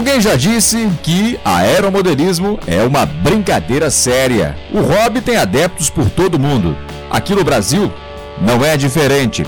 Alguém 0.00 0.18
já 0.18 0.34
disse 0.34 0.90
que 1.02 1.38
aeromodelismo 1.44 2.58
é 2.66 2.82
uma 2.82 3.04
brincadeira 3.04 3.90
séria. 3.90 4.56
O 4.72 4.80
hobby 4.80 5.20
tem 5.20 5.36
adeptos 5.36 5.90
por 5.90 6.08
todo 6.08 6.38
mundo. 6.38 6.74
Aqui 7.10 7.34
no 7.34 7.44
Brasil, 7.44 7.92
não 8.40 8.64
é 8.64 8.78
diferente. 8.78 9.44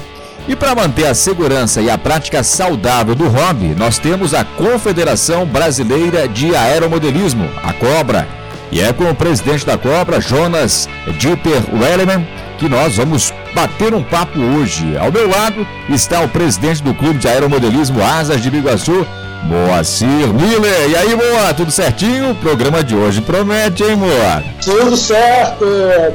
E 0.47 0.55
para 0.55 0.75
manter 0.75 1.07
a 1.07 1.15
segurança 1.15 1.81
e 1.81 1.89
a 1.89 1.97
prática 1.97 2.43
saudável 2.43 3.15
do 3.15 3.31
hobby, 3.31 3.75
nós 3.75 3.99
temos 3.99 4.35
a 4.35 4.45
Confederação 4.45 5.47
Brasileira 5.47 6.29
de 6.29 6.55
Aeromodelismo, 6.55 7.49
a 7.65 7.73
COBRA. 7.73 8.29
E 8.71 8.79
é 8.79 8.93
com 8.93 9.05
o 9.05 9.15
presidente 9.15 9.65
da 9.65 9.79
COBRA, 9.79 10.21
Jonas 10.21 10.87
Dieter 11.17 11.63
Welleman, 11.75 12.27
que 12.59 12.69
nós 12.69 12.99
vamos 12.99 13.33
bater 13.55 13.95
um 13.95 14.03
papo 14.03 14.39
hoje. 14.39 14.99
Ao 14.99 15.11
meu 15.11 15.31
lado 15.31 15.67
está 15.89 16.21
o 16.21 16.29
presidente 16.29 16.83
do 16.83 16.93
Clube 16.93 17.19
de 17.19 17.27
Aeromodelismo 17.27 18.03
Asas 18.03 18.43
de 18.43 18.51
Biguaçu, 18.51 19.07
Moacir 19.45 20.33
Miller. 20.33 20.91
E 20.91 20.97
aí, 20.97 21.15
Moa, 21.15 21.53
tudo 21.55 21.71
certinho? 21.71 22.31
O 22.31 22.35
programa 22.37 22.83
de 22.83 22.95
hoje 22.95 23.21
promete, 23.21 23.83
hein, 23.83 23.97
Moa? 23.97 24.43
Tudo 24.65 24.97
certo, 24.97 25.65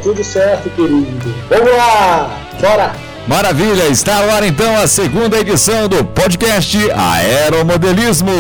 tudo 0.02 0.24
certo, 0.24 0.70
querido. 0.70 1.34
Vamos 1.50 1.72
lá, 1.76 2.30
bora! 2.62 3.08
Maravilha, 3.28 3.88
está 3.90 4.20
agora 4.20 4.48
então 4.48 4.78
a 4.78 4.88
segunda 4.88 5.38
edição 5.38 5.90
do 5.90 6.04
podcast 6.06 6.78
Aeromodelismo 6.92 8.32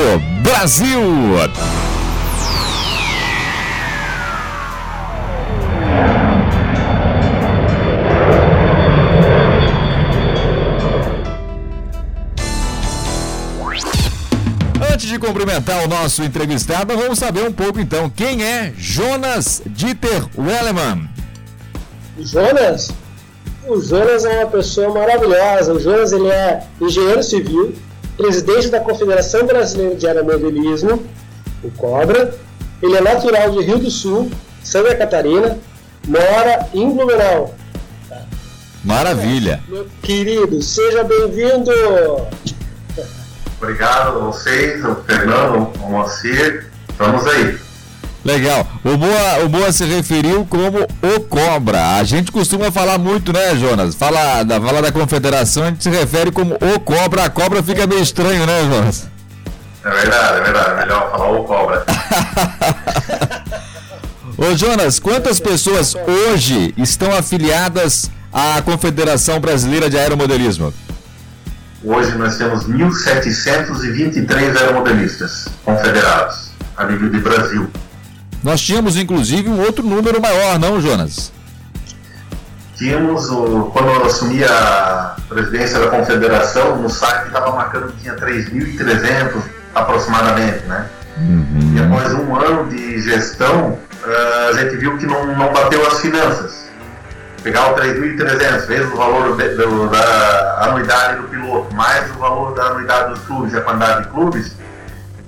Brasil. 0.41 1.01
Cumprimentar 15.27 15.83
o 15.83 15.89
nosso 15.89 16.23
entrevistado, 16.23 16.95
vamos 16.95 17.19
saber 17.19 17.43
um 17.43 17.51
pouco 17.51 17.81
então 17.81 18.09
quem 18.09 18.45
é 18.45 18.71
Jonas 18.77 19.61
Dieter 19.65 20.25
Welleman. 20.37 21.09
Jonas? 22.17 22.89
O 23.67 23.81
Jonas 23.81 24.23
é 24.23 24.39
uma 24.39 24.49
pessoa 24.49 24.93
maravilhosa. 24.93 25.73
O 25.73 25.79
Jonas 25.81 26.13
ele 26.13 26.29
é 26.29 26.63
engenheiro 26.79 27.21
civil, 27.21 27.75
presidente 28.15 28.69
da 28.69 28.79
Confederação 28.79 29.45
Brasileira 29.45 29.95
de 29.95 30.07
Aeromodelismo, 30.07 31.03
o 31.61 31.71
COBRA. 31.71 32.33
Ele 32.81 32.95
é 32.95 33.01
natural 33.01 33.51
de 33.51 33.61
Rio 33.63 33.79
do 33.79 33.91
Sul, 33.91 34.31
Santa 34.63 34.95
Catarina, 34.95 35.59
mora 36.07 36.69
em 36.73 36.89
Blumenau. 36.89 37.53
Maravilha. 38.81 39.61
Meu 39.67 39.85
querido, 40.01 40.61
seja 40.61 41.03
bem-vindo. 41.03 41.71
Obrigado 43.61 44.17
a 44.17 44.19
vocês, 44.19 44.83
o 44.85 44.95
Fernando, 45.05 45.71
o 45.79 45.89
Moacir. 45.89 46.67
Estamos 46.89 47.25
aí. 47.27 47.57
Legal. 48.23 48.67
O 48.83 48.97
Boa, 48.97 49.45
o 49.45 49.49
Boa 49.49 49.71
se 49.71 49.85
referiu 49.85 50.45
como 50.45 50.79
o 50.83 51.19
Cobra. 51.21 51.97
A 51.97 52.03
gente 52.03 52.31
costuma 52.31 52.71
falar 52.71 52.97
muito, 52.97 53.31
né, 53.31 53.55
Jonas? 53.55 53.95
Fala 53.95 54.43
da, 54.43 54.59
fala 54.59 54.81
da 54.81 54.91
confederação, 54.91 55.63
a 55.63 55.67
gente 55.67 55.83
se 55.83 55.89
refere 55.89 56.31
como 56.31 56.55
o 56.55 56.79
Cobra. 56.79 57.23
A 57.23 57.29
cobra 57.29 57.63
fica 57.63 57.87
meio 57.87 58.01
estranho, 58.01 58.45
né, 58.45 58.63
Jonas? 58.69 59.07
É 59.83 59.89
verdade, 59.89 60.39
é 60.39 60.43
verdade. 60.43 60.75
Melhor 60.81 61.11
falar 61.11 61.31
o 61.31 61.43
Cobra. 61.45 61.85
Ô, 64.37 64.55
Jonas, 64.55 64.99
quantas 64.99 65.39
pessoas 65.39 65.95
hoje 65.95 66.73
estão 66.77 67.11
afiliadas 67.15 68.11
à 68.31 68.61
Confederação 68.61 69.39
Brasileira 69.39 69.89
de 69.89 69.97
Aeromodelismo? 69.97 70.71
Hoje 71.87 72.17
nós 72.17 72.37
temos 72.37 72.67
1.723 72.67 74.57
aeromodelistas 74.57 75.47
confederados 75.63 76.51
a 76.75 76.83
nível 76.83 77.09
de 77.09 77.19
Brasil. 77.19 77.71
Nós 78.43 78.59
tínhamos 78.59 78.97
inclusive 78.97 79.47
um 79.47 79.61
outro 79.61 79.85
número 79.85 80.21
maior, 80.21 80.59
não, 80.59 80.81
Jonas? 80.81 81.31
Tínhamos, 82.75 83.27
quando 83.71 83.87
eu 83.87 84.05
assumi 84.05 84.43
a 84.43 85.15
presidência 85.29 85.79
da 85.79 85.87
confederação, 85.87 86.75
no 86.75 86.89
site 86.89 87.27
estava 87.27 87.55
marcando 87.55 87.93
que 87.93 88.01
tinha 88.01 88.15
3.300 88.15 89.41
aproximadamente, 89.73 90.65
né? 90.65 90.89
Uhum. 91.17 91.73
E 91.73 91.79
após 91.79 92.13
um 92.13 92.35
ano 92.35 92.69
de 92.69 93.01
gestão, 93.01 93.79
eh, 94.05 94.49
a 94.49 94.53
gente 94.59 94.75
viu 94.75 94.97
que 94.97 95.05
não, 95.05 95.25
não 95.37 95.53
bateu 95.53 95.87
as 95.87 96.01
finanças. 96.01 96.66
Pegar 97.47 97.71
o 97.71 97.75
3.300 97.75 98.65
vezes 98.67 98.91
o 98.91 98.97
valor 98.97 99.37
de- 99.37 99.55
do- 99.55 99.87
da 99.87 100.57
anuidade 100.63 101.21
do 101.21 101.29
piloto, 101.29 101.73
mais 101.73 102.11
o 102.11 102.15
valor 102.15 102.53
da 102.53 102.63
anuidade 102.63 103.11
dos 103.11 103.19
clubes 103.21 103.55
a 103.55 103.61
quantidade 103.61 104.03
de 104.03 104.09
clubes, 104.09 104.51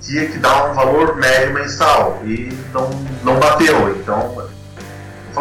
tinha 0.02 0.26
que 0.28 0.36
dar 0.36 0.66
um 0.66 0.74
valor 0.74 1.16
médio 1.16 1.54
mensal 1.54 2.20
e 2.22 2.54
não, 2.74 2.90
não 3.24 3.36
bateu. 3.40 3.96
Então, 3.96 4.34
falei, 4.34 4.50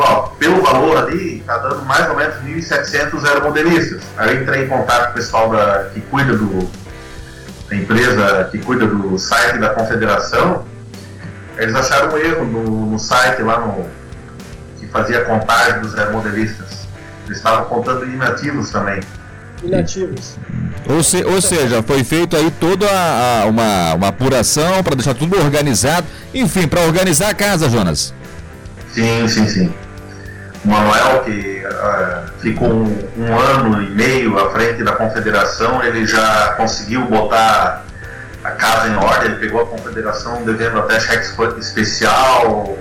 ó, 0.10 0.22
pelo 0.40 0.62
valor 0.62 1.00
ali, 1.00 1.40
está 1.40 1.58
dando 1.58 1.84
mais 1.84 2.10
ou 2.10 2.16
menos 2.16 2.36
1.700 2.46 3.26
aeromodelistas. 3.26 4.02
Aí 4.16 4.34
eu 4.38 4.42
entrei 4.42 4.64
em 4.64 4.68
contato 4.70 5.08
com 5.08 5.12
o 5.12 5.14
pessoal 5.16 5.50
da, 5.50 5.90
que 5.94 6.00
cuida 6.00 6.32
do, 6.38 6.66
da 7.70 7.76
empresa, 7.76 8.48
que 8.54 8.58
cuida 8.60 8.88
do 8.88 9.20
site 9.20 9.58
da 9.58 9.72
confederação. 9.72 10.64
Eles 11.58 11.76
acharam 11.76 12.14
um 12.14 12.18
erro 12.18 12.46
no, 12.46 12.86
no 12.92 12.98
site 13.00 13.42
lá 13.42 13.60
no, 13.60 13.86
fazia 14.92 15.20
a 15.20 15.26
contagem 15.26 15.82
dos 15.82 15.98
aeromodelistas. 15.98 16.88
Eles 17.26 17.38
estavam 17.38 17.66
contando 17.66 18.06
inativos 18.06 18.70
também. 18.72 19.00
Inativos. 19.64 20.38
Ou, 20.90 21.04
se- 21.04 21.24
ou 21.24 21.42
seja, 21.42 21.84
foi 21.84 22.04
feito 22.04 22.36
aí 22.36 22.50
toda 22.52 22.86
a- 22.90 23.42
a- 23.44 23.46
uma, 23.46 23.94
uma 23.96 24.08
apuração 24.08 24.82
para 24.84 24.96
deixar 24.96 25.14
tudo 25.14 25.38
organizado. 25.38 26.08
Enfim, 26.34 26.68
para 26.68 26.82
organizar 26.82 27.30
a 27.30 27.34
casa, 27.34 27.70
Jonas. 27.70 28.14
Sim, 28.94 29.28
sim, 29.28 29.48
sim. 29.48 29.74
O 30.66 30.68
Manuel, 30.70 31.22
que 31.24 31.64
ah, 31.66 32.24
ficou 32.40 32.70
um, 32.70 33.10
um 33.18 33.38
ano 33.40 33.82
e 33.84 33.90
meio 33.92 34.38
à 34.40 34.50
frente 34.52 34.84
da 34.84 34.94
confederação, 34.94 35.84
ele 35.84 36.06
já 36.06 36.54
conseguiu 36.58 37.06
botar 37.06 37.86
a 38.44 38.52
casa 38.52 38.88
em 38.90 38.96
ordem, 38.96 39.32
ele 39.32 39.40
pegou 39.40 39.62
a 39.62 39.66
confederação 39.66 40.44
devendo 40.44 40.80
até 40.80 41.00
cheque 41.00 41.26
espe- 41.26 41.60
especial, 41.60 42.78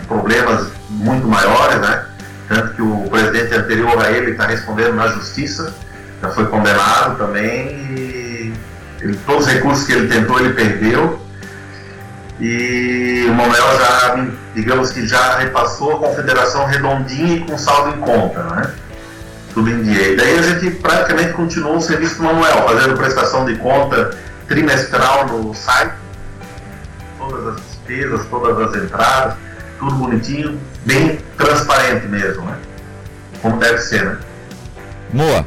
problemas 0.00 0.68
muito 0.90 1.26
maiores, 1.26 1.80
né? 1.80 2.04
Tanto 2.48 2.74
que 2.74 2.82
o 2.82 3.08
presidente 3.10 3.54
anterior 3.54 3.98
a 4.04 4.10
ele 4.10 4.32
está 4.32 4.46
respondendo 4.46 4.94
na 4.94 5.08
justiça, 5.08 5.74
já 6.20 6.30
foi 6.30 6.46
condenado 6.46 7.16
também, 7.16 7.68
e 7.68 8.54
ele- 9.00 9.18
todos 9.26 9.46
os 9.46 9.52
recursos 9.52 9.86
que 9.86 9.92
ele 9.92 10.08
tentou 10.08 10.38
ele 10.40 10.52
perdeu. 10.52 11.20
E 12.40 13.26
o 13.28 13.32
Manuel 13.32 13.78
já, 13.78 14.26
digamos 14.54 14.90
que 14.90 15.06
já 15.06 15.38
repassou 15.38 15.96
a 15.96 15.98
confederação 16.08 16.66
redondinha 16.66 17.36
e 17.36 17.40
com 17.44 17.56
saldo 17.56 17.96
em 17.96 18.00
conta, 18.00 18.42
né? 18.42 18.72
Tudo 19.54 19.70
em 19.70 19.82
dia. 19.82 20.08
E 20.08 20.16
daí 20.16 20.38
a 20.38 20.42
gente 20.42 20.70
praticamente 20.72 21.32
continuou 21.32 21.76
o 21.76 21.80
serviço 21.80 22.16
do 22.16 22.24
Manuel, 22.24 22.66
fazendo 22.68 22.96
prestação 22.96 23.44
de 23.46 23.54
conta 23.56 24.16
trimestral 24.48 25.28
no 25.28 25.54
site, 25.54 25.94
todas 27.18 27.54
as 27.54 27.62
despesas, 27.62 28.26
todas 28.28 28.68
as 28.68 28.82
entradas, 28.82 29.34
tudo 29.84 29.96
bonitinho, 29.96 30.58
bem 30.86 31.18
transparente 31.36 32.06
mesmo, 32.06 32.42
né? 32.44 32.58
Como 33.42 33.58
deve 33.58 33.78
ser, 33.78 34.04
né? 34.04 34.18
Moa. 35.12 35.46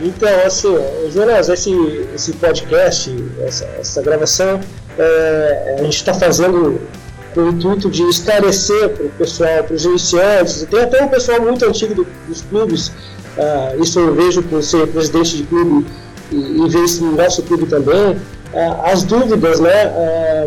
Então, 0.00 0.28
assim, 0.46 0.74
Jonas, 1.12 1.48
esse, 1.48 1.70
esse 2.14 2.32
podcast, 2.32 3.14
essa, 3.46 3.64
essa 3.78 4.02
gravação, 4.02 4.60
é, 4.98 5.76
a 5.78 5.82
gente 5.84 5.96
está 5.96 6.14
fazendo 6.14 6.80
com 7.34 7.40
o 7.42 7.48
intuito 7.50 7.90
de 7.90 8.02
esclarecer 8.08 8.88
para 8.90 9.06
o 9.06 9.10
pessoal, 9.10 9.64
para 9.64 9.74
os 9.74 9.84
iniciantes, 9.84 10.62
e 10.62 10.66
tem 10.66 10.80
até 10.82 11.04
um 11.04 11.08
pessoal 11.08 11.40
muito 11.42 11.64
antigo 11.64 11.94
do- 11.94 12.06
dos 12.28 12.42
clubes, 12.42 12.92
ah, 13.38 13.74
isso 13.80 13.98
eu 13.98 14.14
vejo 14.14 14.42
por 14.42 14.62
ser 14.62 14.86
presidente 14.88 15.36
de 15.38 15.42
clube 15.44 15.86
e, 16.30 16.36
e 16.36 16.68
ver 16.68 16.84
isso 16.84 17.04
no 17.04 17.16
nosso 17.16 17.42
clube 17.42 17.66
também, 17.66 18.16
ah, 18.54 18.90
as 18.92 19.02
dúvidas, 19.02 19.58
né, 19.60 19.84
ah, 19.86 20.46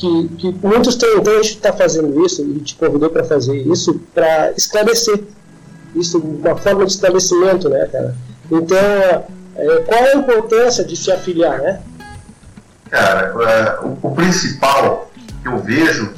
que, 0.00 0.28
que 0.38 0.66
muitos 0.66 0.96
têm, 0.96 1.18
então 1.18 1.34
a 1.34 1.42
gente 1.42 1.56
está 1.56 1.72
fazendo 1.72 2.24
isso, 2.24 2.42
e 2.42 2.60
te 2.60 2.74
convidou 2.74 3.10
para 3.10 3.22
fazer 3.22 3.54
isso, 3.54 4.00
para 4.14 4.52
esclarecer 4.52 5.22
isso, 5.94 6.18
uma 6.18 6.56
forma 6.56 6.86
de 6.86 6.92
esclarecimento, 6.92 7.68
né, 7.68 7.86
cara? 7.86 8.16
Então, 8.50 8.78
é, 8.78 9.82
qual 9.86 10.04
a 10.04 10.14
importância 10.14 10.84
de 10.84 10.96
se 10.96 11.12
afiliar, 11.12 11.58
né? 11.58 11.82
Cara, 12.88 13.34
é, 13.46 13.84
o, 13.84 13.98
o 14.02 14.14
principal 14.14 15.10
que 15.42 15.48
eu 15.48 15.58
vejo 15.58 16.12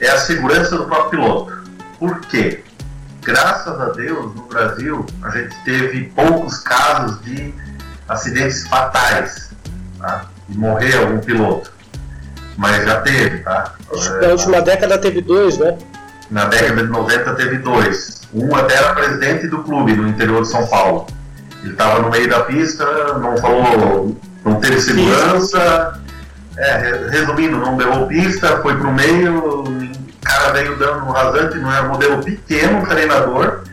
é 0.00 0.08
a 0.08 0.18
segurança 0.18 0.76
do 0.76 0.84
próprio 0.84 1.10
piloto. 1.10 1.64
Por 1.98 2.20
quê? 2.20 2.62
Graças 3.22 3.80
a 3.80 3.86
Deus, 3.90 4.34
no 4.34 4.42
Brasil, 4.42 5.04
a 5.22 5.30
gente 5.30 5.56
teve 5.64 6.04
poucos 6.14 6.58
casos 6.58 7.20
de 7.22 7.54
acidentes 8.08 8.66
fatais, 8.68 9.50
tá? 9.98 10.26
De 10.48 10.58
morrer 10.58 10.96
algum 10.98 11.18
piloto. 11.18 11.73
Mas 12.56 12.84
já 12.84 13.00
teve, 13.00 13.38
tá? 13.38 13.74
Na 14.20 14.28
última 14.28 14.60
década 14.62 14.98
teve 14.98 15.20
dois, 15.20 15.58
né? 15.58 15.76
Na 16.30 16.44
década 16.46 16.82
de 16.82 16.88
90 16.88 17.34
teve 17.34 17.58
dois. 17.58 18.22
Um 18.32 18.54
até 18.54 18.74
era 18.76 18.94
presidente 18.94 19.46
do 19.48 19.62
clube 19.62 19.94
no 19.94 20.08
interior 20.08 20.42
de 20.42 20.48
São 20.48 20.66
Paulo. 20.66 21.06
Ele 21.62 21.72
estava 21.72 22.00
no 22.00 22.10
meio 22.10 22.28
da 22.28 22.40
pista, 22.40 22.84
não 23.18 23.36
falou, 23.38 24.16
não 24.44 24.54
teve 24.60 24.80
segurança, 24.80 26.00
É, 26.56 27.08
resumindo, 27.10 27.56
não 27.58 27.76
deu 27.76 28.06
pista, 28.06 28.58
foi 28.62 28.76
pro 28.76 28.92
meio, 28.92 29.64
o 29.64 29.88
cara 30.22 30.52
veio 30.52 30.76
dando 30.76 31.04
um 31.04 31.10
rasante, 31.10 31.58
não 31.58 31.72
era 31.72 31.84
um 31.86 31.88
modelo 31.88 32.22
pequeno, 32.22 32.78
um 32.78 32.86
treinador, 32.86 33.64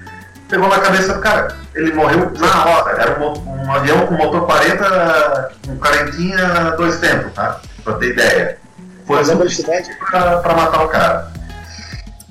pegou 0.50 0.68
na 0.68 0.80
cabeça 0.80 1.14
do 1.14 1.20
cara. 1.20 1.56
Ele 1.76 1.94
morreu 1.94 2.32
na 2.40 2.66
hora, 2.66 3.00
era 3.00 3.20
um, 3.20 3.34
um 3.48 3.72
avião 3.72 4.08
com 4.08 4.16
motor 4.16 4.48
40, 4.48 5.52
com 5.68 5.78
carentinha 5.78 6.74
dois 6.76 7.00
tempos, 7.00 7.32
tá? 7.34 7.60
Pra 7.84 7.94
ter 7.94 8.14
ideia. 8.14 8.58
Foi 9.06 9.20
a 9.20 9.24
velocidade 9.24 9.90
pra 10.10 10.56
matar 10.56 10.86
o 10.86 10.88
cara. 10.88 11.32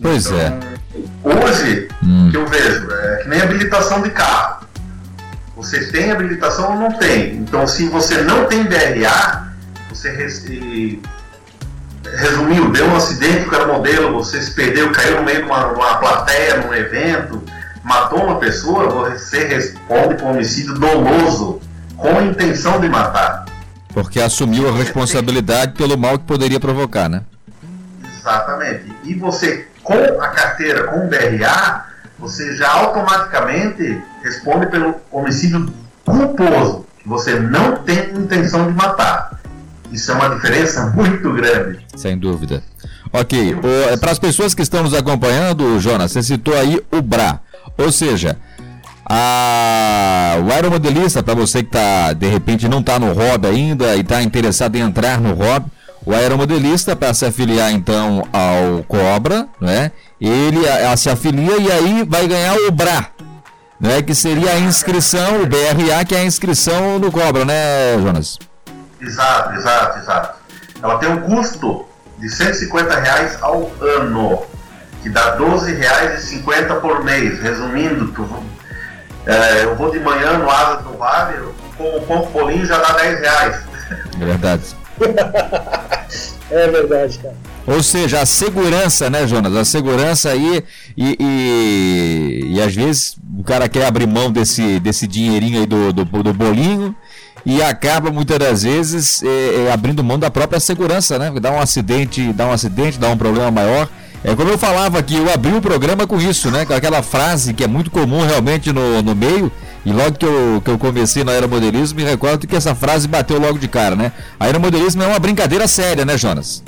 Pois 0.01 0.27
então, 0.27 0.39
é. 0.39 0.71
Hoje, 1.23 1.89
hum. 2.03 2.29
que 2.31 2.37
eu 2.37 2.47
vejo, 2.47 2.91
é 2.91 3.17
que 3.23 3.29
nem 3.29 3.41
habilitação 3.41 4.03
de 4.03 4.11
carro. 4.11 4.67
Você 5.57 5.91
tem 5.93 6.11
habilitação 6.11 6.73
ou 6.73 6.77
não 6.77 6.93
tem. 6.93 7.37
Então, 7.37 7.67
se 7.67 7.87
você 7.89 8.23
não 8.23 8.47
tem 8.47 8.65
DRA, 8.65 9.53
você 9.91 10.11
resumiu, 12.17 12.71
deu 12.71 12.87
um 12.87 12.97
acidente 12.97 13.45
com 13.45 13.57
o 13.57 13.67
modelo, 13.67 14.13
você 14.13 14.41
se 14.41 14.53
perdeu, 14.53 14.91
caiu 14.91 15.19
no 15.19 15.23
meio 15.25 15.43
de 15.43 15.45
uma, 15.45 15.67
uma 15.67 15.97
plateia, 15.97 16.57
num 16.59 16.73
evento, 16.73 17.43
matou 17.85 18.25
uma 18.25 18.39
pessoa, 18.39 18.89
você 18.89 19.45
responde 19.45 20.15
por 20.15 20.29
homicídio 20.29 20.75
doloso, 20.75 21.61
com 21.97 22.19
a 22.19 22.23
intenção 22.23 22.81
de 22.81 22.89
matar. 22.89 23.45
Porque 23.93 24.21
assumiu 24.21 24.69
a 24.69 24.73
responsabilidade 24.73 25.73
pelo 25.73 25.99
mal 25.99 26.19
que 26.19 26.25
poderia 26.25 26.61
provocar, 26.61 27.09
né? 27.09 27.23
Exatamente. 28.19 28.93
E 29.05 29.15
você, 29.15 29.67
com 29.83 29.95
a 29.95 30.29
carteira, 30.29 30.85
com 30.85 31.07
o 31.07 31.09
DRA, 31.09 31.87
você 32.19 32.55
já 32.55 32.71
automaticamente 32.71 34.01
responde 34.23 34.67
pelo 34.67 34.95
homicídio 35.11 35.73
culposo, 36.05 36.87
que 36.99 37.09
você 37.09 37.39
não 37.41 37.77
tem 37.77 38.11
intenção 38.15 38.67
de 38.67 38.75
matar. 38.75 39.41
Isso 39.91 40.13
é 40.13 40.15
uma 40.15 40.35
diferença 40.35 40.87
muito 40.95 41.33
grande. 41.33 41.85
Sem 41.97 42.17
dúvida. 42.17 42.63
Ok, 43.13 43.57
é, 43.91 43.97
para 43.97 44.13
as 44.13 44.19
pessoas 44.19 44.55
que 44.55 44.63
estão 44.63 44.85
nos 44.85 44.95
acompanhando, 44.95 45.81
Jonas, 45.81 46.13
você 46.13 46.23
citou 46.23 46.55
aí 46.57 46.81
o 46.93 47.03
BRA. 47.03 47.41
Ou 47.77 47.91
seja, 47.91 48.37
a, 49.13 50.37
o 50.41 50.53
aeromodelista, 50.53 51.21
para 51.21 51.35
você 51.35 51.65
que 51.65 51.71
tá, 51.71 52.13
de 52.13 52.29
repente 52.29 52.69
não 52.69 52.79
está 52.79 52.97
no 52.97 53.13
hobby 53.13 53.49
ainda 53.49 53.97
e 53.97 54.03
está 54.03 54.23
interessado 54.23 54.77
em 54.77 54.83
entrar 54.83 55.21
no 55.21 55.35
hobby, 55.35 55.67
o 56.07 56.15
aeromodelista, 56.15 56.95
para 56.95 57.13
se 57.13 57.27
afiliar 57.27 57.73
então 57.73 58.23
ao 58.33 58.85
Cobra, 58.85 59.49
né, 59.61 59.91
ele 60.21 60.67
a, 60.69 60.93
a, 60.93 60.97
se 60.97 61.11
afilia 61.11 61.57
e 61.57 61.73
aí 61.73 62.05
vai 62.05 62.29
ganhar 62.29 62.55
o 62.55 62.71
BRA, 62.71 63.09
né, 63.81 64.01
que 64.01 64.15
seria 64.15 64.53
a 64.53 64.59
inscrição, 64.61 65.43
o 65.43 65.47
BRA, 65.47 66.05
que 66.07 66.15
é 66.15 66.21
a 66.21 66.25
inscrição 66.25 67.01
no 67.01 67.11
Cobra, 67.11 67.45
né, 67.45 67.99
Jonas? 68.01 68.39
Exato, 69.01 69.55
exato, 69.55 69.99
exato. 69.99 70.39
Ela 70.81 70.99
tem 70.99 71.09
um 71.11 71.21
custo 71.23 71.85
de 72.17 72.29
150 72.29 73.01
reais 73.01 73.43
ao 73.43 73.73
ano, 73.81 74.45
que 75.03 75.09
dá 75.09 75.31
12 75.31 75.75
reais 75.75 76.23
e 76.23 76.27
50 76.29 76.77
por 76.77 77.03
mês. 77.03 77.41
Resumindo, 77.41 78.09
tu, 78.13 78.29
é, 79.27 79.65
eu 79.65 79.77
vou 79.77 79.91
de 79.91 80.01
manhã 80.01 80.39
no 80.39 80.51
Asas 80.51 80.85
do 80.85 80.97
Vale, 80.97 81.39
com 81.77 81.85
o 81.85 82.01
ponto 82.03 82.31
bolinho 82.31 82.67
já 82.67 82.79
dá 82.79 82.93
10 82.95 83.21
reais. 83.21 83.57
É 84.21 84.25
verdade. 84.25 84.63
é 86.51 86.69
verdade, 86.69 87.19
cara. 87.19 87.37
Ou 87.67 87.83
seja, 87.83 88.21
a 88.21 88.27
segurança, 88.27 89.09
né, 89.11 89.27
Jonas? 89.27 89.55
A 89.55 89.65
segurança 89.65 90.31
aí 90.31 90.65
e, 90.97 91.17
e, 91.21 92.55
e, 92.55 92.63
às 92.63 92.75
vezes 92.75 93.17
o 93.39 93.45
cara 93.45 93.69
quer 93.69 93.87
abrir 93.87 94.07
mão 94.07 94.31
desse, 94.31 94.81
desse 94.81 95.07
dinheirinho 95.07 95.61
aí 95.61 95.67
do, 95.67 95.93
do, 95.93 96.05
do 96.05 96.35
bolinho 96.35 96.95
e 97.45 97.63
acaba 97.63 98.11
muitas 98.11 98.39
das 98.39 98.63
vezes 98.63 99.23
é, 99.23 99.67
é, 99.67 99.73
abrindo 99.73 100.03
mão 100.03 100.19
da 100.19 100.31
própria 100.31 100.59
segurança, 100.59 101.19
né? 101.19 101.33
Dá 101.41 101.51
um 101.53 101.61
acidente, 101.61 102.33
dá 102.33 102.47
um 102.47 102.53
acidente, 102.53 102.99
dá 102.99 103.09
um 103.09 103.17
problema 103.17 103.51
maior. 103.51 103.89
É 104.23 104.37
como 104.37 104.51
eu 104.51 104.59
falava 104.59 104.99
aqui, 104.99 105.17
eu 105.17 105.33
abri 105.33 105.55
o 105.55 105.63
programa 105.63 106.07
com 106.07 106.21
isso, 106.21 106.51
né? 106.51 106.67
Com 106.67 106.75
aquela 106.75 107.03
frase 107.03 107.55
que 107.55 107.65
é 107.65 107.67
muito 107.67 107.91
comum 107.91 108.25
realmente 108.27 108.71
no, 108.71 109.03
no 109.03 109.15
meio. 109.15 109.51
E 109.85 109.93
logo 109.93 110.13
que 110.13 110.27
eu, 110.27 110.61
que 110.63 110.71
eu 110.71 110.79
comecei 110.79 111.25
no 111.25 111.31
aeromodelismo, 111.31 111.99
me 111.99 112.05
recordo 112.05 112.47
que 112.47 112.55
essa 112.55 112.75
frase 112.75 113.09
bateu 113.09 113.39
logo 113.39 113.59
de 113.59 113.67
cara, 113.67 113.97
né? 113.97 114.13
Aeromodelismo 114.39 115.03
é 115.03 115.07
uma 115.07 115.19
brincadeira 115.19 115.67
séria, 115.67 116.05
né, 116.05 116.19
Jonas? 116.19 116.63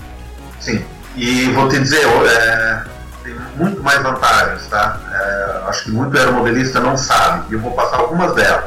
Sim. 0.59 0.83
E 1.15 1.51
vou 1.51 1.69
te 1.69 1.79
dizer, 1.79 2.01
é, 2.07 2.85
tem 3.23 3.35
muito 3.59 3.83
mais 3.83 4.03
vantagens, 4.03 4.67
tá? 4.69 4.99
É, 5.13 5.69
acho 5.69 5.85
que 5.85 5.91
muito 5.91 6.17
aeromodelista 6.17 6.81
não 6.81 6.97
sabe. 6.97 7.51
E 7.51 7.53
eu 7.53 7.61
vou 7.61 7.73
passar 7.73 7.99
algumas 7.99 8.35
delas. 8.35 8.65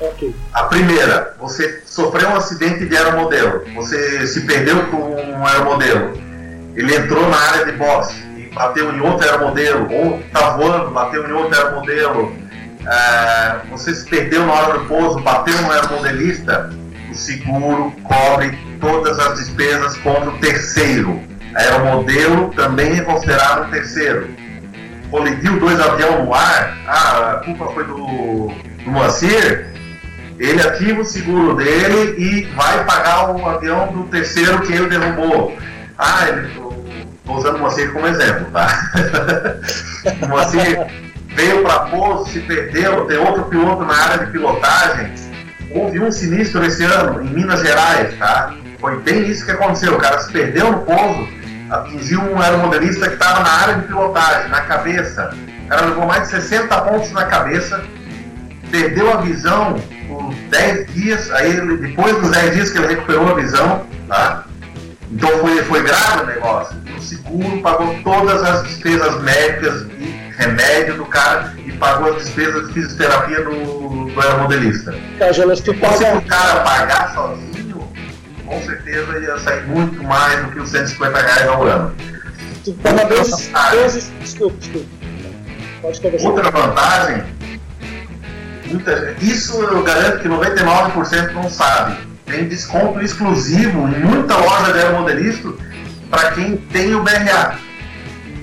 Okay. 0.00 0.34
A 0.54 0.64
primeira, 0.64 1.34
você 1.38 1.82
sofreu 1.84 2.30
um 2.30 2.36
acidente 2.36 2.86
de 2.86 2.96
aeromodelo. 2.96 3.62
Você 3.74 4.26
se 4.26 4.40
perdeu 4.42 4.86
com 4.86 4.96
um 4.96 5.46
aeromodelo 5.46 6.25
ele 6.76 6.94
entrou 6.94 7.28
na 7.28 7.36
área 7.36 7.64
de 7.64 7.72
boxe 7.72 8.14
e 8.36 8.50
bateu 8.54 8.94
em 8.94 9.00
outro 9.00 9.26
aeromodelo, 9.26 9.90
ou 9.90 10.20
está 10.20 10.50
voando, 10.50 10.90
bateu 10.90 11.28
em 11.28 11.32
outro 11.32 11.58
aeromodelo, 11.58 12.36
é, 12.86 13.56
você 13.70 13.94
se 13.94 14.08
perdeu 14.08 14.46
na 14.46 14.52
hora 14.52 14.78
do 14.78 14.84
pouso, 14.84 15.18
bateu 15.20 15.60
no 15.62 15.72
aeromodelista, 15.72 16.70
o 17.10 17.14
seguro 17.14 17.92
cobre 18.04 18.56
todas 18.80 19.18
as 19.18 19.38
despesas 19.38 19.96
contra 19.98 20.30
o 20.30 20.38
terceiro. 20.38 21.20
Aeromodelo 21.54 22.50
também 22.54 22.98
é 22.98 23.02
considerado 23.02 23.70
terceiro. 23.70 24.28
Colidiu 25.10 25.58
dois 25.58 25.80
aviões 25.80 26.24
no 26.24 26.34
ar, 26.34 26.76
ah, 26.86 27.32
a 27.32 27.44
culpa 27.44 27.66
foi 27.72 27.84
do, 27.84 28.52
do 28.84 28.90
Moacir, 28.90 29.66
ele 30.38 30.60
ativa 30.60 31.00
o 31.00 31.04
seguro 31.04 31.56
dele 31.56 32.14
e 32.18 32.44
vai 32.54 32.84
pagar 32.84 33.30
o 33.30 33.46
avião 33.46 33.86
do 33.92 34.04
terceiro 34.04 34.60
que 34.62 34.72
ele 34.72 34.88
derrubou. 34.88 35.56
Ah, 35.96 36.28
ele, 36.28 36.48
Estou 37.26 37.38
usando 37.38 37.56
o 37.56 37.58
Moacir 37.58 37.92
como 37.92 38.06
exemplo, 38.06 38.46
tá? 38.52 38.68
o 40.22 40.28
Moacir 40.30 40.86
veio 41.34 41.60
para 41.64 41.80
pouso, 41.80 42.30
se 42.30 42.38
perdeu, 42.38 43.04
tem 43.06 43.18
outro 43.18 43.42
piloto 43.46 43.84
na 43.84 43.94
área 43.94 44.26
de 44.26 44.30
pilotagem. 44.30 45.12
Houve 45.72 45.98
um 45.98 46.12
sinistro 46.12 46.64
esse 46.64 46.84
ano 46.84 47.24
em 47.24 47.30
Minas 47.30 47.62
Gerais, 47.62 48.16
tá? 48.16 48.54
Foi 48.78 49.00
bem 49.00 49.28
isso 49.28 49.44
que 49.44 49.50
aconteceu. 49.50 49.96
O 49.96 49.98
cara 49.98 50.20
se 50.20 50.30
perdeu 50.30 50.70
no 50.70 50.78
pouso, 50.82 51.28
atingiu 51.68 52.20
um 52.20 52.40
aeromodelista 52.40 53.08
que 53.08 53.14
estava 53.14 53.40
na 53.40 53.50
área 53.50 53.74
de 53.74 53.88
pilotagem, 53.88 54.48
na 54.48 54.60
cabeça. 54.60 55.34
O 55.64 55.68
cara 55.68 55.86
levou 55.86 56.06
mais 56.06 56.22
de 56.22 56.28
60 56.28 56.80
pontos 56.82 57.10
na 57.10 57.24
cabeça, 57.24 57.82
perdeu 58.70 59.12
a 59.12 59.16
visão 59.16 59.74
por 60.06 60.32
10 60.32 60.94
dias, 60.94 61.32
aí 61.32 61.60
depois 61.78 62.16
dos 62.20 62.30
10 62.30 62.54
dias 62.54 62.70
que 62.70 62.78
ele 62.78 62.86
recuperou 62.86 63.28
a 63.32 63.34
visão, 63.34 63.84
tá? 64.06 64.44
Então 65.10 65.28
foi, 65.40 65.62
foi 65.64 65.82
grave 65.82 66.22
o 66.22 66.26
negócio. 66.26 66.85
O 66.96 67.00
seguro 67.00 67.62
pagou 67.62 67.94
todas 68.02 68.42
as 68.42 68.62
despesas 68.64 69.22
médicas 69.22 69.86
e 69.98 70.32
remédio 70.36 70.96
do 70.96 71.06
cara 71.06 71.54
e 71.64 71.72
pagou 71.72 72.14
as 72.14 72.24
despesas 72.24 72.68
de 72.68 72.74
fisioterapia 72.74 73.44
do, 73.44 74.06
do 74.06 74.20
aeromodelista. 74.20 74.94
Tá, 75.18 75.32
Jonas, 75.32 75.60
tu 75.60 75.74
paga... 75.74 75.96
Se 75.96 76.16
o 76.16 76.22
cara 76.22 76.60
pagar 76.60 77.14
sozinho, 77.14 77.88
com 78.46 78.62
certeza 78.62 79.18
ia 79.18 79.38
sair 79.38 79.66
muito 79.66 80.02
mais 80.02 80.44
do 80.44 80.52
que 80.52 80.60
os 80.60 80.70
150 80.70 81.18
reais 81.18 81.48
ao 81.48 81.62
ano. 81.64 81.94
Tu 82.64 82.72
paga 82.74 83.04
dois, 83.04 83.50
dois, 83.72 84.12
desculpa, 84.20 84.56
desculpa. 84.58 84.86
Pode 85.82 86.00
conversar. 86.00 86.28
Outra 86.28 86.50
vantagem, 86.50 87.24
muita, 88.66 89.14
isso 89.20 89.62
eu 89.62 89.82
garanto 89.82 90.20
que 90.20 90.28
99% 90.28 91.32
não 91.32 91.50
sabe 91.50 92.06
tem 92.26 92.48
desconto 92.48 93.00
exclusivo 93.00 93.88
em 93.88 94.00
muita 94.00 94.36
loja 94.36 94.72
de 94.72 94.78
aeromodelista 94.80 95.48
para 96.10 96.32
quem 96.32 96.56
tem 96.56 96.94
o 96.94 97.02
BRA. 97.02 97.58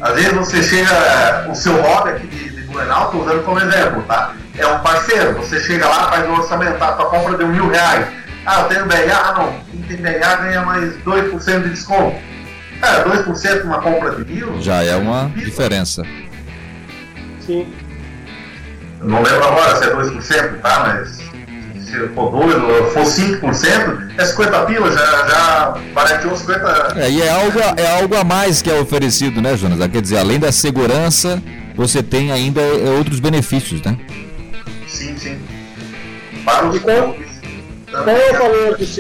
Às 0.01 0.15
vezes 0.15 0.34
você 0.34 0.63
chega, 0.63 1.48
o 1.50 1.55
seu 1.55 1.82
hobby 1.82 2.10
aqui 2.10 2.27
de, 2.27 2.50
de 2.50 2.62
Blumenau, 2.63 3.05
estou 3.05 3.24
usando 3.24 3.43
como 3.43 3.60
exemplo, 3.60 4.03
tá? 4.03 4.34
É 4.58 4.67
um 4.67 4.79
parceiro, 4.79 5.34
você 5.34 5.60
chega 5.60 5.88
lá, 5.88 6.10
faz 6.10 6.29
um 6.29 6.34
orçamento, 6.34 6.77
tá? 6.77 6.91
Tua 6.93 7.05
compra 7.05 7.38
de 7.38 7.46
mil 7.46 7.70
reais. 7.70 8.08
Ah, 8.46 8.62
eu 8.62 8.67
tenho 8.67 8.86
BRA? 8.86 9.15
Ah, 9.15 9.34
não. 9.38 9.60
Quem 9.72 9.82
tem 9.84 9.98
BRA 9.98 10.36
ganha 10.36 10.62
mais 10.63 10.93
2% 11.03 11.63
de 11.63 11.70
desconto. 11.70 12.17
Cara, 12.82 13.05
2% 13.05 13.63
numa 13.63 13.82
compra 13.82 14.12
de 14.12 14.25
mil. 14.25 14.62
Já 14.62 14.84
é 14.84 14.96
uma 14.98 15.32
diferença. 15.36 16.03
Sim. 17.39 17.74
não 19.01 19.22
lembro 19.22 19.46
agora 19.46 19.75
se 19.77 19.86
é 19.86 19.96
2%, 19.96 20.60
tá? 20.60 20.79
Mas 20.88 21.23
se 21.94 22.08
for 22.10 22.32
2, 22.32 22.94
for 22.94 23.04
5%, 23.04 24.14
é 24.18 24.26
50 24.26 24.66
pila, 24.66 24.92
já, 24.92 25.28
já 25.28 25.78
barateou 25.94 26.36
50. 26.36 26.94
É, 26.98 27.12
e 27.12 27.22
é 27.22 27.30
algo, 27.30 27.60
é 27.78 28.02
algo 28.02 28.16
a 28.16 28.24
mais 28.24 28.62
que 28.62 28.70
é 28.70 28.80
oferecido, 28.80 29.42
né, 29.42 29.56
Jonas? 29.56 29.80
Quer 29.88 30.02
dizer, 30.02 30.18
além 30.18 30.40
da 30.40 30.52
segurança, 30.52 31.42
você 31.76 32.02
tem 32.02 32.32
ainda 32.32 32.62
é, 32.62 32.90
outros 32.98 33.20
benefícios, 33.20 33.82
né? 33.82 33.98
Sim, 34.88 35.16
sim. 35.18 35.38
Para 36.44 36.68
os 36.68 36.76
é 36.76 37.34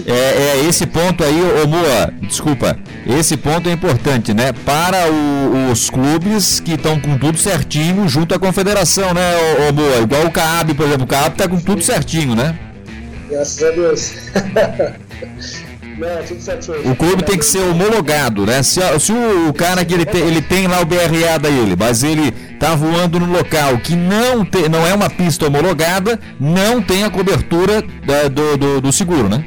é, 0.07 0.13
é 0.13 0.65
esse 0.69 0.85
ponto 0.85 1.23
aí, 1.23 1.41
ô 1.63 1.67
Moa, 1.67 2.13
desculpa. 2.21 2.77
Esse 3.07 3.35
ponto 3.35 3.67
é 3.67 3.71
importante, 3.71 4.35
né? 4.35 4.53
Para 4.53 5.09
o, 5.09 5.71
os 5.71 5.89
clubes 5.89 6.59
que 6.59 6.73
estão 6.73 6.99
com 6.99 7.17
tudo 7.17 7.39
certinho 7.39 8.07
junto 8.07 8.35
à 8.35 8.39
confederação, 8.39 9.11
né, 9.11 9.33
ô, 9.35 9.69
ô 9.69 9.73
Moa? 9.73 9.97
Igual 9.97 10.27
o 10.27 10.31
CAB, 10.31 10.75
por 10.75 10.85
exemplo. 10.85 11.05
O 11.05 11.07
CAB 11.07 11.35
tá 11.35 11.47
com 11.47 11.59
tudo 11.59 11.81
certinho, 11.81 12.35
né? 12.35 12.55
Graças 13.33 13.63
a 13.63 13.71
Deus. 13.71 14.13
Não, 15.97 16.23
tudo 16.23 16.41
78. 16.41 16.89
O 16.89 16.95
clube 16.95 17.23
tem 17.23 17.37
que 17.37 17.45
ser 17.45 17.59
homologado, 17.59 18.45
né? 18.45 18.61
Se, 18.61 18.79
se 18.99 19.11
o, 19.11 19.49
o, 19.49 19.53
cara 19.53 19.83
que 19.85 19.93
ele 19.93 20.05
tem, 20.05 20.21
ele 20.21 20.41
tem 20.41 20.67
lá 20.67 20.81
o 20.81 20.85
BRA 20.85 21.37
da 21.39 21.49
ele, 21.49 21.75
mas 21.77 22.03
ele 22.03 22.31
tá 22.59 22.75
voando 22.75 23.19
no 23.19 23.31
local 23.31 23.77
que 23.77 23.95
não, 23.95 24.43
te, 24.43 24.67
não 24.69 24.85
é 24.85 24.93
uma 24.93 25.09
pista 25.09 25.45
homologada, 25.45 26.19
não 26.39 26.81
tem 26.81 27.03
a 27.03 27.11
cobertura 27.11 27.83
da, 28.05 28.27
do, 28.27 28.57
do, 28.57 28.81
do, 28.81 28.91
seguro, 28.91 29.29
né? 29.29 29.45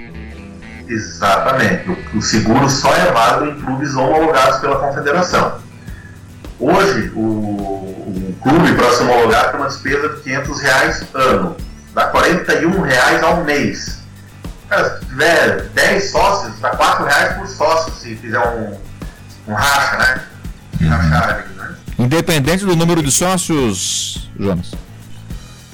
Exatamente. 0.89 1.91
O, 1.91 2.19
o 2.19 2.23
seguro 2.23 2.69
só 2.71 2.95
é 2.95 3.11
válido 3.11 3.59
em 3.59 3.65
clubes 3.65 3.95
homologados 3.95 4.61
pela 4.61 4.77
confederação. 4.77 5.59
Hoje, 6.61 7.11
o, 7.15 7.21
o 7.21 8.37
clube 8.41 8.73
para 8.75 8.93
se 8.93 9.03
homologar 9.03 9.51
tem 9.51 9.61
uma 9.61 9.69
despesa 9.69 10.09
de 10.11 10.23
500 10.23 10.61
reais 10.61 11.05
ano, 11.13 11.57
dá 11.97 12.09
41 12.09 12.83
reais 12.83 13.23
ao 13.23 13.43
mês. 13.43 14.03
Cara, 14.69 14.99
se 14.99 15.07
tiver 15.07 15.63
10 15.75 16.11
sócios, 16.11 16.61
dá 16.61 16.71
4 16.71 17.07
reais 17.07 17.37
por 17.39 17.49
sócio 17.49 17.93
se 17.95 18.15
fizer 18.17 18.39
um, 18.39 18.79
um 19.49 19.55
racha, 19.55 19.97
né? 19.97 20.23
Uhum. 20.79 20.89
Rachar 20.91 21.29
ali, 21.31 21.55
né? 21.55 21.75
Independente 21.99 22.67
do 22.67 22.77
número 22.77 23.03
de 23.03 23.11
sócios, 23.11 24.31
Jonas? 24.39 24.73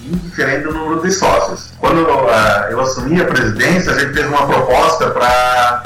Indiferente 0.01 0.63
do 0.63 0.73
número 0.73 1.03
de 1.03 1.11
sócios. 1.11 1.73
Quando 1.81 1.99
eu, 1.99 2.27
uh, 2.27 2.71
eu 2.71 2.81
assumi 2.81 3.21
a 3.21 3.25
presidência, 3.25 3.91
a 3.91 3.99
gente 3.99 4.15
fez 4.15 4.27
uma 4.27 4.47
proposta 4.47 5.11
para. 5.11 5.83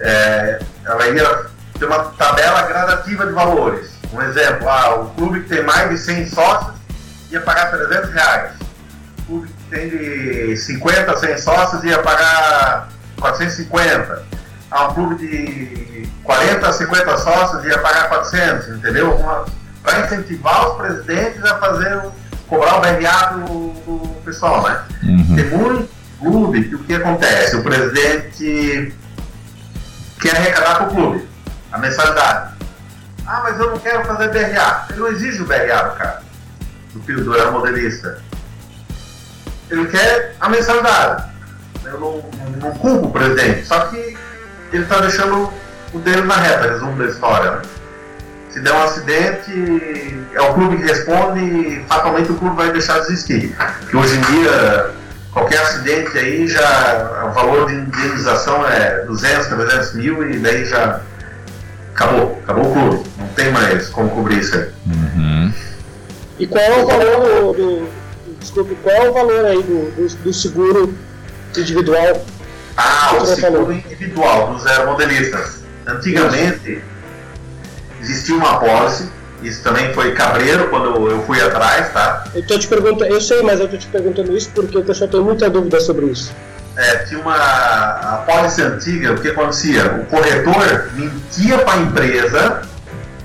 É, 0.00 0.60
ela 0.86 1.08
ia 1.08 1.46
ter 1.78 1.84
uma 1.84 2.04
tabela 2.04 2.62
gradativa 2.62 3.26
de 3.26 3.32
valores. 3.32 3.90
Um 4.12 4.22
exemplo, 4.22 4.68
ah, 4.68 4.94
o 5.00 5.10
clube 5.10 5.40
que 5.42 5.48
tem 5.48 5.62
mais 5.62 5.90
de 5.90 5.98
100 5.98 6.28
sócios 6.28 6.74
ia 7.30 7.40
pagar 7.40 7.70
300 7.70 8.10
reais. 8.12 8.52
O 9.18 9.22
clube 9.26 9.53
tem 9.74 9.88
de 9.88 10.56
50 10.56 11.12
a 11.12 11.16
100 11.16 11.38
sócios 11.38 11.84
ia 11.84 11.98
pagar 11.98 12.88
450. 13.18 14.22
Ah, 14.70 14.88
um 14.88 14.94
clube 14.94 15.16
de 15.16 16.08
40 16.22 16.68
a 16.68 16.72
50 16.72 17.18
sócios 17.18 17.64
ia 17.64 17.78
pagar 17.78 18.08
400, 18.08 18.68
entendeu? 18.68 19.18
Para 19.82 20.06
incentivar 20.06 20.70
os 20.70 20.76
presidentes 20.76 21.44
a 21.44 21.58
fazer, 21.58 22.02
cobrar 22.48 22.76
o 22.76 22.80
BRA 22.80 23.26
do, 23.32 23.68
do 23.70 24.22
pessoal, 24.24 24.62
né? 24.62 24.80
Uhum. 25.02 25.36
Tem 25.36 25.44
muito 25.50 25.90
clube 26.20 26.68
que 26.68 26.74
o 26.76 26.84
que 26.84 26.94
acontece? 26.94 27.56
O 27.56 27.62
presidente 27.62 28.94
quer 30.20 30.36
arrecadar 30.36 30.76
para 30.76 30.86
o 30.86 30.90
clube 30.90 31.28
a 31.72 31.78
mensalidade. 31.78 32.54
Ah, 33.26 33.40
mas 33.42 33.58
eu 33.58 33.70
não 33.70 33.78
quero 33.78 34.04
fazer 34.04 34.28
BRA. 34.28 34.86
Ele 34.90 35.00
não 35.00 35.08
exige 35.08 35.42
o 35.42 35.46
BRA 35.46 35.82
do 35.82 35.96
cara, 35.96 36.22
do 36.92 37.02
filho 37.02 37.24
do 37.24 37.34
aeromodelista. 37.34 38.22
Ele 39.74 39.86
quer 39.86 40.34
a 40.40 40.48
mensalidade. 40.48 41.24
Eu 41.84 42.00
não, 42.00 42.24
não, 42.60 42.70
culpo 42.78 43.08
o 43.08 43.10
presidente, 43.10 43.66
só 43.66 43.78
que 43.86 44.16
ele 44.72 44.82
está 44.84 45.00
deixando 45.00 45.52
o 45.92 45.98
dele 45.98 46.22
na 46.22 46.36
reta, 46.36 46.72
resumo 46.72 46.96
da 46.96 47.06
história. 47.06 47.50
Né? 47.50 47.62
Se 48.50 48.60
der 48.60 48.72
um 48.72 48.82
acidente, 48.82 50.26
é 50.32 50.40
o 50.40 50.54
clube 50.54 50.76
que 50.76 50.84
responde 50.84 51.40
e 51.40 51.84
fatalmente 51.88 52.30
o 52.30 52.36
clube 52.36 52.56
vai 52.56 52.70
deixar 52.70 53.00
de 53.00 53.06
existir. 53.06 53.56
Que 53.90 53.96
hoje 53.96 54.16
em 54.16 54.20
dia, 54.20 54.90
qualquer 55.32 55.58
acidente 55.58 56.16
aí 56.16 56.46
já, 56.46 57.26
o 57.26 57.32
valor 57.32 57.66
de 57.66 57.74
indenização 57.74 58.66
é 58.66 59.04
200, 59.06 59.46
300 59.48 59.94
mil 59.94 60.30
e 60.30 60.38
daí 60.38 60.64
já 60.64 61.00
acabou, 61.94 62.40
acabou 62.44 62.70
o 62.70 62.72
clube, 62.72 63.10
não 63.18 63.28
tem 63.28 63.50
mais 63.50 63.88
como 63.88 64.08
cobrir 64.10 64.38
isso 64.38 64.56
aí. 64.56 64.70
Uhum. 64.86 65.52
E 66.38 66.46
qual 66.46 66.62
é 66.62 66.82
o 66.82 66.86
valor 66.86 67.54
do, 67.54 67.88
desculpe, 68.54 68.76
qual 68.82 68.94
é 68.94 69.10
o 69.10 69.12
valor 69.12 69.44
aí 69.44 69.62
do, 69.62 69.90
do, 69.90 70.16
do 70.16 70.32
seguro 70.32 70.94
individual? 71.56 72.24
Ah, 72.76 73.16
o 73.20 73.26
seguro 73.26 73.56
falou? 73.56 73.72
individual 73.72 74.54
dos 74.54 74.66
aeromodelistas. 74.66 75.64
Antigamente 75.86 76.82
existia 78.00 78.36
uma 78.36 78.58
pólice, 78.58 79.10
isso 79.42 79.62
também 79.62 79.92
foi 79.92 80.12
cabreiro 80.12 80.68
quando 80.68 81.10
eu 81.10 81.22
fui 81.22 81.40
atrás, 81.40 81.92
tá? 81.92 82.24
Eu 82.34 82.46
tô 82.46 82.58
te 82.58 82.66
perguntando, 82.68 83.12
eu 83.12 83.20
sei, 83.20 83.42
mas 83.42 83.60
eu 83.60 83.68
tô 83.68 83.76
te 83.76 83.86
perguntando 83.88 84.36
isso 84.36 84.50
porque 84.54 84.78
o 84.78 84.84
pessoal 84.84 85.10
tem 85.10 85.20
muita 85.20 85.50
dúvida 85.50 85.80
sobre 85.80 86.06
isso 86.06 86.32
é, 86.76 86.96
tinha 86.98 87.20
uma 87.20 87.36
a 87.36 88.24
pólice 88.26 88.62
antiga, 88.62 89.12
o 89.12 89.20
que 89.20 89.28
acontecia? 89.28 90.00
O 90.02 90.06
corretor 90.06 90.90
mentia 90.94 91.58
para 91.58 91.74
a 91.74 91.76
empresa, 91.78 92.62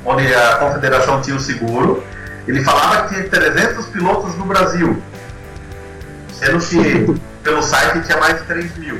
onde 0.06 0.34
a 0.34 0.58
confederação 0.58 1.22
tinha 1.22 1.36
o 1.36 1.40
seguro, 1.40 2.04
ele 2.48 2.64
falava 2.64 3.04
que 3.04 3.16
tinha 3.16 3.28
300 3.28 3.86
pilotos 3.88 4.36
no 4.36 4.46
Brasil, 4.46 5.02
sendo 6.40 6.60
que 6.60 7.22
pelo 7.44 7.62
site 7.62 8.06
tinha 8.06 8.18
mais 8.18 8.40
de 8.40 8.44
3 8.46 8.78
mil. 8.78 9.00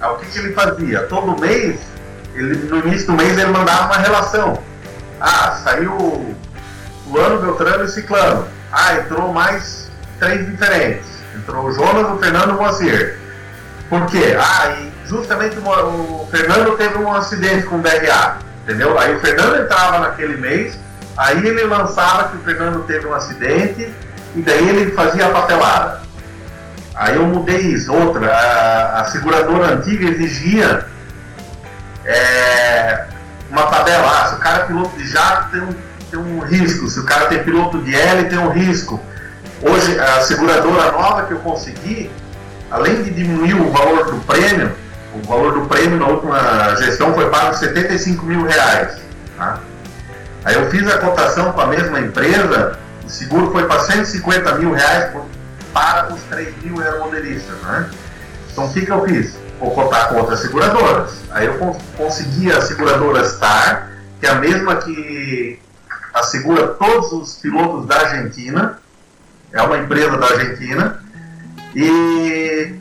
Aí, 0.00 0.10
o 0.10 0.16
que, 0.16 0.26
que 0.26 0.38
ele 0.38 0.52
fazia? 0.52 1.02
Todo 1.02 1.40
mês, 1.40 1.80
ele, 2.34 2.54
no 2.68 2.78
início 2.86 3.08
do 3.08 3.12
mês, 3.14 3.36
ele 3.36 3.50
mandava 3.50 3.86
uma 3.86 3.98
relação. 3.98 4.62
Ah, 5.20 5.60
saiu 5.64 5.92
o 7.06 7.18
ano 7.18 7.40
Beltrano 7.40 7.84
e 7.84 7.88
Ciclano. 7.88 8.46
Ah, 8.72 8.94
entrou 8.94 9.32
mais 9.32 9.90
três 10.18 10.46
diferentes. 10.46 11.06
Entrou 11.34 11.66
o 11.66 11.72
Jonas, 11.72 12.12
o 12.12 12.18
Fernando 12.18 12.50
e 12.50 12.52
o 12.52 12.56
Moacir. 12.56 13.18
Por 13.88 14.06
quê? 14.06 14.36
Ah, 14.38 14.76
e 14.80 14.92
justamente 15.08 15.56
o 15.58 16.26
Fernando 16.30 16.76
teve 16.76 16.98
um 16.98 17.12
acidente 17.12 17.66
com 17.66 17.76
o 17.76 17.82
DRA, 17.82 18.38
entendeu? 18.64 18.98
Aí 18.98 19.14
o 19.14 19.20
Fernando 19.20 19.62
entrava 19.62 20.00
naquele 20.00 20.36
mês, 20.36 20.78
aí 21.16 21.38
ele 21.46 21.64
lançava 21.64 22.28
que 22.28 22.36
o 22.36 22.40
Fernando 22.40 22.84
teve 22.84 23.06
um 23.06 23.14
acidente 23.14 23.92
e 24.34 24.42
daí 24.42 24.68
ele 24.68 24.90
fazia 24.92 25.26
a 25.26 25.30
papelada. 25.30 26.05
Aí 26.96 27.16
eu 27.16 27.26
mudei 27.26 27.58
isso. 27.58 27.92
Outra, 27.92 28.32
a, 28.32 29.00
a 29.02 29.04
seguradora 29.04 29.74
antiga 29.74 30.08
exigia 30.08 30.86
é, 32.04 33.04
uma 33.50 33.66
tabela. 33.66 34.22
Ah, 34.22 34.28
se 34.28 34.34
o 34.34 34.38
cara 34.38 34.62
é 34.62 34.66
piloto 34.66 34.96
de 34.96 35.06
jato 35.06 35.50
tem 35.50 35.60
um, 35.60 35.74
tem 36.10 36.18
um 36.18 36.40
risco, 36.40 36.88
se 36.88 36.98
o 36.98 37.04
cara 37.04 37.26
tem 37.26 37.42
piloto 37.42 37.82
de 37.82 37.94
L 37.94 38.24
tem 38.24 38.38
um 38.38 38.50
risco. 38.50 39.00
Hoje, 39.62 39.98
a 39.98 40.20
seguradora 40.22 40.92
nova 40.92 41.22
que 41.24 41.32
eu 41.32 41.38
consegui, 41.38 42.10
além 42.70 43.02
de 43.02 43.10
diminuir 43.10 43.54
o 43.54 43.70
valor 43.70 44.10
do 44.10 44.18
prêmio, 44.20 44.72
o 45.14 45.26
valor 45.26 45.54
do 45.54 45.66
prêmio 45.66 45.98
na 45.98 46.06
última 46.06 46.74
gestão 46.76 47.14
foi 47.14 47.28
pago 47.30 47.54
75 47.54 48.24
mil 48.24 48.44
reais. 48.44 48.98
Tá? 49.36 49.60
Aí 50.44 50.54
eu 50.54 50.70
fiz 50.70 50.86
a 50.88 50.98
cotação 50.98 51.52
com 51.52 51.60
a 51.60 51.66
mesma 51.66 52.00
empresa, 52.00 52.78
o 53.04 53.08
seguro 53.08 53.50
foi 53.50 53.66
para 53.66 53.80
150 53.80 54.54
mil 54.56 54.72
reais 54.72 55.10
para 55.76 56.14
os 56.14 56.22
3 56.22 56.54
mil 56.62 56.80
aeromodelistas. 56.80 57.54
Né? 57.60 57.90
Então 58.50 58.64
o 58.64 58.72
que, 58.72 58.86
que 58.86 58.90
eu 58.90 59.04
fiz? 59.06 59.36
Vou 59.60 59.70
cotar 59.72 60.08
com 60.08 60.16
outras 60.16 60.40
seguradoras. 60.40 61.12
Aí 61.30 61.44
eu 61.44 61.58
cons 61.58 61.76
consegui 61.98 62.50
a 62.50 62.62
seguradora 62.62 63.28
Star, 63.28 63.90
que 64.18 64.26
é 64.26 64.30
a 64.30 64.36
mesma 64.36 64.76
que 64.76 65.60
assegura 66.14 66.68
todos 66.68 67.12
os 67.12 67.34
pilotos 67.34 67.86
da 67.86 67.96
Argentina, 67.96 68.78
é 69.52 69.60
uma 69.60 69.76
empresa 69.76 70.16
da 70.16 70.26
Argentina, 70.26 71.02
e 71.74 72.74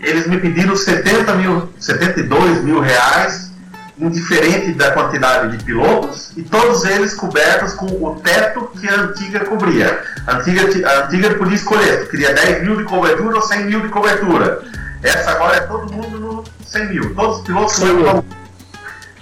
eles 0.00 0.26
me 0.26 0.38
pediram 0.38 0.74
70 0.74 1.34
mil, 1.34 1.68
72 1.78 2.64
mil 2.64 2.80
reais, 2.80 3.51
indiferente 3.98 4.72
da 4.72 4.92
quantidade 4.92 5.56
de 5.56 5.64
pilotos, 5.64 6.32
e 6.36 6.42
todos 6.42 6.84
eles 6.84 7.14
cobertos 7.14 7.74
com 7.74 7.86
o 7.86 8.20
teto 8.22 8.70
que 8.78 8.88
a 8.88 9.00
antiga 9.00 9.40
cobria. 9.40 10.02
A 10.26 10.36
antiga, 10.36 10.88
a 10.88 11.06
antiga 11.06 11.34
podia 11.34 11.56
escolher, 11.56 12.08
queria 12.08 12.34
10 12.34 12.62
mil 12.62 12.76
de 12.76 12.84
cobertura 12.84 13.36
ou 13.36 13.42
100 13.42 13.64
mil 13.66 13.80
de 13.80 13.88
cobertura. 13.88 14.62
Essa 15.02 15.32
agora 15.32 15.56
é 15.56 15.60
todo 15.60 15.92
mundo 15.92 16.18
no 16.18 16.44
100 16.64 16.88
mil. 16.88 17.14
Todos 17.14 17.38
os 17.38 17.44
pilotos 17.44 17.74
100 17.74 17.92
mil. 17.94 18.24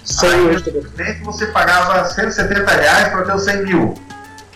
100 0.03 0.39
mil. 0.39 1.25
você 1.25 1.47
pagava 1.47 2.05
170 2.05 2.71
reais 2.71 3.09
para 3.09 3.23
ter 3.23 3.35
os 3.35 3.43
100 3.43 3.63
mil 3.63 3.95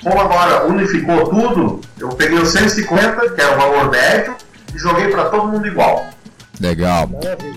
como 0.05 0.21
agora 0.21 0.67
unificou 0.67 1.27
tudo, 1.29 1.81
eu 1.99 2.09
peguei 2.09 2.37
o 2.37 2.45
150, 2.45 3.29
que 3.31 3.41
era 3.41 3.55
o 3.55 3.57
valor 3.57 3.89
médio, 3.89 4.35
e 4.73 4.77
joguei 4.77 5.07
para 5.07 5.25
todo 5.25 5.47
mundo 5.47 5.65
igual. 5.65 6.05
Legal. 6.59 7.09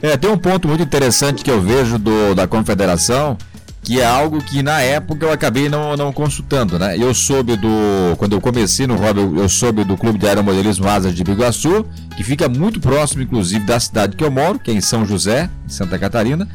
É, 0.03 0.17
tem 0.17 0.31
um 0.31 0.39
ponto 0.39 0.69
muito 0.69 0.83
interessante 0.83 1.45
que 1.45 1.51
eu 1.51 1.61
vejo 1.61 1.99
do, 1.99 2.35
da 2.35 2.47
confederação, 2.47 3.37
que 3.83 4.01
é 4.01 4.05
algo 4.05 4.43
que 4.43 4.63
na 4.63 4.81
época 4.81 5.25
eu 5.25 5.33
acabei 5.33 5.69
não, 5.69 5.97
não 5.97 6.13
consultando, 6.13 6.79
né? 6.79 6.97
Eu 6.99 7.15
soube 7.15 7.57
do. 7.57 7.69
Quando 8.19 8.35
eu 8.35 8.41
comecei 8.41 8.87
no 8.87 8.97
hobby, 8.97 9.21
eu, 9.21 9.49
soube 9.49 9.85
do 9.85 9.97
Clube 9.97 10.19
de 10.19 10.27
Aeromodelismo 10.27 10.89
Asas 10.89 11.15
de 11.15 11.25
Biguaçu, 11.25 11.87
que 12.17 12.23
fica 12.23 12.49
muito 12.49 12.81
próximo, 12.81 13.23
inclusive, 13.23 13.65
da 13.65 13.79
cidade 13.81 14.17
que 14.17 14.25
eu 14.25 14.31
moro, 14.31 14.59
que 14.59 14.71
é 14.71 14.75
em 14.75 14.81
São 14.81 15.07
José, 15.07 15.49
em 15.65 15.71
Santa 15.71 15.99
Catarina. 15.99 16.49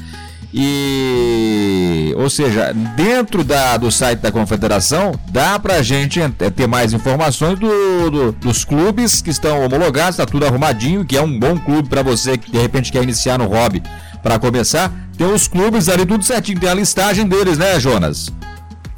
E, 0.55 2.13
ou 2.15 2.29
seja, 2.29 2.71
dentro 2.95 3.43
da, 3.43 3.75
do 3.75 3.91
site 3.91 4.19
da 4.19 4.31
confederação, 4.31 5.19
dá 5.29 5.57
para 5.57 5.75
a 5.77 5.81
gente 5.81 6.19
ter 6.55 6.67
mais 6.67 6.93
informações 6.93 7.57
do, 7.57 8.11
do, 8.11 8.31
dos 8.33 8.63
clubes 8.63 9.19
que 9.19 9.31
estão 9.31 9.65
homologados, 9.65 10.11
está 10.11 10.27
tudo 10.27 10.45
arrumadinho, 10.45 11.03
que 11.03 11.17
é 11.17 11.21
um 11.23 11.39
bom 11.39 11.57
clube 11.57 11.89
para 11.89 12.03
você 12.03 12.37
que 12.37 12.51
de 12.51 12.59
repente 12.59 12.91
quer 12.91 13.01
iniciar 13.01 13.39
no 13.39 13.47
hobby 13.47 13.81
para 14.21 14.37
começar. 14.37 14.91
Tem 15.17 15.25
os 15.25 15.47
clubes 15.47 15.89
ali 15.89 16.05
tudo 16.05 16.23
certinho, 16.23 16.59
tem 16.59 16.69
a 16.69 16.75
listagem 16.75 17.27
deles, 17.27 17.57
né, 17.57 17.79
Jonas? 17.79 18.31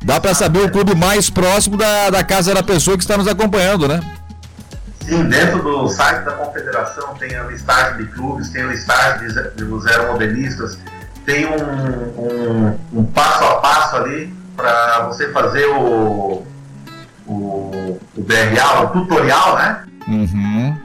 Dá 0.04 0.20
para 0.20 0.34
saber 0.34 0.60
o 0.60 0.70
clube 0.70 0.94
mais 0.94 1.30
próximo 1.30 1.78
da, 1.78 2.10
da 2.10 2.24
casa 2.24 2.54
da 2.54 2.62
pessoa 2.62 2.98
que 2.98 3.04
está 3.04 3.18
nos 3.18 3.30
acompanhando, 3.30 3.88
né? 3.88 4.02
Sim, 5.06 5.24
dentro 5.30 5.62
do 5.62 5.88
site 5.88 6.26
da 6.26 6.32
confederação 6.32 7.16
tem 7.16 7.34
a 7.36 7.44
listagem 7.44 7.98
de 8.06 8.12
clubes, 8.12 8.50
tem 8.50 8.64
a 8.64 8.68
listagem 8.68 9.28
dos 9.56 9.86
aeromodelistas, 9.86 10.78
tem 11.26 11.46
um, 11.46 11.58
um, 12.22 12.80
um, 13.00 13.06
passo 13.06 13.44
a 13.44 13.56
passo 13.56 13.96
ali 13.98 14.34
para 14.56 15.08
você 15.08 15.32
fazer 15.32 15.66
o, 15.66 16.46
o, 17.26 18.00
o 18.16 18.22
BRA, 18.22 18.82
o 18.84 18.88
tutorial, 18.90 19.56
né? 19.58 19.84
Uhum. 20.08 20.78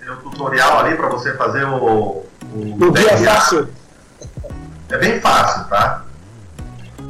Tem 0.00 0.10
um 0.10 0.16
tutorial 0.16 0.80
ali 0.80 0.96
para 0.96 1.08
você 1.08 1.34
fazer 1.34 1.64
o, 1.64 1.76
o, 1.76 2.26
o 2.52 2.90
BRA. 2.90 3.16
fácil. 3.18 3.68
É 4.88 4.98
bem 4.98 5.20
fácil, 5.20 5.64
tá? 5.64 6.02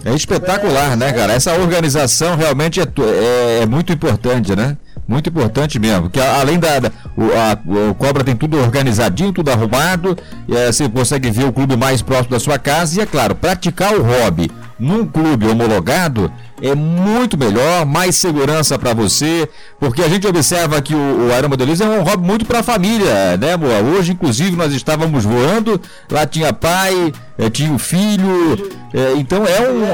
É 0.05 0.15
espetacular, 0.15 0.97
né, 0.97 1.13
cara? 1.13 1.33
Essa 1.33 1.53
organização 1.55 2.37
realmente 2.37 2.81
é, 2.81 2.85
é, 2.85 3.63
é 3.63 3.67
muito 3.67 3.93
importante, 3.93 4.55
né? 4.55 4.77
Muito 5.09 5.29
importante 5.29 5.79
mesmo, 5.79 6.03
porque 6.03 6.21
além 6.21 6.59
da, 6.59 6.81
da 6.81 6.91
o, 7.17 7.25
a, 7.25 7.91
o 7.91 7.95
Cobra 7.95 8.25
tem 8.25 8.35
tudo 8.35 8.59
organizadinho, 8.59 9.33
tudo 9.33 9.51
arrumado, 9.51 10.19
é, 10.51 10.73
você 10.73 10.89
consegue 10.89 11.31
ver 11.31 11.45
o 11.45 11.53
clube 11.53 11.77
mais 11.77 12.03
próximo 12.03 12.31
da 12.31 12.41
sua 12.41 12.59
casa 12.59 12.99
e 12.99 13.03
é 13.03 13.07
claro, 13.07 13.37
praticar 13.37 13.95
o 13.95 14.03
hobby 14.03 14.51
num 14.79 15.07
clube 15.07 15.47
homologado 15.47 16.31
é 16.61 16.75
muito 16.75 17.37
melhor, 17.37 17.85
mais 17.85 18.17
segurança 18.17 18.79
para 18.79 18.95
você, 18.95 19.49
porque 19.79 20.03
a 20.03 20.09
gente 20.09 20.27
observa 20.27 20.81
que 20.81 20.95
o, 20.95 21.29
o 21.29 21.33
aeromodelismo 21.33 21.93
é 21.93 21.99
um 21.99 22.03
hobby 22.03 22.27
muito 22.27 22.47
para 22.47 22.61
a 22.61 22.63
família, 22.63 23.37
né, 23.37 23.57
Boa? 23.57 23.81
Hoje, 23.81 24.13
inclusive, 24.13 24.57
nós 24.57 24.73
estávamos 24.73 25.25
voando, 25.25 25.81
lá 26.11 26.27
tinha 26.27 26.53
pai, 26.53 27.13
é, 27.39 27.51
tinha 27.51 27.73
o 27.73 27.79
filho, 27.79 28.71
é, 28.95 29.13
então 29.17 29.45
é 29.47 29.69
um. 29.71 29.85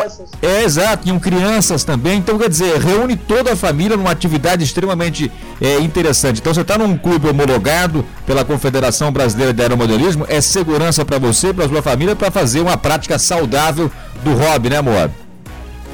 É 0.41 0.63
exato, 0.63 1.05
tinham 1.05 1.19
crianças 1.19 1.83
também, 1.83 2.19
então 2.19 2.39
quer 2.39 2.49
dizer, 2.49 2.79
reúne 2.79 3.17
toda 3.17 3.53
a 3.53 3.57
família 3.57 3.97
numa 3.97 4.11
atividade 4.11 4.63
extremamente 4.63 5.31
é, 5.61 5.79
interessante. 5.81 6.41
Então 6.41 6.55
você 6.55 6.61
está 6.61 6.79
num 6.79 6.97
clube 6.97 7.29
homologado 7.29 8.05
pela 8.25 8.45
Confederação 8.45 9.11
Brasileira 9.11 9.53
de 9.53 9.61
Aeromodelismo, 9.61 10.25
é 10.29 10.41
segurança 10.41 11.05
para 11.05 11.19
você, 11.19 11.53
para 11.53 11.69
sua 11.69 11.83
família, 11.83 12.15
para 12.15 12.31
fazer 12.31 12.61
uma 12.61 12.77
prática 12.77 13.19
saudável 13.19 13.91
do 14.23 14.33
hobby, 14.35 14.71
né, 14.71 14.81
Moab? 14.81 15.22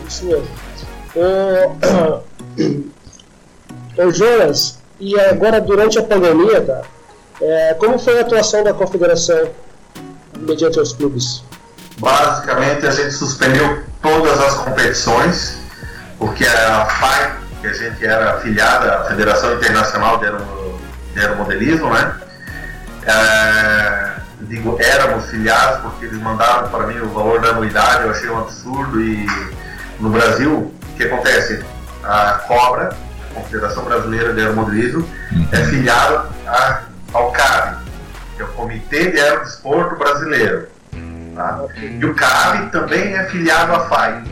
Isso 0.08 0.24
mesmo. 0.24 0.48
Ô, 1.14 1.76
ô 4.02 4.10
Jonas, 4.12 4.78
e 4.98 5.18
agora 5.20 5.60
durante 5.60 5.98
a 5.98 6.02
pandemia, 6.02 6.62
tá? 6.62 6.82
É, 7.40 7.74
como 7.74 7.98
foi 7.98 8.18
a 8.18 8.22
atuação 8.22 8.64
da 8.64 8.72
confederação 8.72 9.50
mediante 10.38 10.80
os 10.80 10.92
clubes? 10.92 11.44
Basicamente 11.98 12.86
a 12.86 12.90
gente 12.90 13.12
suspendeu 13.12 13.84
todas 14.02 14.40
as 14.40 14.54
competições, 14.54 15.58
porque 16.18 16.44
a 16.46 16.86
FAI, 16.86 17.36
que 17.60 17.66
a 17.66 17.72
gente 17.72 18.04
era 18.04 18.34
afiliada 18.34 18.96
à 18.96 19.04
Federação 19.04 19.54
Internacional 19.54 20.18
de 20.18 21.20
Aeromodelismo, 21.20 21.90
né? 21.90 22.16
É, 23.04 24.14
digo 24.42 24.76
éramos 24.80 25.26
filiados 25.30 25.80
porque 25.80 26.06
eles 26.06 26.20
mandaram 26.20 26.68
para 26.68 26.86
mim 26.86 26.98
o 27.00 27.08
valor 27.08 27.40
da 27.40 27.50
anuidade, 27.50 28.04
eu 28.04 28.10
achei 28.10 28.28
um 28.30 28.38
absurdo 28.38 29.00
e 29.00 29.26
no 30.00 30.10
Brasil, 30.10 30.72
o 30.92 30.96
que 30.96 31.04
acontece? 31.04 31.62
A 32.04 32.40
Cobra, 32.46 32.96
a 33.30 33.34
Confederação 33.34 33.84
Brasileira 33.84 34.32
de 34.32 34.40
Aeromodelismo, 34.40 35.08
é 35.52 35.56
filiada 35.64 36.28
ao 37.12 37.30
CAB, 37.32 37.78
que 38.36 38.42
é 38.42 38.44
o 38.44 38.48
Comitê 38.48 39.10
de 39.10 39.20
Aerodesporto 39.20 39.96
Brasileiro. 39.96 40.68
Tá? 41.34 41.64
E 41.80 42.04
o 42.04 42.14
CAB 42.14 42.70
também 42.70 43.14
é 43.14 43.24
filiado 43.24 43.74
à 43.74 43.88
FAI. 43.88 44.22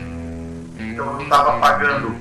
Então 0.79 1.05
eu 1.05 1.13
não 1.13 1.23
estava 1.23 1.59
pagando 1.59 2.15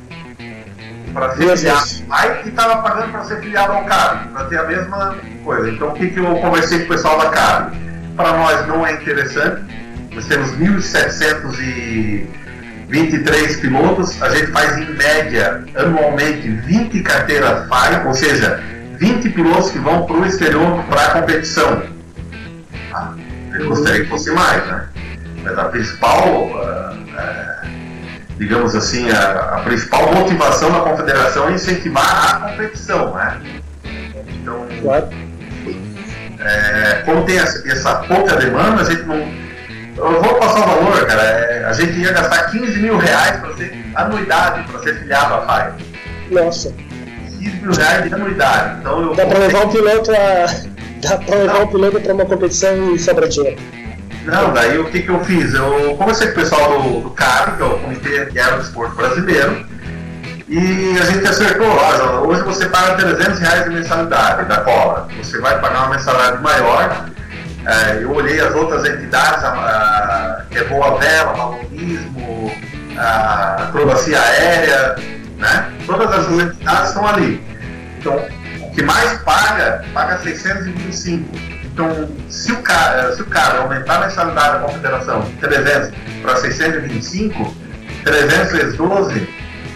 para 1.12 1.34
ser 1.34 1.56
filiado 1.56 1.78
à 1.78 2.16
FAI 2.16 2.42
e 2.44 2.48
estava 2.48 2.82
pagando 2.82 3.12
para 3.12 3.24
ser 3.24 3.40
filiado 3.40 3.72
ao 3.72 3.84
CAB, 3.84 4.28
para 4.28 4.44
ter 4.44 4.58
a 4.58 4.64
mesma 4.64 5.16
coisa. 5.44 5.70
Então 5.70 5.88
o 5.88 5.94
que, 5.94 6.10
que 6.10 6.18
eu 6.18 6.36
conversei 6.36 6.80
com 6.80 6.84
o 6.84 6.88
pessoal 6.88 7.18
da 7.18 7.30
CAB? 7.30 7.76
Para 8.16 8.32
nós 8.36 8.66
não 8.66 8.86
é 8.86 8.94
interessante, 8.94 9.62
nós 10.12 10.26
temos 10.26 10.50
1.723 12.90 13.60
pilotos, 13.60 14.22
a 14.22 14.28
gente 14.30 14.52
faz 14.52 14.78
em 14.78 14.92
média 14.94 15.64
anualmente 15.74 16.48
20 16.48 17.02
carteiras 17.02 17.68
FAI, 17.68 18.06
ou 18.06 18.14
seja, 18.14 18.62
20 18.98 19.28
pilotos 19.30 19.70
que 19.70 19.78
vão 19.78 20.06
para 20.06 20.16
o 20.16 20.26
exterior 20.26 20.84
para 20.84 21.06
a 21.06 21.10
competição. 21.10 21.82
Ah, 22.92 23.14
eu 23.54 23.68
gostaria 23.68 24.04
que 24.04 24.08
fosse 24.08 24.30
mais, 24.30 24.66
né? 24.66 24.88
Mas 25.42 25.58
a 25.58 25.64
principal, 25.64 26.28
uh, 26.28 26.94
uh, 26.94 27.68
digamos 28.38 28.74
assim, 28.74 29.10
a, 29.10 29.56
a, 29.56 29.60
principal 29.60 30.12
motivação 30.14 30.72
da 30.72 30.80
confederação 30.80 31.48
é 31.48 31.52
incentivar 31.52 32.36
a 32.36 32.50
competição, 32.50 33.14
né? 33.14 33.40
Então, 34.28 34.66
claro. 34.82 35.08
é, 36.40 37.02
como 37.04 37.24
tem 37.24 37.38
essa, 37.38 37.66
essa, 37.70 37.94
pouca 38.08 38.36
demanda, 38.36 38.82
a 38.82 38.84
gente 38.84 39.02
não. 39.02 39.45
Eu 39.96 40.22
vou 40.22 40.34
passar 40.34 40.60
o 40.60 40.84
valor, 40.84 41.06
cara. 41.06 41.22
É, 41.22 41.64
a 41.64 41.72
gente 41.72 41.98
ia 41.98 42.12
gastar 42.12 42.50
15 42.50 42.78
mil 42.78 42.98
reais 42.98 43.40
para 43.40 43.54
ser 43.56 43.84
anuidade, 43.94 44.70
para 44.70 44.80
ser 44.80 44.98
filiado 44.98 45.34
à 45.34 45.40
FAI. 45.42 45.72
Nossa. 46.30 46.74
15 47.38 47.56
mil 47.62 47.72
reais 47.72 48.08
de 48.08 48.14
anuidade. 48.14 48.80
Então 48.80 49.02
eu 49.02 49.14
Dá 49.14 49.26
para 49.26 49.38
levar 49.38 49.64
o 49.64 49.68
piloto 49.70 50.12
a 50.12 50.76
Dá 51.00 51.16
pra 51.18 51.36
levar 51.36 51.62
o 51.62 51.68
piloto 51.68 52.00
pra 52.00 52.14
uma 52.14 52.24
competição 52.24 52.94
e 52.94 52.98
sobra 52.98 53.28
dinheiro. 53.28 53.60
Não, 54.24 54.52
daí 54.52 54.76
o 54.78 54.86
que, 54.86 55.02
que 55.02 55.08
eu 55.08 55.22
fiz? 55.24 55.54
Eu 55.54 55.94
conversei 55.96 56.28
com 56.28 56.32
o 56.32 56.42
pessoal 56.42 56.82
do, 56.82 57.00
do 57.00 57.10
CAB, 57.10 57.56
que 57.56 57.62
é 57.62 57.66
o 57.66 57.78
Comitê 57.78 58.24
de 58.26 58.40
Aerodesporto 58.40 58.96
Brasileiro, 58.96 59.64
e 60.48 60.98
a 60.98 61.04
gente 61.04 61.26
acertou, 61.26 61.66
olha, 61.66 62.20
hoje 62.20 62.42
você 62.42 62.66
paga 62.66 62.96
300 62.96 63.38
reais 63.38 63.64
de 63.64 63.70
mensalidade 63.70 64.48
da 64.48 64.58
cola, 64.58 65.08
você 65.16 65.38
vai 65.38 65.60
pagar 65.60 65.86
uma 65.86 65.96
mensalidade 65.96 66.42
maior. 66.42 67.06
É, 67.66 68.02
eu 68.02 68.12
olhei 68.12 68.40
as 68.40 68.54
outras 68.54 68.84
entidades, 68.84 69.42
a, 69.42 69.48
a, 69.48 70.42
que 70.48 70.58
é 70.58 70.64
Boa 70.64 70.98
Vela, 70.98 71.32
Balonismo, 71.32 72.52
acrobacia 72.96 74.20
aérea, 74.20 74.94
né? 75.36 75.72
Todas 75.84 76.10
as 76.12 76.30
entidades 76.30 76.88
estão 76.88 77.06
ali. 77.08 77.44
Então, 77.98 78.24
que 78.72 78.82
mais 78.82 79.18
paga, 79.22 79.84
paga 79.92 80.18
625. 80.18 81.28
Então, 81.64 82.08
se 82.28 82.52
o 82.52 82.62
cara, 82.62 83.14
se 83.16 83.22
o 83.22 83.26
cara 83.26 83.58
aumentar 83.58 83.96
a 83.96 84.06
mensalidade 84.06 84.52
da 84.52 84.58
confederação 84.60 85.20
de 85.22 85.32
300 85.32 85.90
para 86.22 86.36
625, 86.36 87.56
300 88.04 88.52
vezes 88.52 88.76
12 88.76 89.28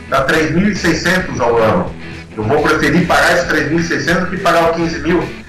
dá 0.08 0.26
3.600 0.26 1.40
ao 1.40 1.56
ano. 1.56 1.94
Eu 2.36 2.44
vou 2.44 2.62
preferir 2.62 3.06
pagar 3.06 3.32
esses 3.34 3.50
3.600 3.50 4.20
do 4.20 4.26
que 4.28 4.36
pagar 4.38 4.70
os 4.70 4.76
15 4.76 4.98
mil. 5.00 5.39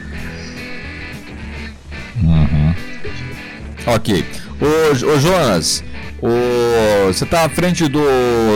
Ok. 3.86 4.26
Ô, 4.60 4.92
ô 4.92 5.20
Jonas, 5.20 5.84
ô, 6.22 7.08
você 7.08 7.24
está 7.24 7.46
à 7.46 7.50
frente 7.50 7.88
do, 7.88 8.02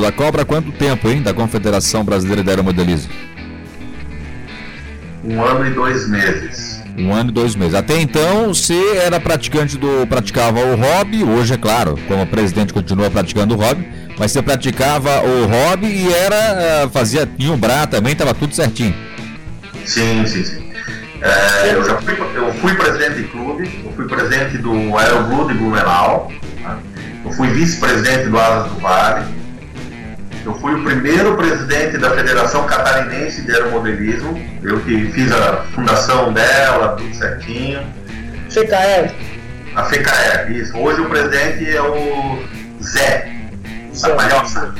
da 0.01 0.11
Cobra 0.11 0.43
há 0.43 0.45
quanto 0.45 0.71
tempo, 0.71 1.09
hein? 1.09 1.21
Da 1.21 1.33
Confederação 1.33 2.03
Brasileira 2.03 2.43
de 2.43 2.49
Aeromodelismo? 2.49 3.11
Um 5.23 5.41
ano 5.41 5.65
e 5.65 5.71
dois 5.71 6.07
meses. 6.07 6.83
Um 6.97 7.13
ano 7.13 7.31
e 7.31 7.33
dois 7.33 7.55
meses. 7.55 7.73
Até 7.73 7.99
então, 7.99 8.53
você 8.53 8.97
era 8.97 9.19
praticante 9.19 9.77
do. 9.77 10.05
praticava 10.07 10.59
o 10.59 10.75
hobby, 10.75 11.23
hoje, 11.23 11.55
é 11.55 11.57
claro, 11.57 11.99
como 12.07 12.25
presidente 12.27 12.71
continua 12.71 13.09
praticando 13.09 13.55
o 13.55 13.57
hobby, 13.57 13.87
mas 14.17 14.31
você 14.31 14.41
praticava 14.41 15.09
o 15.23 15.45
hobby 15.47 15.87
e 15.87 16.13
era. 16.13 16.35
Eh, 16.35 16.89
fazia. 16.93 17.25
tinha 17.25 17.51
um 17.51 17.57
bra 17.57 17.87
também, 17.87 18.13
estava 18.13 18.33
tudo 18.33 18.53
certinho. 18.53 18.95
Sim, 19.83 20.25
sim, 20.25 20.43
sim. 20.43 20.64
É, 21.21 21.73
eu 21.73 21.83
já 21.83 21.97
fui, 21.97 22.17
eu 22.35 22.53
fui 22.55 22.75
presidente 22.75 23.15
de 23.15 23.23
clube, 23.29 23.83
eu 23.83 23.91
fui 23.93 24.07
presidente 24.07 24.57
do 24.57 24.97
Aeroclube 24.97 25.53
de 25.53 25.59
Blumenau, 25.59 26.31
tá? 26.61 26.77
eu 27.23 27.31
fui 27.31 27.47
vice-presidente 27.49 28.27
do 28.27 28.37
Asas 28.37 28.71
do 28.71 28.79
Vale, 28.79 29.25
eu 30.45 30.53
fui 30.59 30.75
o 30.75 30.83
primeiro 30.83 31.35
presidente 31.35 31.97
da 31.97 32.11
Federação 32.11 32.67
Catarinense 32.67 33.41
de 33.41 33.51
Aeromodelismo. 33.51 34.39
Eu 34.61 34.79
que 34.81 35.11
fiz 35.11 35.31
a 35.31 35.63
fundação 35.73 36.31
dela, 36.31 36.89
tudo 36.89 37.15
certinho. 37.15 37.81
FECAER. 38.51 39.11
A 39.75 39.83
FECAER, 39.85 40.51
isso. 40.51 40.77
Hoje 40.77 41.01
o 41.01 41.09
presidente 41.09 41.67
é 41.67 41.81
o 41.81 42.43
Zé. 42.79 43.31
Zé. 43.91 44.11
A 44.11 44.15
palhoça. 44.15 44.75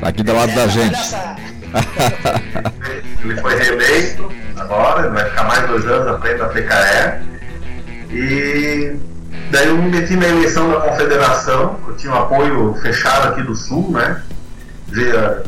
Tá 0.00 0.08
aqui 0.08 0.22
do 0.22 0.34
lado 0.34 0.54
da 0.54 0.66
gente. 0.66 0.98
ele 3.24 3.40
foi 3.40 3.54
reeleito 3.56 4.30
agora, 4.56 5.10
vai 5.10 5.28
ficar 5.28 5.44
mais 5.44 5.66
dois 5.66 5.86
anos 5.86 6.08
à 6.08 6.18
frente 6.18 6.38
da 6.38 6.48
FECAER. 6.50 7.22
E 8.10 8.96
Daí 9.52 9.68
eu 9.68 9.76
me 9.76 9.90
meti 9.90 10.16
na 10.16 10.26
eleição 10.26 10.70
da 10.70 10.80
confederação, 10.80 11.78
eu 11.86 11.94
tinha 11.94 12.10
um 12.10 12.16
apoio 12.16 12.74
fechado 12.80 13.28
aqui 13.28 13.42
do 13.42 13.54
Sul, 13.54 13.90
né? 13.90 14.22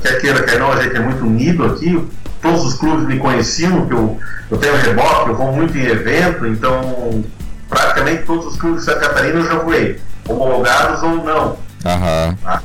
Quer 0.03 0.21
queira, 0.21 0.43
quer 0.43 0.59
não, 0.59 0.71
a 0.71 0.83
gente 0.83 0.95
é 0.95 1.01
muito 1.01 1.25
unido 1.25 1.65
aqui. 1.65 2.07
Todos 2.43 2.67
os 2.67 2.75
clubes 2.75 3.07
me 3.07 3.19
conheciam, 3.19 3.87
que 3.87 3.95
eu, 3.95 4.19
eu 4.51 4.59
tenho 4.59 4.77
reboque, 4.77 5.31
eu 5.31 5.37
vou 5.37 5.53
muito 5.53 5.77
em 5.79 5.87
evento, 5.87 6.47
então 6.47 7.25
praticamente 7.67 8.25
todos 8.25 8.45
os 8.45 8.57
clubes 8.61 8.81
de 8.81 8.93
Santa 8.93 9.09
Catarina 9.09 9.41
eu 9.41 9.47
já 9.47 9.55
voei, 9.55 9.99
homologados 10.29 11.03
ou 11.03 11.25
não. 11.25 11.57
Aham. 11.87 12.37
Ah. 12.45 12.61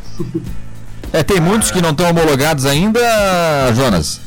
É, 1.11 1.23
tem 1.23 1.39
muitos 1.39 1.71
que 1.71 1.81
não 1.81 1.91
estão 1.91 2.09
homologados 2.09 2.65
ainda, 2.65 2.99
Jonas? 3.75 4.21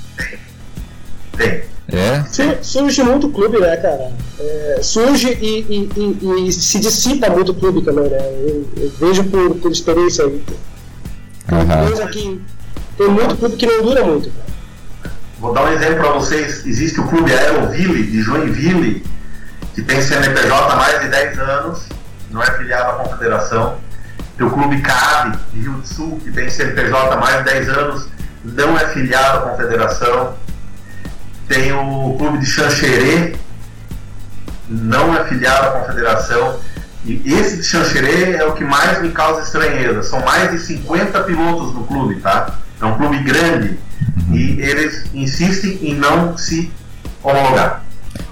Tem. 1.37 1.63
É? 1.89 2.25
Surge 2.63 3.03
muito 3.03 3.29
clube, 3.29 3.59
né, 3.59 3.77
cara? 3.77 4.13
É, 4.41 4.81
surge 4.83 5.29
e, 5.29 5.61
e, 5.69 5.91
e, 5.95 6.49
e, 6.49 6.53
se 6.53 6.81
dissipa 6.81 7.29
muito 7.29 7.53
clube 7.53 7.83
também, 7.83 8.09
né? 8.09 8.19
Eu, 8.19 8.67
eu 8.77 8.91
vejo 8.99 9.25
por, 9.25 9.57
por 9.57 9.71
experiência 9.71 10.25
aí. 10.25 10.43
Uhum. 11.51 12.05
Aqui, 12.05 12.41
tem 12.97 13.09
muito 13.09 13.37
clube 13.37 13.57
que 13.57 13.67
não 13.67 13.83
dura 13.83 14.05
muito. 14.05 14.33
Vou 15.39 15.53
dar 15.53 15.65
um 15.65 15.73
exemplo 15.73 15.97
para 15.97 16.13
vocês. 16.13 16.65
Existe 16.65 17.01
o 17.01 17.07
clube 17.09 17.31
Aeroville, 17.33 18.07
de 18.07 18.23
Joinville, 18.23 19.05
que 19.75 19.83
tem 19.83 20.01
CNPJ 20.01 20.73
há 20.73 20.77
mais 20.77 21.01
de 21.03 21.09
10 21.09 21.39
anos, 21.41 21.83
não 22.31 22.43
é 22.43 22.47
filiado 22.57 22.91
à 22.91 23.05
confederação. 23.05 23.77
Tem 24.37 24.47
o 24.47 24.51
clube 24.51 24.81
CAB, 24.81 25.39
de 25.53 25.61
Rio 25.61 25.73
do 25.73 25.87
Sul, 25.87 26.21
que 26.23 26.31
tem 26.31 26.49
CNPJ 26.49 27.15
há 27.15 27.17
mais 27.17 27.39
de 27.39 27.45
10 27.45 27.69
anos, 27.69 28.09
não 28.45 28.77
é 28.77 28.89
filiado 28.89 29.39
à 29.39 29.51
confederação. 29.51 30.35
Tem 31.49 31.73
o 31.73 32.17
clube 32.19 32.39
de 32.39 32.47
Xanxerê, 32.47 33.37
não 34.69 35.15
é 35.15 35.25
filiado 35.25 35.67
à 35.67 35.81
confederação. 35.81 36.61
E 37.05 37.21
esse 37.35 37.59
de 37.59 37.65
Xanxerê 37.65 38.37
é 38.37 38.45
o 38.45 38.53
que 38.53 38.65
mais 38.65 39.03
me 39.03 39.11
causa 39.11 39.43
estranheza. 39.43 40.03
São 40.03 40.21
mais 40.25 40.51
de 40.51 40.59
50 40.59 41.23
pilotos 41.25 41.75
no 41.75 41.85
clube, 41.85 42.17
tá? 42.21 42.59
É 42.81 42.85
um 42.85 42.97
clube 42.97 43.19
grande 43.21 43.79
e 44.31 44.61
eles 44.61 45.05
insistem 45.13 45.79
em 45.83 45.95
não 45.95 46.37
se 46.37 46.73
homologar. 47.23 47.85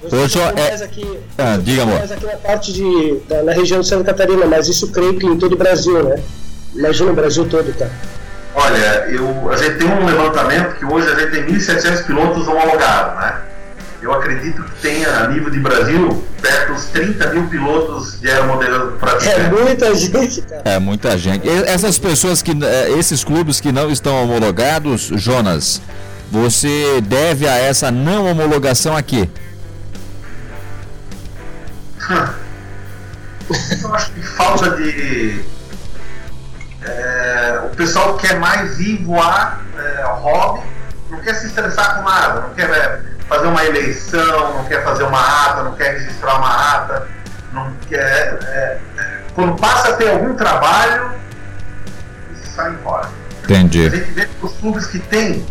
Hoje 0.03 0.39
é... 0.39 0.83
aqui, 0.83 1.19
ah, 1.37 1.57
diga, 1.61 1.83
amor. 1.83 1.99
Mais 1.99 2.11
aqui 2.11 2.25
na 2.25 2.37
parte 2.37 2.73
de, 2.73 3.19
da, 3.27 3.43
na 3.43 3.51
região 3.51 3.81
de 3.81 3.87
Santa 3.87 4.05
Catarina, 4.05 4.45
mas 4.45 4.67
isso 4.67 4.91
creio 4.91 5.17
que 5.17 5.25
em 5.25 5.37
todo 5.37 5.53
o 5.53 5.57
Brasil, 5.57 6.03
né? 6.03 6.21
Imagina 6.73 7.11
o 7.11 7.15
Brasil 7.15 7.47
todo, 7.47 7.71
tá? 7.77 7.87
Olha, 8.55 9.05
eu, 9.09 9.51
a 9.51 9.55
gente 9.55 9.77
tem 9.77 9.87
um 9.87 10.05
levantamento 10.05 10.77
que 10.77 10.85
hoje 10.85 11.07
a 11.07 11.15
gente 11.15 11.31
tem 11.31 11.45
1.700 11.45 12.05
pilotos 12.05 12.47
homologados, 12.47 13.21
né? 13.21 13.41
Eu 14.01 14.11
acredito 14.13 14.63
que 14.63 14.81
tenha, 14.81 15.07
a 15.19 15.27
nível 15.27 15.51
de 15.51 15.59
Brasil, 15.59 16.23
perto 16.41 16.73
dos 16.73 16.85
30 16.85 17.33
mil 17.33 17.47
pilotos 17.47 18.19
de 18.19 18.31
aeromodelismo 18.31 18.93
praticantes. 18.93 19.39
É 19.39 19.49
muita 19.49 19.95
gente, 19.95 20.41
cara. 20.41 20.61
É 20.65 20.79
muita 20.79 21.17
gente. 21.17 21.47
Essas 21.47 21.99
pessoas 21.99 22.41
que, 22.41 22.51
é, 22.65 22.91
esses 22.97 23.23
clubes 23.23 23.61
que 23.61 23.71
não 23.71 23.91
estão 23.91 24.23
homologados, 24.23 25.11
Jonas, 25.15 25.79
você 26.31 26.99
deve 27.01 27.47
a 27.47 27.55
essa 27.55 27.91
não 27.91 28.25
homologação 28.25 28.97
aqui? 28.97 29.29
Eu 33.83 33.95
acho 33.95 34.11
que 34.11 34.21
falta 34.21 34.71
de 34.77 35.43
é, 36.83 37.61
o 37.65 37.75
pessoal 37.75 38.17
quer 38.17 38.39
mais 38.39 38.79
ir 38.79 39.03
voar 39.03 39.61
é, 39.77 40.03
hobby, 40.03 40.63
não 41.09 41.19
quer 41.19 41.35
se 41.35 41.47
estressar 41.47 41.97
com 41.97 42.09
nada, 42.09 42.41
não 42.41 42.49
quer 42.51 42.69
é, 42.69 43.01
fazer 43.27 43.47
uma 43.47 43.63
eleição, 43.63 44.57
não 44.57 44.65
quer 44.65 44.83
fazer 44.83 45.03
uma 45.03 45.19
ata, 45.19 45.63
não 45.63 45.73
quer 45.73 45.93
registrar 45.93 46.37
uma 46.37 46.75
ata, 46.75 47.07
não 47.53 47.71
quer. 47.87 48.39
É, 48.43 48.77
quando 49.35 49.59
passa 49.59 49.89
a 49.89 49.93
ter 49.93 50.09
algum 50.09 50.33
trabalho, 50.35 51.11
sai 52.55 52.71
embora. 52.71 53.09
Entendi. 53.43 53.87
A 53.87 53.89
gente 53.89 54.11
vê 54.11 54.25
que 54.25 54.45
os 54.45 54.53
clubes 54.53 54.87
que 54.87 54.99
tem, 54.99 55.45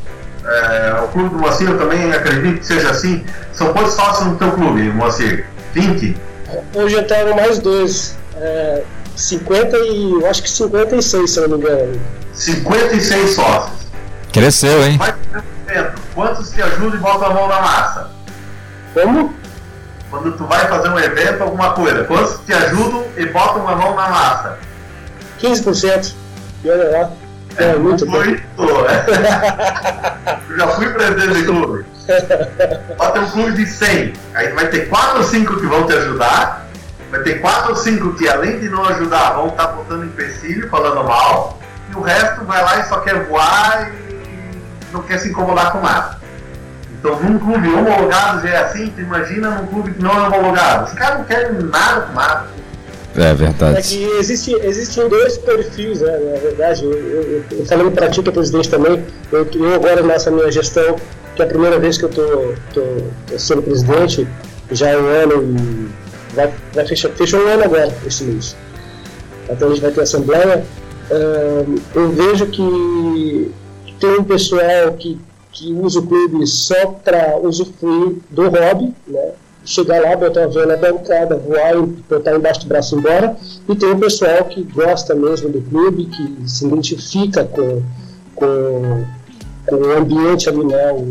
é, 0.45 1.01
o 1.05 1.09
clube 1.09 1.29
do 1.31 1.39
Moacir, 1.39 1.69
eu 1.69 1.79
também 1.79 2.13
acredito 2.13 2.61
que 2.61 2.67
seja 2.67 2.91
assim, 2.91 3.25
são 3.53 3.73
quantos 3.73 3.95
sócios 3.95 4.27
no 4.27 4.37
teu 4.37 4.53
clube, 4.53 4.83
Moacir? 4.91 5.47
20? 5.75 6.17
Hoje 6.75 6.95
eu 6.95 7.07
tenho 7.07 7.35
mais 7.35 7.59
dois. 7.59 8.17
É, 8.37 8.83
50 9.17 9.77
e. 9.77 10.13
eu 10.13 10.27
acho 10.31 10.43
que 10.43 10.51
56, 10.51 11.31
se 11.31 11.39
eu 11.39 11.49
não 11.49 11.59
me 11.59 11.65
engano. 11.65 12.01
56 12.33 13.35
sócios. 13.35 13.81
Cresceu, 14.33 14.83
hein? 14.85 14.99
quantos 16.15 16.51
te 16.51 16.63
ajudam 16.63 16.99
e 16.99 17.03
botam 17.03 17.31
a 17.31 17.35
mão 17.35 17.49
na 17.49 17.61
massa? 17.61 18.11
Como? 18.95 19.35
Quando 20.11 20.33
tu 20.37 20.45
vai 20.45 20.67
fazer 20.69 20.89
um 20.89 20.99
evento, 20.99 21.43
alguma 21.43 21.73
coisa, 21.73 22.05
quantos 22.05 22.41
te 22.45 22.53
ajudam 22.53 23.05
e 23.17 23.27
botam 23.27 23.69
a 23.69 23.77
mão 23.77 23.95
na 23.95 24.09
massa? 24.09 24.59
15%. 25.41 26.15
E 26.65 26.71
olha 26.71 26.91
lá. 26.91 27.11
É, 27.57 27.65
é 27.71 27.77
muito, 27.77 28.07
muito 28.07 28.43
bom. 28.57 28.65
Eu 30.51 30.57
já 30.57 30.69
fui 30.69 30.89
presidente 30.91 31.35
de 31.35 31.45
clube. 31.45 31.85
Pode 32.97 33.13
ter 33.13 33.21
um 33.21 33.31
clube 33.31 33.53
de 33.53 33.67
100. 33.67 34.13
Aí 34.35 34.53
vai 34.53 34.69
ter 34.69 34.89
4 34.89 35.19
ou 35.19 35.25
5 35.25 35.57
que 35.57 35.67
vão 35.67 35.87
te 35.87 35.93
ajudar 35.93 36.71
vai 37.11 37.21
ter 37.23 37.41
quatro 37.41 37.71
ou 37.71 37.77
cinco 37.77 38.15
que, 38.15 38.29
além 38.29 38.61
de 38.61 38.69
não 38.69 38.85
ajudar, 38.87 39.33
vão 39.33 39.49
estar 39.49 39.67
tá 39.67 39.73
botando 39.73 40.05
empecilho, 40.05 40.69
falando 40.69 41.05
mal, 41.05 41.59
e 41.91 41.97
o 41.97 42.01
resto 42.01 42.45
vai 42.45 42.63
lá 42.63 42.79
e 42.79 42.85
só 42.85 43.01
quer 43.01 43.25
voar 43.25 43.91
e 44.09 44.93
não 44.93 45.03
quer 45.03 45.19
se 45.19 45.29
incomodar 45.29 45.73
com 45.73 45.81
nada. 45.81 46.19
Então, 46.99 47.19
num 47.21 47.39
clube 47.39 47.69
homologado 47.69 48.47
já 48.47 48.55
é 48.55 48.57
assim, 48.59 48.91
tu 48.91 49.01
imagina 49.01 49.51
num 49.51 49.67
clube 49.67 49.93
que 49.93 50.03
não 50.03 50.13
é 50.13 50.29
homologado. 50.29 50.85
Os 50.85 50.93
caras 50.93 51.19
não 51.19 51.25
querem 51.25 51.53
nada 51.63 52.03
com 52.03 52.13
nada. 52.13 52.47
É 53.17 53.35
verdade. 53.35 53.79
É 53.79 53.83
que 53.83 54.05
existe, 54.19 54.55
existem 54.63 55.09
dois 55.09 55.37
perfis, 55.39 56.01
né, 56.01 56.19
na 56.19 56.39
verdade. 56.41 56.85
Eu, 56.85 56.93
eu, 56.93 57.45
eu 57.51 57.67
falando 57.67 57.91
para 57.93 58.09
ti, 58.09 58.23
que 58.23 58.29
é 58.29 58.33
presidente 58.33 58.69
também, 58.69 59.05
eu, 59.33 59.49
eu 59.53 59.75
agora 59.75 60.03
nessa 60.03 60.31
minha 60.31 60.51
gestão, 60.51 60.97
que 61.35 61.43
é 61.43 61.45
a 61.45 61.49
primeira 61.49 61.79
vez 61.79 61.99
que 61.99 62.05
eu 62.05 62.09
tô, 62.09 62.55
tô, 62.73 62.83
tô 63.27 63.39
sendo 63.39 63.63
presidente, 63.63 64.27
já 64.71 64.91
é 64.91 64.97
um 64.97 65.07
ano 65.07 65.43
e 65.43 66.35
vai, 66.35 66.53
vai 66.73 66.87
fechar, 66.87 67.11
fechou 67.11 67.41
um 67.41 67.49
ano 67.49 67.65
agora, 67.65 67.93
esse 68.07 68.25
mês. 68.25 68.57
Então 69.49 69.69
a 69.69 69.71
gente 69.73 69.83
vai 69.83 69.91
ter 69.91 70.03
assembleia. 70.03 70.65
Eu 71.95 72.11
vejo 72.11 72.47
que 72.47 73.53
tem 73.99 74.19
um 74.19 74.25
pessoal 74.25 74.93
que, 74.99 75.21
que 75.53 75.73
usa 75.73 75.99
o 75.99 76.07
clube 76.07 76.47
só 76.47 76.87
para 76.87 77.37
usufruir 77.39 78.17
do 78.31 78.49
hobby, 78.49 78.95
né? 79.07 79.30
Chegar 79.71 80.01
lá, 80.03 80.17
botar 80.17 80.45
a 80.45 80.47
vela 80.49 80.77
bancada, 80.77 81.37
voar 81.37 81.77
e 81.77 81.83
botar 82.09 82.35
embaixo 82.35 82.61
do 82.61 82.67
braço 82.67 82.97
embora. 82.97 83.37
E 83.69 83.77
tem 83.77 83.93
um 83.93 84.01
pessoal 84.01 84.45
que 84.45 84.63
gosta 84.65 85.15
mesmo 85.15 85.49
do 85.49 85.63
clube, 85.63 86.07
que 86.07 86.49
se 86.49 86.67
identifica 86.67 87.45
com, 87.45 87.81
com, 88.35 89.05
com 89.67 89.77
o 89.77 89.97
ambiente 89.97 90.49
ali, 90.49 90.65
né? 90.65 90.93
O, 90.93 91.09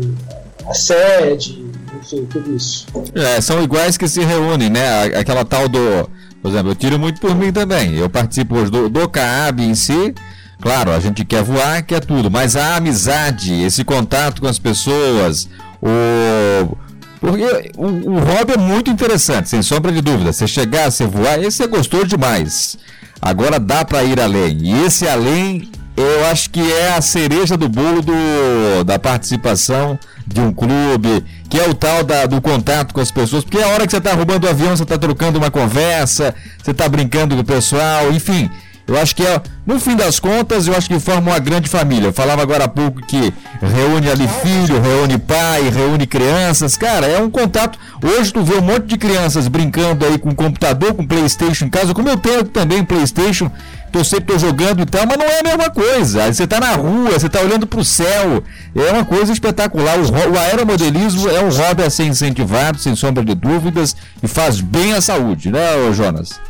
a 0.68 0.74
sede, 0.74 1.64
enfim, 1.98 2.26
tudo 2.26 2.54
isso. 2.54 2.86
É, 3.14 3.40
são 3.40 3.62
iguais 3.62 3.96
que 3.96 4.06
se 4.06 4.20
reúnem, 4.20 4.68
né? 4.68 5.04
Aquela 5.18 5.44
tal 5.44 5.66
do. 5.66 6.08
Por 6.42 6.50
exemplo, 6.50 6.70
eu 6.70 6.74
tiro 6.74 6.98
muito 6.98 7.18
por 7.18 7.34
mim 7.34 7.50
também. 7.50 7.96
Eu 7.96 8.10
participo 8.10 8.56
hoje 8.56 8.70
do, 8.70 8.90
do 8.90 9.08
CAAB 9.08 9.60
em 9.60 9.74
si. 9.74 10.14
Claro, 10.60 10.90
a 10.90 11.00
gente 11.00 11.24
quer 11.24 11.42
voar, 11.42 11.82
quer 11.82 12.04
tudo, 12.04 12.30
mas 12.30 12.54
a 12.54 12.76
amizade, 12.76 13.62
esse 13.62 13.82
contato 13.82 14.42
com 14.42 14.46
as 14.46 14.58
pessoas, 14.58 15.48
o. 15.80 16.89
Porque 17.20 17.72
o, 17.76 17.86
o 17.86 18.18
hobby 18.18 18.54
é 18.54 18.56
muito 18.56 18.90
interessante, 18.90 19.50
sem 19.50 19.62
sombra 19.62 19.92
de 19.92 20.00
dúvida. 20.00 20.32
Você 20.32 20.46
chegar, 20.46 20.90
você 20.90 21.06
voar, 21.06 21.42
esse 21.42 21.62
é 21.62 21.66
gostoso 21.66 22.06
demais. 22.06 22.78
Agora 23.20 23.60
dá 23.60 23.84
para 23.84 24.02
ir 24.02 24.18
além. 24.18 24.58
E 24.62 24.84
esse 24.86 25.06
além, 25.06 25.70
eu 25.96 26.26
acho 26.26 26.48
que 26.48 26.60
é 26.60 26.94
a 26.94 27.02
cereja 27.02 27.56
do 27.56 27.68
bolo 27.68 28.00
do, 28.00 28.84
da 28.84 28.98
participação 28.98 29.98
de 30.26 30.40
um 30.40 30.52
clube, 30.52 31.24
que 31.50 31.58
é 31.58 31.68
o 31.68 31.74
tal 31.74 32.02
da, 32.02 32.24
do 32.24 32.40
contato 32.40 32.94
com 32.94 33.00
as 33.00 33.10
pessoas, 33.10 33.44
porque 33.44 33.58
é 33.58 33.64
a 33.64 33.68
hora 33.68 33.84
que 33.84 33.90
você 33.90 33.98
está 33.98 34.14
roubando 34.14 34.46
o 34.46 34.48
avião, 34.48 34.74
você 34.74 34.84
está 34.84 34.96
trocando 34.96 35.38
uma 35.38 35.50
conversa, 35.50 36.34
você 36.62 36.70
está 36.70 36.88
brincando 36.88 37.34
com 37.34 37.42
o 37.42 37.44
pessoal, 37.44 38.10
enfim. 38.12 38.48
Eu 38.90 39.00
acho 39.00 39.14
que 39.14 39.24
é, 39.24 39.40
no 39.64 39.78
fim 39.78 39.94
das 39.94 40.18
contas, 40.18 40.66
eu 40.66 40.74
acho 40.76 40.88
que 40.88 40.98
forma 40.98 41.30
uma 41.30 41.38
grande 41.38 41.68
família. 41.68 42.08
Eu 42.08 42.12
falava 42.12 42.42
agora 42.42 42.64
há 42.64 42.68
pouco 42.68 43.00
que 43.06 43.32
reúne 43.62 44.10
ali 44.10 44.26
filho, 44.26 44.82
reúne 44.82 45.16
pai, 45.16 45.70
reúne 45.70 46.08
crianças. 46.08 46.76
Cara, 46.76 47.06
é 47.06 47.22
um 47.22 47.30
contato. 47.30 47.78
Hoje 48.02 48.32
tu 48.32 48.42
vê 48.42 48.56
um 48.56 48.62
monte 48.62 48.86
de 48.86 48.98
crianças 48.98 49.46
brincando 49.46 50.04
aí 50.04 50.18
com 50.18 50.34
computador, 50.34 50.92
com 50.92 51.06
Playstation 51.06 51.66
em 51.66 51.70
casa, 51.70 51.94
como 51.94 52.08
eu 52.08 52.16
tenho 52.16 52.42
também 52.42 52.84
Playstation 52.84 53.48
tô 53.92 54.04
sempre 54.04 54.34
tô 54.34 54.38
jogando 54.38 54.82
e 54.82 54.86
tal, 54.86 55.06
mas 55.06 55.16
não 55.16 55.26
é 55.26 55.40
a 55.40 55.42
mesma 55.42 55.70
coisa. 55.70 56.24
Aí 56.24 56.34
você 56.34 56.46
tá 56.46 56.58
na 56.58 56.72
rua, 56.74 57.10
você 57.10 57.28
tá 57.28 57.40
olhando 57.40 57.68
para 57.68 57.80
o 57.80 57.84
céu. 57.84 58.42
É 58.74 58.90
uma 58.90 59.04
coisa 59.04 59.32
espetacular. 59.32 59.98
O, 59.98 60.32
o 60.32 60.38
aeromodelismo 60.38 61.28
é 61.28 61.40
um 61.40 61.48
hobby 61.48 61.84
a 61.84 61.90
ser 61.90 62.04
incentivado, 62.04 62.78
sem 62.78 62.96
sombra 62.96 63.24
de 63.24 63.34
dúvidas, 63.36 63.96
e 64.20 64.26
faz 64.26 64.60
bem 64.60 64.94
à 64.94 65.00
saúde, 65.00 65.50
né, 65.50 65.60
Jonas? 65.92 66.40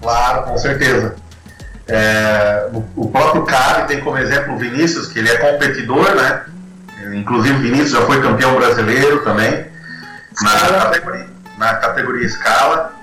Claro, 0.00 0.42
com 0.44 0.58
certeza. 0.58 1.21
É, 1.94 2.68
o, 2.72 3.02
o, 3.02 3.10
próprio 3.10 3.44
CAB 3.44 3.86
tem 3.86 4.00
como 4.00 4.16
exemplo 4.16 4.54
o 4.54 4.58
Vinícius, 4.58 5.08
que 5.08 5.18
ele 5.18 5.28
é 5.28 5.36
competidor, 5.36 6.14
né? 6.14 6.42
Inclusive 7.14 7.54
o 7.54 7.60
Vinícius 7.60 7.90
já 7.90 8.00
foi 8.06 8.22
campeão 8.22 8.54
brasileiro 8.56 9.22
também, 9.22 9.66
na 10.40 10.58
categoria, 10.58 11.26
na 11.58 11.74
categoria 11.74 12.26
escala. 12.26 12.94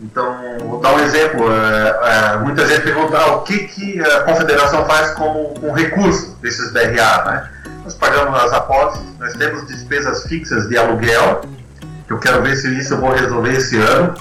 Então, 0.00 0.56
vou 0.60 0.80
dar 0.80 0.94
um 0.94 1.00
exemplo. 1.00 1.52
É, 1.52 2.00
é, 2.02 2.38
muita 2.38 2.66
gente 2.66 2.80
pergunta 2.80 3.18
ah, 3.18 3.36
o 3.36 3.42
que, 3.42 3.58
que 3.58 4.00
a 4.00 4.20
confederação 4.22 4.86
faz 4.86 5.10
com, 5.10 5.52
com 5.60 5.72
recurso 5.72 6.38
desses 6.40 6.72
DRA. 6.72 7.24
Né? 7.26 7.50
Nós 7.84 7.92
pagamos 7.92 8.42
as 8.42 8.54
apostas, 8.54 9.02
nós 9.18 9.34
temos 9.34 9.66
despesas 9.66 10.24
fixas 10.24 10.66
de 10.66 10.78
aluguel, 10.78 11.42
que 12.06 12.12
eu 12.14 12.18
quero 12.18 12.40
ver 12.40 12.56
se 12.56 12.74
isso 12.78 12.94
eu 12.94 13.00
vou 13.00 13.12
resolver 13.12 13.52
esse 13.52 13.76
ano. 13.76 14.14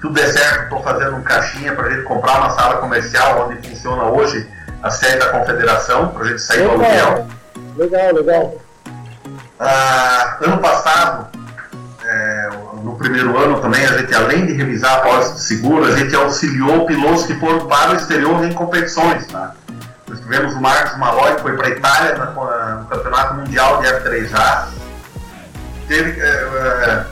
Tudo 0.00 0.14
der 0.14 0.32
certo, 0.32 0.62
estou 0.64 0.82
fazendo 0.82 1.16
um 1.16 1.22
caixinha 1.22 1.74
para 1.74 1.86
a 1.86 1.90
gente 1.90 2.04
comprar 2.04 2.38
uma 2.38 2.50
sala 2.50 2.76
comercial 2.78 3.48
onde 3.48 3.68
funciona 3.68 4.04
hoje 4.04 4.48
a 4.82 4.90
sede 4.90 5.18
da 5.18 5.28
confederação, 5.28 6.08
para 6.08 6.24
a 6.24 6.28
gente 6.28 6.40
sair 6.40 6.62
do 6.62 6.70
aluguel. 6.70 7.26
Legal, 7.76 8.14
legal. 8.14 8.54
Ah, 9.58 10.38
ano 10.40 10.58
passado, 10.58 11.28
é, 12.02 12.50
no 12.82 12.96
primeiro 12.96 13.36
ano 13.36 13.60
também, 13.60 13.84
a 13.84 13.98
gente, 13.98 14.14
além 14.14 14.46
de 14.46 14.54
revisar 14.54 14.94
a 14.94 15.00
pólice 15.00 15.34
de 15.34 15.40
seguro, 15.42 15.84
a 15.84 15.96
gente 15.96 16.14
auxiliou 16.14 16.86
pilotos 16.86 17.26
que 17.26 17.38
foram 17.38 17.66
para 17.66 17.92
o 17.92 17.96
exterior 17.96 18.42
em 18.44 18.52
competições. 18.54 19.26
Tá? 19.26 19.52
Nós 20.08 20.18
tivemos 20.20 20.54
o 20.54 20.60
Marcos 20.60 20.98
Malói, 20.98 21.34
que 21.36 21.42
foi 21.42 21.56
para 21.56 21.66
a 21.66 21.70
Itália 21.70 22.14
no 22.16 22.86
Campeonato 22.86 23.34
Mundial 23.34 23.82
de 23.82 23.86
F3A. 23.86 24.68
Teve 25.86 26.20
é, 26.20 26.24
é, 26.24 27.04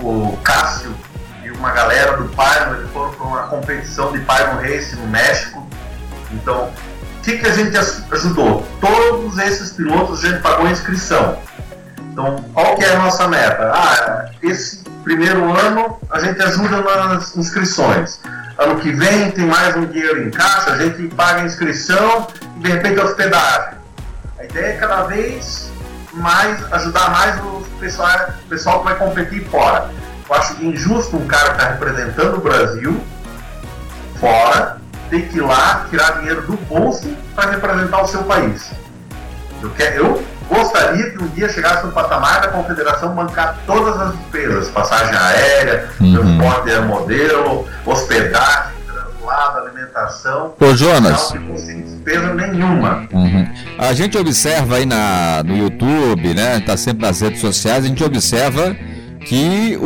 o 0.00 0.38
Cássio 0.44 0.94
uma 1.62 1.70
galera 1.70 2.16
do 2.16 2.24
Pyron, 2.30 2.74
eles 2.74 2.90
foram 2.90 3.12
para 3.12 3.24
uma 3.24 3.42
competição 3.44 4.10
de 4.10 4.18
Pyron 4.18 4.56
Race 4.56 4.96
no 4.96 5.06
México. 5.06 5.64
Então, 6.32 6.64
o 6.64 7.22
que, 7.22 7.38
que 7.38 7.46
a 7.46 7.52
gente 7.52 7.78
ajudou? 8.10 8.66
Todos 8.80 9.38
esses 9.38 9.70
pilotos 9.70 10.24
a 10.24 10.28
gente 10.28 10.42
pagou 10.42 10.66
inscrição. 10.68 11.38
Então, 12.10 12.44
qual 12.52 12.74
que 12.74 12.84
é 12.84 12.96
a 12.96 12.98
nossa 12.98 13.28
meta? 13.28 13.70
Ah, 13.72 14.28
esse 14.42 14.82
primeiro 15.04 15.56
ano 15.56 16.00
a 16.10 16.18
gente 16.18 16.42
ajuda 16.42 16.82
nas 16.82 17.36
inscrições. 17.36 18.20
Ano 18.58 18.80
que 18.80 18.90
vem 18.90 19.30
tem 19.30 19.46
mais 19.46 19.76
um 19.76 19.86
dinheiro 19.86 20.26
em 20.26 20.30
caixa, 20.32 20.72
a 20.72 20.78
gente 20.78 21.14
paga 21.14 21.42
a 21.42 21.44
inscrição 21.44 22.26
e 22.56 22.60
de 22.60 22.72
repente 22.72 22.98
a 22.98 23.04
hospedagem. 23.04 23.78
A 24.36 24.44
ideia 24.44 24.66
é 24.66 24.76
cada 24.78 25.02
vez 25.04 25.70
mais 26.12 26.60
ajudar 26.72 27.10
mais 27.10 27.40
o 27.40 27.64
pessoal, 27.78 28.30
o 28.44 28.48
pessoal 28.48 28.80
que 28.80 28.84
vai 28.84 28.96
competir 28.96 29.48
fora. 29.48 30.01
Eu 30.32 30.38
acho 30.38 30.64
injusto 30.64 31.14
um 31.18 31.26
cara 31.26 31.50
que 31.50 31.60
está 31.60 31.68
representando 31.72 32.38
o 32.38 32.40
Brasil 32.40 32.98
fora 34.18 34.78
ter 35.10 35.28
que 35.28 35.36
ir 35.36 35.42
lá 35.42 35.86
tirar 35.90 36.20
dinheiro 36.20 36.40
do 36.46 36.56
bolso 36.56 37.06
para 37.34 37.50
representar 37.50 38.02
o 38.02 38.08
seu 38.08 38.22
país. 38.22 38.70
Eu, 39.60 39.68
quero, 39.72 39.94
eu 39.94 40.24
gostaria 40.48 41.10
que 41.10 41.22
um 41.22 41.28
dia 41.28 41.50
chegasse 41.50 41.84
no 41.84 41.92
patamar 41.92 42.40
da 42.40 42.48
confederação 42.48 43.14
bancar 43.14 43.58
todas 43.66 44.00
as 44.00 44.16
despesas, 44.16 44.70
passagem 44.70 45.14
aérea, 45.14 45.90
uhum. 46.00 46.14
transporte 46.14 46.70
de 46.70 46.80
modelo, 46.80 47.68
hospedagem, 47.84 48.72
translado, 48.86 49.58
alimentação. 49.58 50.54
Ô 50.58 50.74
Jonas. 50.74 51.34
Não 51.34 51.54
despesa 51.56 52.32
nenhuma. 52.32 53.06
Uhum. 53.12 53.46
A 53.78 53.92
gente 53.92 54.16
observa 54.16 54.76
aí 54.76 54.86
na, 54.86 55.42
no 55.44 55.54
YouTube, 55.54 56.32
né? 56.32 56.58
Tá 56.60 56.74
sempre 56.74 57.06
nas 57.06 57.20
redes 57.20 57.42
sociais, 57.42 57.84
a 57.84 57.88
gente 57.88 58.02
observa 58.02 58.74
que 59.26 59.78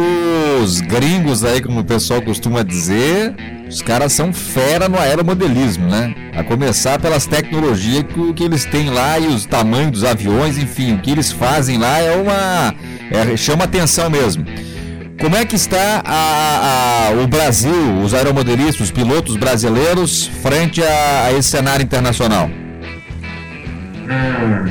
os 0.63 0.81
gringos 0.81 1.45
aí, 1.45 1.61
como 1.61 1.81
o 1.81 1.85
pessoal 1.85 2.23
costuma 2.23 2.63
dizer, 2.63 3.35
os 3.69 3.83
caras 3.83 4.13
são 4.13 4.33
fera 4.33 4.89
no 4.89 4.99
aeromodelismo, 4.99 5.87
né? 5.87 6.15
A 6.37 6.45
começar 6.45 6.99
pelas 6.99 7.27
tecnologias 7.27 8.05
que, 8.05 8.33
que 8.33 8.45
eles 8.45 8.65
têm 8.65 8.91
lá 8.91 9.19
e 9.19 9.27
os 9.27 9.45
tamanhos 9.45 9.91
dos 9.91 10.05
aviões, 10.05 10.59
enfim, 10.59 10.95
o 10.95 10.99
que 10.99 11.11
eles 11.11 11.33
fazem 11.33 11.79
lá 11.79 11.99
é 11.99 12.17
uma. 12.17 12.75
É, 13.11 13.37
chama 13.37 13.65
atenção 13.65 14.09
mesmo. 14.09 14.45
Como 15.21 15.35
é 15.35 15.45
que 15.47 15.57
está 15.57 16.03
a, 16.05 17.09
a, 17.09 17.23
o 17.23 17.27
Brasil, 17.27 18.01
os 18.03 18.13
aeromodelistas, 18.13 18.81
os 18.81 18.91
pilotos 18.91 19.37
brasileiros, 19.37 20.27
frente 20.43 20.83
a, 20.83 21.25
a 21.25 21.33
esse 21.33 21.49
cenário 21.49 21.83
internacional? 21.83 22.51
Hum, 24.09 24.71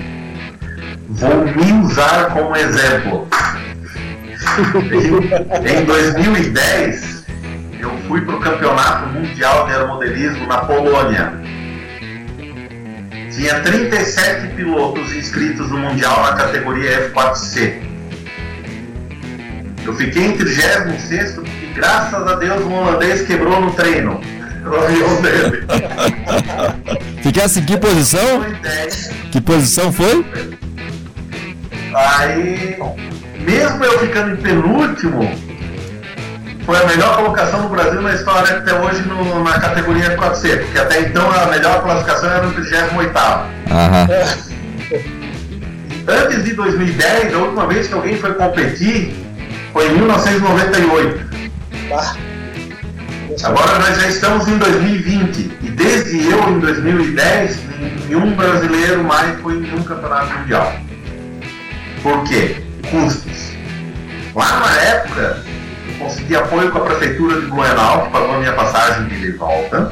vou 1.09 1.45
me 1.45 1.85
usar 1.85 2.27
como 2.31 2.55
exemplo. 2.55 3.27
em 5.81 5.85
2010, 5.85 7.25
eu 7.79 7.89
fui 8.07 8.21
para 8.21 8.35
o 8.35 8.39
Campeonato 8.39 9.09
Mundial 9.09 9.65
de 9.65 9.73
Aeromodelismo 9.73 10.47
na 10.47 10.59
Polônia. 10.59 11.33
Tinha 13.31 13.59
37 13.61 14.55
pilotos 14.55 15.13
inscritos 15.13 15.69
no 15.69 15.79
Mundial 15.79 16.21
na 16.23 16.33
categoria 16.33 17.11
F4C. 17.11 17.81
Eu 19.85 19.93
fiquei 19.95 20.27
em 20.27 20.37
36 20.37 21.37
e 21.37 21.65
graças 21.75 22.27
a 22.27 22.35
Deus 22.35 22.63
um 22.63 22.73
holandês 22.73 23.21
quebrou 23.23 23.59
no 23.61 23.71
treino. 23.71 24.21
O 24.65 24.75
avião 24.75 25.21
dele. 25.21 25.63
Ficasse 27.21 27.59
em 27.59 27.65
que 27.65 27.77
posição? 27.77 28.43
Que 29.31 29.39
posição 29.39 29.93
foi? 29.93 30.25
Aí, 31.93 32.75
mesmo 33.45 33.83
eu 33.83 33.99
ficando 33.99 34.31
em 34.33 34.37
penúltimo, 34.37 35.31
foi 36.65 36.77
a 36.77 36.85
melhor 36.85 37.15
colocação 37.17 37.61
do 37.61 37.69
Brasil 37.69 38.01
na 38.01 38.13
história 38.13 38.57
até 38.57 38.73
hoje 38.73 39.01
no, 39.03 39.43
na 39.43 39.59
categoria 39.59 40.17
4C, 40.17 40.61
porque 40.63 40.79
até 40.79 41.01
então 41.01 41.29
a 41.31 41.45
melhor 41.45 41.83
classificação 41.83 42.29
era 42.29 42.43
no 42.43 42.53
38. 42.53 43.13
Antes 46.07 46.43
de 46.43 46.53
2010, 46.53 47.33
a 47.33 47.37
última 47.37 47.67
vez 47.67 47.87
que 47.87 47.93
alguém 47.93 48.17
foi 48.17 48.33
competir 48.33 49.15
foi 49.73 49.87
em 49.89 49.93
1998. 49.95 51.25
Agora 53.43 53.79
nós 53.79 53.99
já 53.99 54.07
estamos 54.07 54.47
em 54.47 54.57
2020 54.57 55.57
e 55.61 55.69
desde 55.69 56.31
eu 56.31 56.49
em 56.49 56.59
2010 56.59 57.59
nenhum 58.07 58.35
brasileiro 58.35 59.03
mais 59.03 59.39
foi 59.41 59.55
em 59.55 59.61
nenhum 59.61 59.83
campeonato 59.83 60.33
mundial. 60.39 60.73
Por 62.01 62.23
quê? 62.23 62.55
Custos. 62.89 63.34
Apoio 66.65 66.71
com 66.71 66.77
a 66.77 66.81
prefeitura 66.81 67.41
de 67.41 67.47
Blumenau, 67.47 68.05
que 68.05 68.11
pagou 68.11 68.35
a 68.35 68.39
minha 68.39 68.53
passagem 68.53 69.07
de 69.07 69.31
volta. 69.33 69.91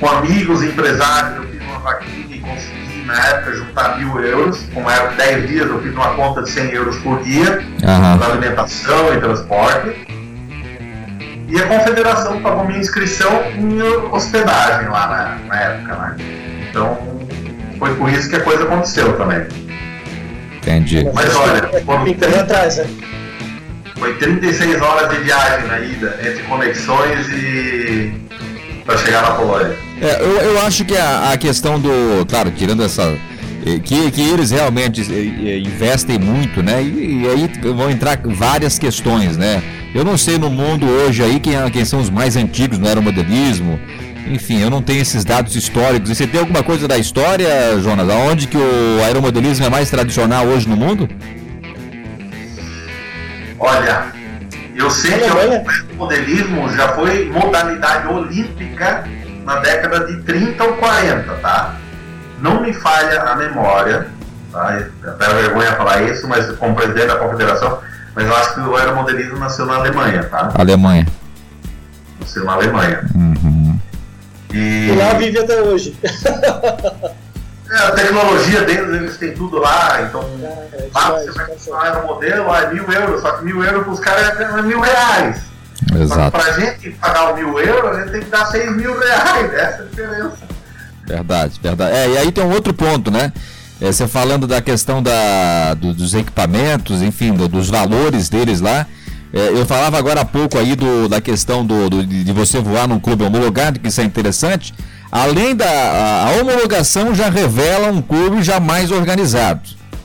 Com 0.00 0.08
amigos, 0.08 0.62
empresários, 0.62 1.36
eu 1.36 1.48
fiz 1.50 1.62
uma 1.62 1.78
vaquinha 1.78 2.36
e 2.36 2.40
consegui, 2.40 3.04
na 3.06 3.26
época, 3.26 3.54
juntar 3.54 3.98
mil 3.98 4.20
euros. 4.20 4.66
Como 4.72 4.88
era 4.90 5.08
10 5.08 5.48
dias, 5.48 5.68
eu 5.68 5.80
fiz 5.80 5.92
uma 5.92 6.14
conta 6.14 6.42
de 6.42 6.50
100 6.50 6.70
euros 6.72 6.96
por 6.98 7.22
dia, 7.22 7.64
uhum. 7.82 8.18
para 8.18 8.32
alimentação 8.32 9.14
e 9.14 9.20
transporte. 9.20 10.06
E 11.48 11.62
a 11.62 11.66
confederação 11.66 12.40
pagou 12.40 12.66
minha 12.66 12.80
inscrição 12.80 13.30
em 13.54 13.80
hospedagem 14.10 14.88
lá 14.88 15.06
na, 15.06 15.46
na 15.46 15.60
época. 15.60 15.94
Né? 15.96 16.16
Então, 16.68 16.98
foi 17.78 17.94
por 17.94 18.10
isso 18.10 18.28
que 18.28 18.36
a 18.36 18.40
coisa 18.40 18.64
aconteceu 18.64 19.16
também. 19.16 19.46
Entendi. 20.56 21.06
Mas 21.12 21.36
olha, 21.36 21.62
quando... 21.84 22.40
atrás, 22.40 22.78
né? 22.78 22.86
Foi 23.96 24.14
36 24.14 24.80
horas 24.82 25.08
de 25.10 25.24
viagem 25.24 25.68
na 25.68 25.80
ida, 25.80 26.18
entre 26.20 26.42
conexões 26.44 27.28
e. 27.28 28.12
para 28.84 28.98
chegar 28.98 29.22
na 29.22 29.30
Polônia. 29.32 29.76
É, 30.00 30.20
eu, 30.20 30.40
eu 30.40 30.60
acho 30.62 30.84
que 30.84 30.96
a, 30.96 31.32
a 31.32 31.36
questão 31.36 31.78
do. 31.78 32.26
Claro, 32.28 32.50
tirando 32.50 32.82
essa. 32.82 33.16
Que, 33.82 34.10
que 34.10 34.20
eles 34.20 34.50
realmente 34.50 35.00
investem 35.00 36.18
muito, 36.18 36.62
né? 36.62 36.82
E, 36.82 37.22
e, 37.22 37.28
aí 37.28 37.72
vão 37.72 37.90
entrar 37.90 38.20
várias 38.22 38.78
questões, 38.78 39.38
né? 39.38 39.62
Eu 39.94 40.04
não 40.04 40.18
sei 40.18 40.36
no 40.36 40.50
mundo 40.50 40.86
hoje 40.86 41.22
aí 41.22 41.40
quem, 41.40 41.54
quem 41.70 41.82
são 41.82 41.98
os 41.98 42.10
mais 42.10 42.36
antigos 42.36 42.78
no 42.78 42.86
aeromodelismo. 42.86 43.80
Enfim, 44.26 44.60
eu 44.60 44.68
não 44.68 44.82
tenho 44.82 45.00
esses 45.00 45.24
dados 45.24 45.56
históricos. 45.56 46.10
E 46.10 46.14
você 46.14 46.26
tem 46.26 46.40
alguma 46.40 46.62
coisa 46.62 46.86
da 46.86 46.98
história, 46.98 47.48
Jonas? 47.80 48.08
Aonde 48.10 48.48
que 48.48 48.56
o 48.56 49.02
aeromodelismo 49.02 49.64
é 49.64 49.70
mais 49.70 49.88
tradicional 49.88 50.46
hoje 50.46 50.68
no 50.68 50.76
mundo? 50.76 51.08
Olha, 53.64 54.08
eu 54.76 54.90
sei 54.90 55.12
que 55.20 55.92
o 55.94 55.96
modelismo 55.96 56.68
já 56.74 56.88
foi 56.88 57.30
modalidade 57.30 58.08
olímpica 58.08 59.04
na 59.42 59.58
década 59.60 60.00
de 60.00 60.18
30 60.20 60.62
ou 60.62 60.74
40, 60.74 61.32
tá? 61.36 61.74
Não 62.40 62.60
me 62.60 62.74
falha 62.74 63.22
a 63.22 63.34
memória, 63.36 64.06
tá? 64.52 64.78
Até 65.02 65.32
vergonha 65.32 65.76
falar 65.76 66.02
isso, 66.02 66.28
mas 66.28 66.50
como 66.56 66.74
presidente 66.74 67.06
da 67.06 67.16
confederação, 67.16 67.78
mas 68.14 68.26
eu 68.26 68.36
acho 68.36 68.54
que 68.54 68.60
o 68.60 68.76
aeromodelismo 68.76 69.38
nasceu 69.38 69.64
na 69.64 69.76
Alemanha, 69.76 70.24
tá? 70.24 70.52
Alemanha. 70.58 71.06
Nasceu 72.20 72.44
na 72.44 72.52
Alemanha. 72.52 73.02
Uhum. 73.14 73.80
E... 74.52 74.90
e 74.90 74.96
lá 74.96 75.14
vive 75.14 75.38
até 75.38 75.62
hoje. 75.62 75.96
É, 77.74 77.78
a 77.78 77.90
tecnologia 77.90 78.62
deles, 78.62 78.94
eles 78.94 79.16
têm 79.16 79.34
tudo 79.34 79.58
lá, 79.58 80.02
então 80.08 80.22
é, 80.42 80.88
lá 80.94 81.10
você 81.10 81.32
vai 81.32 81.46
comprar 81.46 82.04
um 82.04 82.06
modelo, 82.06 82.46
lá 82.46 82.62
é 82.62 82.72
mil 82.72 82.92
euros, 82.92 83.20
só 83.20 83.32
que 83.32 83.44
mil 83.44 83.64
euros 83.64 83.82
para 83.82 83.92
os 83.92 84.00
caras 84.00 84.40
é 84.40 84.62
mil 84.62 84.80
reais. 84.80 85.42
Exato. 85.92 86.30
Para 86.30 86.44
a 86.44 86.60
gente 86.60 86.90
pagar 86.92 87.32
o 87.32 87.36
mil 87.36 87.58
euros, 87.58 87.96
a 87.96 88.00
gente 88.00 88.12
tem 88.12 88.20
que 88.22 88.30
dar 88.30 88.46
seis 88.46 88.76
mil 88.76 88.96
reais, 88.96 89.54
essa 89.54 89.78
é 89.78 89.80
a 89.80 89.88
diferença. 89.88 90.38
Verdade, 91.04 91.60
verdade. 91.60 91.96
É, 91.96 92.10
e 92.10 92.18
aí 92.18 92.30
tem 92.30 92.44
um 92.44 92.52
outro 92.52 92.72
ponto, 92.72 93.10
né? 93.10 93.32
É, 93.80 93.90
você 93.90 94.06
falando 94.06 94.46
da 94.46 94.62
questão 94.62 95.02
da, 95.02 95.74
do, 95.74 95.92
dos 95.92 96.14
equipamentos, 96.14 97.02
enfim, 97.02 97.34
do, 97.34 97.48
dos 97.48 97.68
valores 97.68 98.28
deles 98.28 98.60
lá. 98.60 98.86
É, 99.32 99.48
eu 99.48 99.66
falava 99.66 99.98
agora 99.98 100.20
há 100.20 100.24
pouco 100.24 100.56
aí 100.56 100.76
do, 100.76 101.08
da 101.08 101.20
questão 101.20 101.66
do, 101.66 101.90
do, 101.90 102.06
de 102.06 102.32
você 102.32 102.60
voar 102.60 102.86
num 102.86 103.00
clube 103.00 103.24
homologado, 103.24 103.80
que 103.80 103.88
isso 103.88 104.00
é 104.00 104.04
interessante. 104.04 104.72
Além 105.14 105.54
da 105.54 106.26
homologação 106.40 107.14
já 107.14 107.30
revela 107.30 107.88
um 107.88 108.02
clube 108.02 108.42
já 108.42 108.58
mais 108.58 108.90
organizado. 108.90 109.60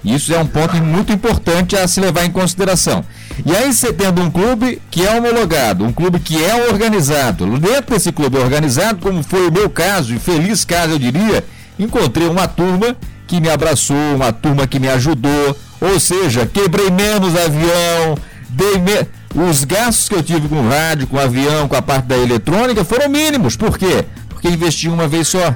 Isso 0.05 0.31
é 0.31 0.37
um 0.37 0.45
ponto 0.45 0.77
muito 0.77 1.11
importante 1.11 1.75
a 1.75 1.87
se 1.87 1.99
levar 1.99 2.25
em 2.25 2.31
consideração. 2.31 3.03
E 3.43 3.55
aí 3.55 3.73
você 3.73 3.91
tendo 3.91 4.21
um 4.21 4.29
clube 4.29 4.79
que 4.91 5.03
é 5.03 5.17
homologado, 5.17 5.83
um 5.83 5.91
clube 5.91 6.19
que 6.19 6.37
é 6.45 6.69
organizado, 6.69 7.47
dentro 7.57 7.95
desse 7.95 8.11
clube 8.11 8.37
organizado, 8.37 8.99
como 8.99 9.23
foi 9.23 9.47
o 9.47 9.51
meu 9.51 9.67
caso, 9.67 10.13
e 10.13 10.19
feliz 10.19 10.63
caso 10.63 10.91
eu 10.91 10.99
diria, 10.99 11.43
encontrei 11.79 12.27
uma 12.27 12.47
turma 12.47 12.95
que 13.25 13.41
me 13.41 13.49
abraçou, 13.49 14.15
uma 14.15 14.31
turma 14.31 14.67
que 14.67 14.79
me 14.79 14.89
ajudou. 14.89 15.57
Ou 15.81 15.99
seja, 15.99 16.45
quebrei 16.45 16.91
menos 16.91 17.35
avião, 17.35 18.15
dei 18.47 18.77
me... 18.77 19.07
os 19.49 19.63
gastos 19.63 20.07
que 20.07 20.13
eu 20.13 20.21
tive 20.21 20.47
com 20.47 20.69
rádio, 20.69 21.07
com 21.07 21.17
avião, 21.17 21.67
com 21.67 21.75
a 21.75 21.81
parte 21.81 22.05
da 22.05 22.15
eletrônica 22.15 22.83
foram 22.83 23.09
mínimos. 23.09 23.55
Por 23.55 23.75
quê? 23.75 24.05
Porque 24.39 24.47
investi 24.47 24.87
uma 24.87 25.05
vez 25.05 25.27
só. 25.27 25.53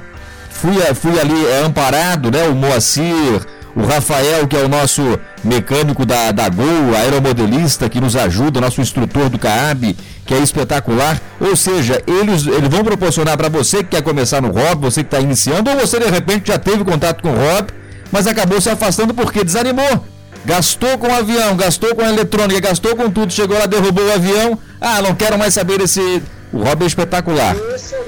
Fui, 0.50 0.76
fui 0.93 1.17
ali 1.17 1.46
é, 1.48 1.63
amparado, 1.65 2.30
né? 2.30 2.43
O 2.50 2.54
Moacir, 2.54 3.41
o 3.74 3.82
Rafael, 3.82 4.46
que 4.46 4.58
é 4.58 4.60
o 4.60 4.67
nosso 4.67 5.02
mecânico 5.41 6.06
da, 6.06 6.34
da 6.34 6.50
Gol, 6.50 6.93
aeromodelista 6.93 7.88
que 7.88 8.02
nos 8.02 8.17
ajuda, 8.17 8.60
nosso 8.60 8.82
instrutor 8.82 9.30
do 9.30 9.39
CAAB, 9.39 9.96
que 10.26 10.34
é 10.34 10.39
espetacular. 10.39 11.19
Ou 11.39 11.56
seja, 11.56 12.04
eles, 12.06 12.46
eles 12.46 12.67
vão 12.69 12.84
proporcionar 12.84 13.38
para 13.38 13.48
você 13.48 13.78
que 13.78 13.91
quer 13.91 14.02
começar 14.02 14.41
no 14.41 14.52
rock, 14.52 14.82
você 14.82 15.02
que 15.02 15.08
está 15.08 15.22
iniciando, 15.22 15.72
ou 15.72 15.78
você 15.78 15.98
de 15.98 16.10
repente 16.10 16.50
já 16.50 16.60
teve 16.60 16.84
contato 16.84 17.22
com 17.22 17.32
o 17.32 17.36
rock, 17.36 17.74
mas 18.12 18.28
acabou 18.28 18.60
se 18.60 18.69
afastando 18.69 19.13
porque 19.13 19.46
desanimou. 19.46 20.06
Gastou 20.46 20.98
com 20.98 21.08
o 21.08 21.15
avião, 21.15 21.56
gastou 21.56 21.96
com 21.96 22.02
a 22.02 22.10
eletrônica, 22.10 22.60
gastou 22.60 22.98
com 22.98 23.10
tudo, 23.10 23.32
chegou 23.32 23.58
lá, 23.58 23.65
derrubou 23.65 24.06
o 24.06 24.12
avião. 24.12 24.60
Ah, 24.82 25.02
não 25.02 25.15
quero 25.15 25.38
mais 25.39 25.54
saber 25.54 25.78
desse. 25.78 26.22
O 26.52 26.62
Rob 26.62 26.84
é 26.84 26.86
espetacular. 26.86 27.56
Esse 27.74 27.96
é 27.96 28.00
o 28.00 28.04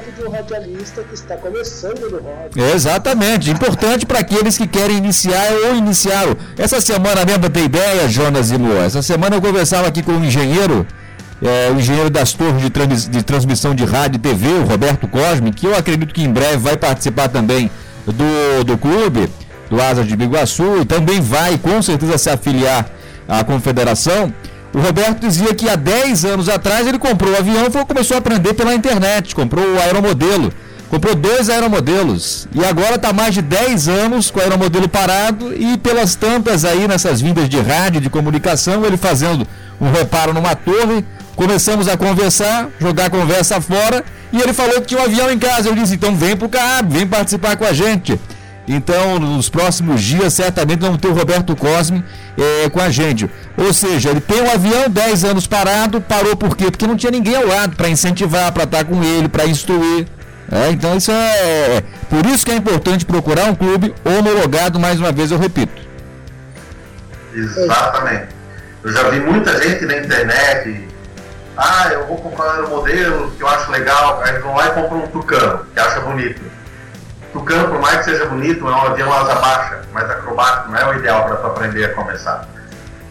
de 0.00 0.22
um 0.22 0.30
radialista 0.30 1.02
que 1.02 1.14
está 1.14 1.36
começando 1.36 2.10
no 2.10 2.18
Rob. 2.18 2.60
Exatamente. 2.74 3.50
Importante 3.50 4.06
para 4.06 4.18
aqueles 4.18 4.56
que 4.56 4.66
querem 4.66 4.96
iniciar 4.96 5.52
ou 5.66 5.76
iniciaram. 5.76 6.36
Essa 6.56 6.80
semana 6.80 7.24
mesmo, 7.24 7.48
ter 7.50 7.64
ideia, 7.64 8.08
Jonas 8.08 8.50
e 8.50 8.56
Luan. 8.56 8.84
Essa 8.84 9.02
semana 9.02 9.36
eu 9.36 9.42
conversava 9.42 9.88
aqui 9.88 10.02
com 10.02 10.12
um 10.12 10.24
engenheiro 10.24 10.86
é, 11.42 11.70
o 11.70 11.78
engenheiro 11.78 12.08
das 12.08 12.32
torres 12.32 12.62
de, 12.62 12.70
trans, 12.70 13.08
de, 13.08 13.22
transmissão 13.22 13.74
de 13.74 13.84
rádio 13.84 14.16
e 14.16 14.20
TV, 14.20 14.48
o 14.48 14.64
Roberto 14.64 15.06
Cosme, 15.06 15.52
que 15.52 15.66
eu 15.66 15.76
acredito 15.76 16.14
que 16.14 16.22
em 16.22 16.32
breve 16.32 16.56
vai 16.56 16.76
participar 16.76 17.28
também 17.28 17.70
do, 18.06 18.64
do 18.64 18.78
clube, 18.78 19.28
do 19.68 19.80
Asa 19.80 20.04
de 20.04 20.16
Biguaçu, 20.16 20.78
e 20.80 20.84
também 20.84 21.20
vai 21.20 21.58
com 21.58 21.82
certeza 21.82 22.16
se 22.16 22.30
afiliar 22.30 22.86
à 23.28 23.44
confederação. 23.44 24.32
O 24.74 24.80
Roberto 24.80 25.20
dizia 25.20 25.54
que 25.54 25.68
há 25.68 25.76
10 25.76 26.24
anos 26.24 26.48
atrás 26.48 26.86
ele 26.86 26.98
comprou 26.98 27.32
o 27.32 27.36
avião 27.38 27.66
e 27.66 27.84
começou 27.84 28.16
a 28.16 28.18
aprender 28.18 28.54
pela 28.54 28.74
internet, 28.74 29.34
comprou 29.34 29.64
o 29.64 29.80
aeromodelo. 29.80 30.52
Comprou 30.90 31.14
dois 31.14 31.48
aeromodelos 31.48 32.46
e 32.52 32.64
agora 32.64 32.96
está 32.96 33.12
mais 33.12 33.34
de 33.34 33.42
10 33.42 33.88
anos 33.88 34.30
com 34.30 34.38
o 34.38 34.42
aeromodelo 34.42 34.88
parado 34.88 35.52
e 35.52 35.76
pelas 35.78 36.14
tantas 36.14 36.64
aí 36.64 36.86
nessas 36.86 37.20
vindas 37.20 37.48
de 37.48 37.58
rádio, 37.58 38.00
de 38.00 38.10
comunicação, 38.10 38.84
ele 38.84 38.96
fazendo 38.96 39.46
um 39.80 39.90
reparo 39.90 40.32
numa 40.32 40.54
torre, 40.54 41.04
Começamos 41.36 41.88
a 41.88 41.96
conversar, 41.96 42.68
jogar 42.78 43.06
a 43.06 43.10
conversa 43.10 43.60
fora, 43.60 44.04
e 44.32 44.40
ele 44.40 44.52
falou 44.52 44.80
que 44.80 44.86
tinha 44.86 45.00
um 45.00 45.04
avião 45.04 45.30
em 45.30 45.38
casa. 45.38 45.68
Eu 45.68 45.74
disse, 45.74 45.94
então 45.94 46.14
vem 46.14 46.36
pro 46.36 46.48
CAB, 46.48 46.92
vem 46.92 47.06
participar 47.06 47.56
com 47.56 47.64
a 47.64 47.72
gente. 47.72 48.18
Então, 48.66 49.18
nos 49.18 49.48
próximos 49.48 50.02
dias, 50.02 50.32
certamente 50.32 50.80
vamos 50.80 50.98
ter 50.98 51.08
o 51.08 51.12
Roberto 51.12 51.54
Cosme 51.54 52.02
é, 52.38 52.68
com 52.70 52.80
a 52.80 52.88
gente. 52.88 53.30
Ou 53.56 53.72
seja, 53.72 54.10
ele 54.10 54.20
tem 54.20 54.42
um 54.42 54.50
avião 54.50 54.88
10 54.88 55.24
anos 55.24 55.46
parado, 55.46 56.00
parou 56.00 56.34
por 56.36 56.56
quê? 56.56 56.70
Porque 56.70 56.86
não 56.86 56.96
tinha 56.96 57.12
ninguém 57.12 57.36
ao 57.36 57.46
lado 57.46 57.76
para 57.76 57.88
incentivar, 57.88 58.52
para 58.52 58.64
estar 58.64 58.84
com 58.84 59.02
ele, 59.02 59.28
para 59.28 59.46
instruir. 59.46 60.06
É, 60.50 60.70
então, 60.70 60.96
isso 60.96 61.10
é, 61.10 61.14
é. 61.14 61.82
Por 62.08 62.24
isso 62.26 62.44
que 62.44 62.52
é 62.52 62.56
importante 62.56 63.04
procurar 63.04 63.44
um 63.44 63.54
clube 63.54 63.94
homologado, 64.04 64.80
mais 64.80 64.98
uma 64.98 65.12
vez 65.12 65.30
eu 65.30 65.38
repito. 65.38 65.82
Exatamente. 67.34 68.28
Eu 68.82 68.92
já 68.92 69.08
vi 69.10 69.20
muita 69.20 69.62
gente 69.62 69.84
na 69.86 69.98
internet 69.98 70.84
ah, 71.56 71.88
eu 71.92 72.06
vou 72.06 72.16
comprar 72.16 72.64
um 72.64 72.68
modelo 72.68 73.30
que 73.32 73.42
eu 73.42 73.48
acho 73.48 73.70
legal, 73.70 74.20
aí 74.24 74.38
vão 74.40 74.56
lá 74.56 74.66
e 74.66 74.70
compram 74.72 75.04
um 75.04 75.06
Tucano, 75.06 75.64
que 75.72 75.78
acha 75.78 76.00
bonito. 76.00 76.42
Tucano, 77.34 77.68
por 77.68 77.80
mais 77.80 77.98
que 77.98 78.04
seja 78.04 78.26
bonito, 78.26 78.66
é 78.66 78.70
um 78.70 78.86
avião 78.86 79.12
asa 79.12 79.34
baixa, 79.34 79.80
mas 79.92 80.08
acrobático 80.08 80.70
não 80.70 80.78
é 80.78 80.88
o 80.88 80.94
ideal 80.94 81.24
para 81.24 81.36
tu 81.36 81.46
aprender 81.48 81.84
a 81.86 81.92
começar. 81.92 82.46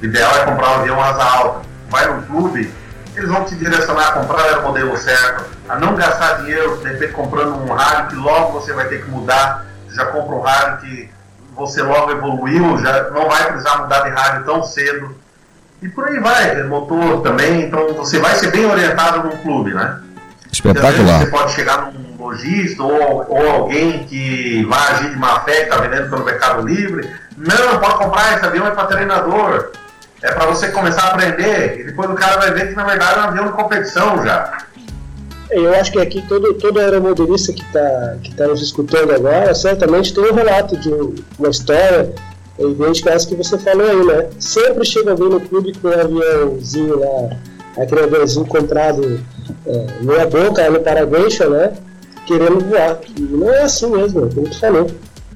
O 0.02 0.06
ideal 0.06 0.32
é 0.38 0.46
comprar 0.46 0.70
um 0.70 0.76
avião 0.76 1.04
asa 1.04 1.24
alta. 1.24 1.62
Vai 1.90 2.08
no 2.08 2.22
clube, 2.24 2.74
eles 3.18 3.30
vão 3.30 3.44
te 3.44 3.54
direcionar 3.56 4.08
a 4.08 4.12
comprar 4.14 4.60
o 4.60 4.64
modelo 4.64 4.98
certo, 4.98 5.44
a 5.68 5.78
não 5.78 5.94
gastar 5.96 6.40
dinheiro, 6.40 6.78
de 6.78 6.88
repente 6.88 7.12
comprando 7.12 7.54
um 7.54 7.74
rádio 7.74 8.08
que 8.08 8.16
logo 8.16 8.62
você 8.62 8.72
vai 8.72 8.88
ter 8.88 9.04
que 9.04 9.12
mudar, 9.12 9.66
já 9.90 10.06
compra 10.06 10.36
um 10.36 10.42
rádio 10.42 10.78
que 10.78 11.12
você 11.54 11.82
logo 11.84 12.10
evoluiu, 12.12 12.80
já 12.80 13.10
não 13.10 13.28
vai 13.28 13.44
precisar 13.48 13.80
mudar 13.80 14.00
de 14.00 14.10
rádio 14.10 14.46
tão 14.46 14.64
cedo 14.64 15.16
e 15.82 15.90
por 15.90 16.08
aí 16.08 16.18
vai, 16.22 16.64
motor 16.64 17.22
também, 17.22 17.64
então 17.64 17.94
você 17.94 18.20
vai 18.20 18.36
ser 18.36 18.52
bem 18.52 18.66
orientado 18.66 19.22
num 19.28 19.38
clube, 19.38 19.74
né? 19.74 20.00
Espetacular. 20.50 21.20
Você 21.20 21.26
pode 21.26 21.52
chegar 21.52 21.92
num 21.92 22.13
ou, 22.80 23.26
ou 23.28 23.50
alguém 23.50 24.04
que 24.06 24.64
vai 24.66 24.92
agir 24.92 25.10
de 25.12 25.18
má 25.18 25.40
fé, 25.42 25.56
que 25.56 25.64
está 25.64 25.78
vendendo 25.78 26.10
pelo 26.10 26.26
Mercado 26.26 26.68
Livre. 26.68 27.10
Não, 27.38 27.80
pode 27.80 27.96
comprar, 27.96 28.38
esse 28.38 28.46
avião 28.46 28.68
é 28.68 28.72
para 28.72 28.88
treinador. 28.88 29.72
É 30.22 30.32
para 30.32 30.46
você 30.46 30.70
começar 30.70 31.02
a 31.02 31.14
aprender. 31.14 31.80
E 31.80 31.84
depois 31.84 32.10
o 32.10 32.14
cara 32.14 32.38
vai 32.38 32.52
ver 32.52 32.70
que 32.70 32.76
na 32.76 32.86
verdade 32.86 33.20
é 33.20 33.22
um 33.22 33.26
avião 33.26 33.46
de 33.48 33.52
competição 33.54 34.24
já. 34.24 34.66
Eu 35.50 35.74
acho 35.76 35.92
que 35.92 36.00
aqui 36.00 36.22
todo, 36.28 36.54
todo 36.56 36.80
aeromodelista 36.80 37.54
que 37.54 37.62
está 37.62 38.16
que 38.24 38.34
tá 38.34 38.48
nos 38.48 38.62
escutando 38.62 39.12
agora 39.12 39.54
certamente 39.54 40.14
tem 40.14 40.32
um 40.32 40.34
relato 40.34 40.78
de 40.78 40.90
uma 41.38 41.50
história 41.50 42.14
é 42.58 42.64
idêntico 42.64 43.10
a 43.10 43.14
essa 43.14 43.28
que 43.28 43.36
você 43.36 43.58
falou 43.58 43.88
aí, 43.88 44.06
né? 44.06 44.30
Sempre 44.40 44.86
chega 44.86 45.12
alguém 45.12 45.30
no 45.30 45.40
clube 45.40 45.74
com 45.80 45.88
um 45.88 45.92
aviãozinho 45.92 47.00
lá, 47.00 47.38
aquele 47.78 48.04
aviãozinho 48.04 48.46
comprado 48.46 49.20
é, 49.66 49.88
meia 50.02 50.26
boca 50.28 50.70
no 50.70 50.80
paraguaixo, 50.80 51.50
né? 51.50 51.74
Querendo 52.26 52.60
voar. 52.62 53.00
Não 53.20 53.54
é 53.54 53.64
assim 53.64 53.90
mesmo, 53.90 54.30
como 54.34 54.50
tu 54.50 54.60
falou. 54.60 54.92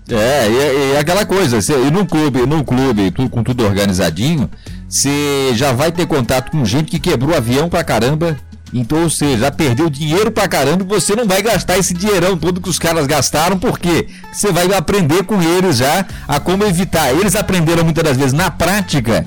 É, 0.10 0.48
e, 0.50 0.94
e 0.94 0.98
aquela 0.98 1.26
coisa, 1.26 1.62
se, 1.62 1.74
e 1.74 1.92
num 1.92 2.06
clube, 2.06 2.46
num 2.46 2.64
clube 2.64 3.12
tudo, 3.12 3.30
com 3.30 3.44
tudo 3.44 3.66
organizadinho, 3.66 4.50
você 4.88 5.52
já 5.54 5.74
vai 5.74 5.92
ter 5.92 6.08
contato 6.08 6.50
com 6.50 6.64
gente 6.64 6.90
que 6.90 7.00
quebrou 7.00 7.36
avião 7.36 7.68
pra 7.68 7.84
caramba 7.84 8.38
então, 8.74 9.10
seja, 9.10 9.38
já 9.38 9.52
perdeu 9.52 9.90
dinheiro 9.90 10.32
pra 10.32 10.48
caramba 10.48 10.84
e 10.84 10.88
você 10.88 11.16
não 11.16 11.26
vai 11.26 11.42
gastar 11.42 11.78
esse 11.78 11.94
dinheirão 11.94 12.38
todo 12.38 12.62
que 12.62 12.70
os 12.70 12.78
caras 12.78 13.08
gastaram, 13.08 13.58
porque 13.58 14.08
você 14.32 14.52
vai 14.52 14.74
aprender 14.74 15.24
com 15.24 15.42
eles 15.42 15.78
já 15.78 16.06
a 16.28 16.40
como 16.40 16.66
evitar. 16.66 17.12
Eles 17.12 17.36
aprenderam 17.36 17.84
muitas 17.84 18.04
das 18.04 18.18
vezes 18.18 18.34
na 18.34 18.52
prática 18.52 19.26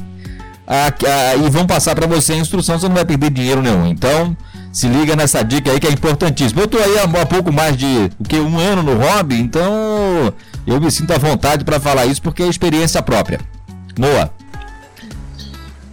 a, 0.67 0.87
a, 0.87 1.37
e 1.37 1.49
vão 1.49 1.67
passar 1.67 1.95
para 1.95 2.07
você 2.07 2.35
a 2.35 2.37
instrução, 2.37 2.79
você 2.79 2.87
não 2.87 2.95
vai 2.95 3.05
perder 3.05 3.31
dinheiro 3.31 3.63
nenhum. 3.63 3.87
Então, 3.87 4.37
se 4.73 4.87
liga 4.89 5.17
nessa 5.17 5.43
dica 5.43 5.71
aí 5.71 5.81
que 5.81 5.87
é 5.87 5.91
importantíssima. 5.91 6.63
Eu 6.63 6.69
tô 6.69 6.79
aí 6.79 6.99
há, 6.99 7.03
há 7.03 7.27
pouco 7.27 7.53
mais 7.53 7.77
de 7.77 8.11
o 8.19 8.25
que 8.25 8.37
um 8.37 8.59
ano 8.59 8.83
no 8.83 8.97
hobby, 8.97 9.41
então 9.41 10.33
eu 10.67 10.81
me 10.81 10.91
sinto 10.91 11.13
à 11.13 11.19
vontade 11.19 11.65
para 11.65 11.81
falar 11.81 12.07
isso 12.07 12.23
porque 12.23 12.43
é 12.43 12.49
experiência 12.49 13.03
própria. 13.03 13.41
Boa. 13.99 14.31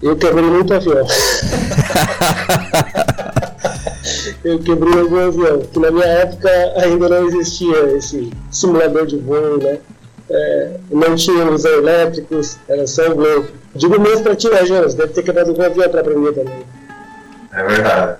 Eu 0.01 0.15
quebrei 0.15 0.45
muito 0.45 0.73
avião. 0.73 1.05
eu 4.43 4.59
quebrei 4.59 4.99
algum 4.99 5.27
avião, 5.27 5.61
que 5.61 5.79
na 5.79 5.89
minha 5.89 6.05
época 6.05 6.49
ainda 6.77 7.09
não 7.09 7.27
existia 7.27 7.97
esse 7.97 8.31
simulador 8.51 9.07
de 9.07 9.17
voo, 9.17 9.57
né? 9.57 9.79
É, 10.29 10.71
não 10.91 11.15
tinha 11.15 11.49
os 11.49 11.65
elétricos, 11.65 12.57
era 12.67 12.85
só 12.85 13.09
o 13.09 13.15
Globo. 13.15 13.47
Digo 13.73 13.99
mesmo 13.99 14.23
pra 14.23 14.35
ti, 14.35 14.49
né, 14.49 14.65
Jonas? 14.65 14.93
Deve 14.93 15.13
ter 15.13 15.23
quebrado 15.23 15.49
algum 15.49 15.63
avião 15.63 15.89
pra 15.89 16.01
aprender 16.01 16.33
também. 16.33 16.63
É 17.53 17.63
verdade. 17.63 18.17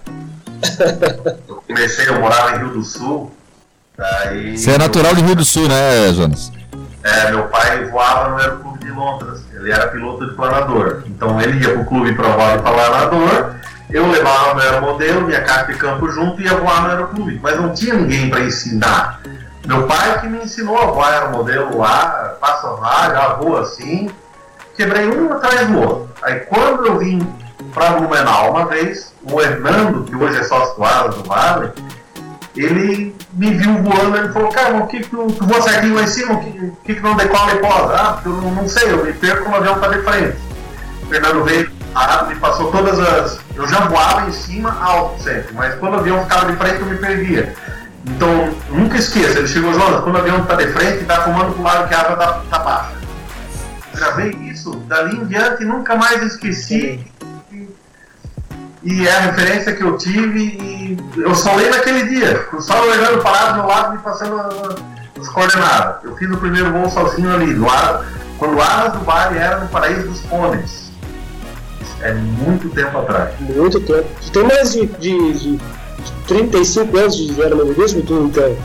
Eu 1.47 1.55
comecei, 1.67 2.07
eu 2.07 2.19
morava 2.19 2.55
em 2.55 2.59
Rio 2.59 2.69
do 2.69 2.83
Sul. 2.83 3.31
Daí 3.97 4.57
Você 4.57 4.71
é 4.71 4.77
natural 4.77 5.15
de 5.15 5.21
Rio 5.21 5.35
do 5.35 5.45
Sul, 5.45 5.67
né, 5.67 6.13
Jonas? 6.13 6.51
É, 7.03 7.31
meu 7.31 7.43
pai 7.47 7.85
voava 7.85 8.29
no 8.29 8.37
Aeroclube 8.37 8.79
de 8.79 8.91
Londres. 8.91 9.41
Ele 9.53 9.71
era 9.71 9.87
piloto 9.87 10.27
de 10.27 10.35
planador. 10.35 11.03
Então 11.07 11.39
ele 11.41 11.63
ia 11.63 11.73
pro 11.73 11.85
clube 11.85 12.13
provar 12.13 12.57
de 12.57 12.63
planador 12.63 13.57
eu 13.89 14.05
levava 14.11 14.53
meu 14.53 14.63
aeromodelo, 14.63 15.21
minha 15.21 15.41
carta 15.41 15.71
de 15.71 15.79
campo 15.79 16.09
junto 16.09 16.41
e 16.41 16.43
ia 16.43 16.57
voar 16.57 16.83
no 16.83 16.89
aeroclube. 16.89 17.39
Mas 17.41 17.55
não 17.55 17.73
tinha 17.73 17.93
ninguém 17.93 18.29
para 18.29 18.41
ensinar. 18.41 19.21
Meu 19.65 19.87
pai 19.87 20.19
que 20.19 20.27
me 20.27 20.43
ensinou 20.43 20.77
a 20.77 20.85
voar 20.87 21.13
aeromodelo 21.13 21.77
lá, 21.77 22.35
passa 22.39 22.67
lá, 22.67 23.09
já 23.09 23.33
voa 23.35 23.61
assim. 23.61 24.09
Quebrei 24.75 25.08
um 25.08 25.31
atrás 25.31 25.67
do 25.67 25.79
outro. 25.79 26.10
Aí 26.21 26.39
quando 26.41 26.85
eu 26.85 26.99
vim 26.99 27.19
para 27.78 27.92
Blumenau 27.92 28.50
uma 28.50 28.65
vez, 28.65 29.13
o 29.21 29.40
Hernando, 29.40 30.04
que 30.04 30.15
hoje 30.15 30.40
é 30.40 30.44
sócio 30.44 30.84
Asa 30.84 31.10
do 31.10 31.23
Vale, 31.23 31.71
ele 32.56 33.15
me 33.34 33.52
viu 33.52 33.84
voando 33.84 34.17
e 34.17 34.34
falou, 34.34 34.50
cara, 34.50 34.78
o 34.78 34.88
que, 34.88 35.02
que 35.02 35.10
tu, 35.10 35.28
tu 35.28 35.46
voa 35.46 35.62
certinho 35.62 35.94
lá 35.94 36.02
em 36.02 36.08
cima, 36.08 36.34
o 36.34 36.40
que, 36.40 36.71
que, 36.84 36.96
que 36.96 37.02
não 37.02 37.15
decola 37.15 37.54
e 37.54 37.58
posa? 37.60 37.94
Ah, 37.94 38.13
porque 38.13 38.30
eu 38.30 38.34
não, 38.34 38.52
não 38.56 38.67
sei, 38.67 38.92
eu 38.92 39.06
me 39.06 39.13
perco 39.13 39.48
no 39.48 39.58
avião 39.58 39.80
tá 39.80 39.90
de 39.90 40.02
frente. 40.02 40.38
O 41.04 41.06
Fernando 41.06 41.44
veio 41.44 41.71
parado, 41.94 42.30
me 42.30 42.36
passou 42.38 42.71
todas 42.71 43.00
as. 43.00 43.40
Eu 43.56 43.67
já 43.67 43.82
voava 43.82 44.28
em 44.28 44.32
cima 44.32 44.75
alto 44.82 45.21
sempre, 45.21 45.54
mas 45.54 45.75
quando 45.75 45.94
o 45.94 46.00
avião 46.00 46.23
ficava 46.23 46.52
de 46.52 46.58
frente 46.58 46.80
eu 46.80 46.88
me 46.88 46.98
perdia. 46.98 47.54
Então, 48.08 48.56
nunca 48.71 48.98
esqueça, 48.98 49.38
ele 49.38 49.48
chegou, 49.48 49.71
Jonas, 49.73 50.02
quando 50.02 50.15
o 50.15 50.19
avião 50.19 50.40
está 50.40 50.56
de 50.56 50.67
frente, 50.69 51.02
está 51.04 51.21
fumando 51.21 51.54
para 51.54 51.62
o 51.62 51.63
lado 51.63 51.88
que 51.88 51.94
a 51.94 52.00
água 52.00 52.13
está 52.13 52.58
tá 52.58 52.60
baixa. 52.60 52.98
Gravei 53.94 54.32
isso, 54.32 54.71
dali 54.88 55.15
em 55.15 55.25
diante 55.25 55.63
nunca 55.63 55.96
mais 55.96 56.23
esqueci. 56.23 57.06
E 58.84 59.08
é 59.08 59.12
a 59.12 59.19
referência 59.21 59.73
que 59.73 59.84
eu 59.84 59.98
tive 59.98 60.40
e 60.40 60.98
eu 61.17 61.34
só 61.34 61.56
lembro 61.56 61.78
naquele 61.78 62.08
dia. 62.08 62.48
Saulo 62.60 62.92
olhando 62.92 63.21
parado 63.21 63.54
do 63.54 63.60
meu 63.60 63.67
lado, 63.67 63.94
me 63.94 63.98
passando 64.00 64.40
as 65.19 65.28
coordenadas. 65.30 66.04
Eu 66.04 66.15
fiz 66.15 66.30
o 66.30 66.38
primeiro 66.38 66.71
voo 66.71 66.90
sozinho 66.90 67.34
ali, 67.34 67.54
do 67.54 67.67
ar, 67.67 68.06
quando 68.38 68.56
o 68.56 68.62
Arras 68.62 68.94
do 68.94 69.00
Vale 69.00 69.38
era 69.38 69.60
no 69.60 69.67
Paraíso 69.67 70.08
dos 70.08 70.19
Pôneis. 70.21 70.92
É 72.02 72.13
muito 72.13 72.69
tempo 72.69 73.00
atrás. 73.00 73.32
Muito 73.40 73.80
tempo. 73.80 74.08
Tu 74.21 74.32
tem 74.32 74.44
mais 74.44 74.71
de, 74.71 74.86
de, 74.86 75.34
de 75.34 75.60
35 76.28 76.98
anos 76.98 77.15
de 77.17 77.42
aeromodelismo, 77.42 78.04
tu 78.04 78.32
então? 78.32 78.56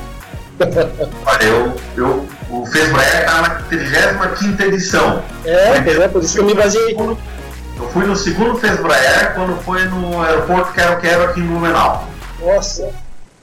Olha, 1.26 1.44
eu, 1.44 1.76
eu, 1.96 2.28
o 2.50 2.66
Fesbraer 2.66 3.20
está 3.20 3.42
na 3.42 3.50
35 3.62 4.62
edição. 4.62 5.22
É, 5.44 5.78
é, 5.78 6.08
por 6.08 6.22
isso 6.22 6.34
que 6.34 6.40
eu 6.40 6.44
me 6.44 6.54
baseei. 6.54 6.94
Eu 7.82 7.88
fui 7.88 8.06
no 8.06 8.14
segundo 8.14 8.56
Fesbraer 8.56 9.34
quando 9.34 9.60
foi 9.62 9.84
no 9.86 10.22
aeroporto 10.22 10.72
Quero 10.72 11.00
Quero 11.00 11.24
aqui 11.24 11.40
em 11.40 11.46
Blumenau. 11.48 12.08
Nossa! 12.40 12.88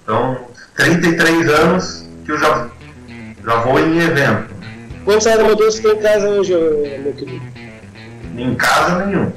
Então, 0.01 0.37
33 0.77 1.49
anos 1.49 2.05
que 2.23 2.31
eu 2.31 2.39
já, 2.39 2.69
já 3.43 3.55
vou 3.57 3.77
em 3.77 3.99
evento. 3.99 4.55
Quantos 5.03 5.27
aeromodelos 5.27 5.75
você 5.75 5.81
tem 5.81 5.91
em 5.91 6.01
casa 6.01 6.29
hoje, 6.29 6.53
meu 6.53 7.13
querido? 7.13 7.45
Em 8.37 8.55
casa 8.55 9.05
nenhum. 9.05 9.29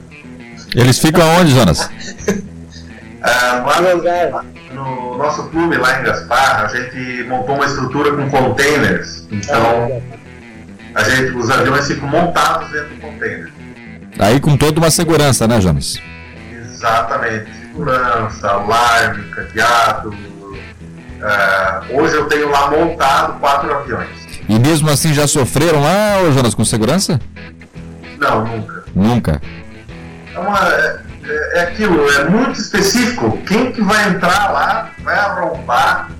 Eles 0.76 1.00
ficam 1.00 1.26
onde, 1.36 1.50
Jonas? 1.50 1.80
ah, 3.22 3.64
lá 3.66 3.80
no, 3.80 4.74
no 4.74 5.18
nosso 5.18 5.48
clube 5.48 5.78
lá 5.78 5.98
em 5.98 6.04
Gaspar, 6.04 6.64
a 6.64 6.68
gente 6.68 7.24
montou 7.24 7.56
uma 7.56 7.66
estrutura 7.66 8.12
com 8.12 8.30
containers. 8.30 9.26
Então, 9.32 10.00
ah, 10.94 11.00
a 11.00 11.02
gente, 11.02 11.32
os 11.32 11.50
aviões 11.50 11.88
ficam 11.88 12.08
montados 12.08 12.70
dentro 12.70 12.94
do 12.94 13.00
container. 13.00 13.61
Aí 14.18 14.40
com 14.40 14.56
toda 14.56 14.78
uma 14.78 14.90
segurança, 14.90 15.46
né, 15.46 15.60
Jonas? 15.60 16.00
Exatamente. 16.52 17.50
Segurança, 17.62 18.48
alarme, 18.48 19.24
cadeado. 19.30 20.10
Uh, 20.10 22.00
hoje 22.00 22.16
eu 22.16 22.26
tenho 22.26 22.50
lá 22.50 22.70
montado 22.70 23.38
quatro 23.38 23.72
aviões. 23.72 24.08
E 24.48 24.58
mesmo 24.58 24.90
assim 24.90 25.14
já 25.14 25.26
sofreram 25.26 25.80
lá, 25.80 26.30
Jonas, 26.32 26.54
com 26.54 26.64
segurança? 26.64 27.20
Não, 28.18 28.44
nunca. 28.44 28.84
Nunca. 28.94 29.42
É, 30.34 30.38
uma, 30.38 30.58
é, 30.68 31.00
é, 31.54 31.60
aquilo, 31.62 32.10
é 32.10 32.28
muito 32.28 32.60
específico. 32.60 33.38
Quem 33.46 33.72
que 33.72 33.82
vai 33.82 34.10
entrar 34.10 34.52
lá 34.52 34.90
vai 35.02 35.16
arrombar 35.16 36.10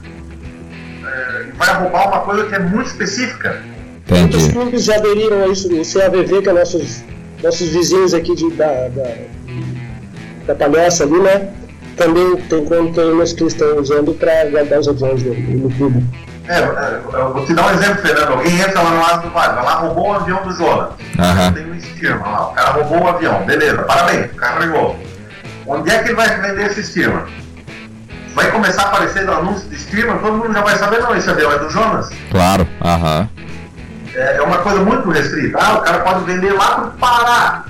é, 1.05 1.47
vai 1.55 1.74
roubar 1.74 2.09
uma 2.09 2.20
coisa 2.20 2.49
que 2.49 2.55
é 2.55 2.59
muito 2.59 2.86
específica. 2.86 3.62
Entendi. 4.07 4.20
Muitos 4.20 4.49
clubes 4.49 4.84
já 4.84 4.97
aderiram 4.97 5.45
a 5.45 5.49
isso, 5.49 5.68
o 5.68 6.01
CAVV, 6.01 6.43
que 6.43 6.49
é 6.49 6.53
nossos 6.53 7.05
nossos 7.43 7.68
vizinhos 7.68 8.14
aqui 8.14 8.34
de, 8.34 8.51
da, 8.53 8.88
da, 8.88 9.14
da 10.47 10.55
Palhaça 10.55 11.05
ali, 11.05 11.18
né? 11.18 11.49
Também 11.97 12.36
tem 12.36 12.64
containers 12.64 13.32
que 13.32 13.45
estão 13.45 13.78
usando 13.78 14.14
para 14.14 14.47
guardar 14.47 14.80
os 14.80 14.88
aviões 14.88 15.22
no, 15.22 15.34
no 15.34 15.70
clube. 15.76 16.05
É, 16.49 16.59
é, 16.59 17.01
eu 17.12 17.32
vou 17.32 17.45
te 17.45 17.55
dar 17.55 17.66
um 17.66 17.70
exemplo, 17.70 18.03
Fernando. 18.03 18.32
Alguém 18.32 18.61
entra 18.61 18.82
lá 18.82 18.90
no 18.90 19.01
lado 19.01 19.22
do 19.22 19.34
Vale, 19.34 19.55
vai 19.55 19.64
lá, 19.64 19.74
roubou 19.74 20.11
o 20.11 20.12
avião 20.14 20.43
do 20.43 20.53
Jonas. 20.53 20.90
Uhum. 21.18 21.53
Tem 21.53 21.70
um 21.70 21.74
estirma 21.74 22.26
lá, 22.26 22.49
o 22.49 22.53
cara 22.53 22.70
roubou 22.70 23.03
o 23.03 23.09
avião, 23.09 23.45
beleza, 23.45 23.82
parabéns, 23.82 24.32
o 24.32 24.36
cara 24.36 24.55
carregou. 24.55 24.99
Onde 25.66 25.90
é 25.90 25.99
que 25.99 26.09
ele 26.09 26.14
vai 26.14 26.40
vender 26.40 26.66
esse 26.66 26.80
estirma? 26.80 27.26
Vai 28.34 28.51
começar 28.51 28.82
a 28.82 28.86
aparecer 28.86 29.24
no 29.24 29.32
anúncio 29.32 29.68
de 29.68 29.76
estirma, 29.76 30.18
todo 30.18 30.38
mundo 30.38 30.53
já 30.53 30.62
vai 30.62 30.76
saber, 30.76 31.01
não, 31.01 31.14
esse 31.14 31.30
avião 31.30 31.53
é 31.53 31.59
do 31.59 31.70
Jonas. 31.70 32.11
Claro, 32.30 32.66
aham. 32.82 33.28
Uhum 33.36 33.41
é, 34.15 34.37
é 34.37 34.43
uma 34.43 34.59
coisa 34.59 34.81
muito 34.81 35.11
restrita. 35.11 35.59
Ah, 35.61 35.79
o 35.79 35.83
cara 35.83 36.01
pode 36.01 36.25
vender 36.25 36.53
lá 36.53 36.75
para 36.75 36.85
o 36.85 36.91
Pará. 36.93 37.65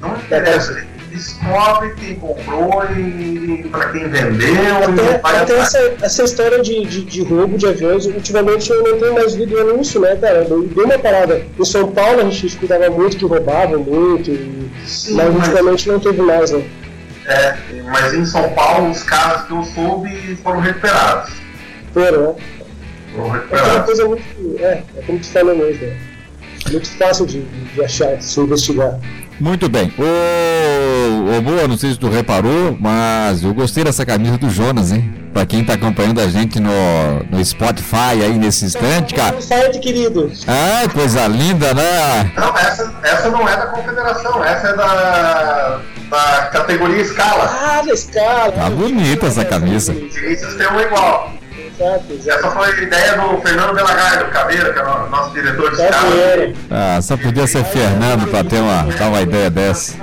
Não 0.00 0.16
interessa, 0.16 0.72
ele 0.72 0.90
descobre 1.10 1.92
quem 1.94 2.14
comprou 2.16 2.84
e 2.96 3.68
para 3.70 3.90
quem 3.90 4.08
vendeu. 4.08 4.54
Até, 5.22 5.40
até 5.42 5.58
essa, 5.58 5.94
essa 6.00 6.22
história 6.24 6.62
de, 6.62 6.86
de, 6.86 7.04
de, 7.04 7.22
roubo 7.22 7.58
de 7.58 7.66
aviões, 7.66 8.06
ultimamente 8.06 8.70
eu 8.70 8.82
não 8.82 8.98
tenho 8.98 9.14
mais 9.14 9.34
visto 9.34 9.58
anúncio, 9.58 10.00
né, 10.00 10.16
cara? 10.16 10.44
Deu 10.44 10.84
uma 10.84 10.98
parada. 10.98 11.42
Em 11.58 11.64
São 11.64 11.90
Paulo 11.92 12.20
a 12.20 12.24
gente 12.24 12.46
escutava 12.46 12.88
muito 12.90 13.16
que 13.16 13.24
roubavam 13.24 13.80
muito. 13.80 14.30
Sim, 14.86 15.14
mas 15.14 15.34
ultimamente 15.34 15.88
mas... 15.88 15.96
não 15.96 16.00
teve 16.00 16.22
mais, 16.22 16.50
né? 16.52 16.64
É, 17.26 17.56
mas 17.90 18.14
em 18.14 18.24
São 18.24 18.48
Paulo 18.50 18.90
os 18.90 19.02
casos 19.02 19.46
que 19.46 19.52
eu 19.52 19.64
soube 19.64 20.36
foram 20.42 20.60
recuperados. 20.60 21.32
Foram, 21.92 22.32
né? 22.32 22.34
É 23.16 23.62
uma 23.62 23.80
coisa 23.80 24.06
muito. 24.06 24.22
É, 24.58 24.82
é 24.96 25.02
como 25.06 25.18
tu 25.18 25.26
falou 25.26 25.56
mesmo. 25.56 25.86
É 26.66 26.70
muito 26.70 26.88
fácil 26.90 27.26
de, 27.26 27.42
de 27.42 27.84
achar, 27.84 28.16
de 28.16 28.24
se 28.24 28.38
investigar. 28.40 28.98
Muito 29.40 29.70
bem. 29.70 29.90
Ô, 29.98 31.36
ô 31.36 31.40
Boa, 31.40 31.66
não 31.66 31.78
sei 31.78 31.92
se 31.92 31.98
tu 31.98 32.10
reparou, 32.10 32.76
mas 32.78 33.42
eu 33.42 33.54
gostei 33.54 33.82
dessa 33.82 34.04
camisa 34.04 34.36
do 34.36 34.50
Jonas, 34.50 34.92
hein? 34.92 35.14
Pra 35.32 35.46
quem 35.46 35.64
tá 35.64 35.74
acompanhando 35.74 36.20
a 36.20 36.28
gente 36.28 36.60
no, 36.60 36.70
no 37.30 37.42
Spotify 37.42 38.22
aí 38.22 38.36
nesse 38.38 38.66
instante, 38.66 39.14
cara. 39.14 39.36
No 39.36 39.42
site, 39.42 39.78
querido. 39.78 40.30
Ah, 40.46 40.86
coisa 40.92 41.26
linda, 41.26 41.72
né? 41.72 42.30
Não, 42.36 42.54
essa, 42.58 42.92
essa 43.02 43.30
não 43.30 43.48
é 43.48 43.56
da 43.56 43.66
confederação, 43.68 44.44
essa 44.44 44.68
é 44.68 44.76
da, 44.76 45.80
da 46.10 46.46
categoria 46.52 47.00
escala. 47.00 47.44
Ah, 47.44 47.82
da 47.82 47.94
escala. 47.94 48.52
Tá 48.52 48.68
bonita 48.68 49.26
essa 49.26 49.44
camisa. 49.44 49.94
Direitos 49.94 50.54
tem 50.54 50.66
uma 50.66 50.82
igual. 50.82 51.32
Essa 51.80 52.50
foi 52.50 52.68
a 52.68 52.82
ideia 52.82 53.16
do 53.16 53.40
Fernando 53.40 53.74
Delagardo, 53.74 54.30
Caveira, 54.30 54.70
que 54.70 54.78
é 54.78 54.82
o 54.82 55.08
nosso 55.08 55.32
diretor 55.32 55.70
de 55.70 55.80
escala. 55.80 56.12
Ah, 56.70 57.00
só 57.00 57.16
podia 57.16 57.46
ser 57.46 57.64
Fernando 57.64 58.28
para 58.30 58.44
ter 58.44 58.58
uma, 58.58 58.82
dar 58.82 59.08
uma 59.08 59.22
ideia 59.22 59.48
dessa. 59.48 59.96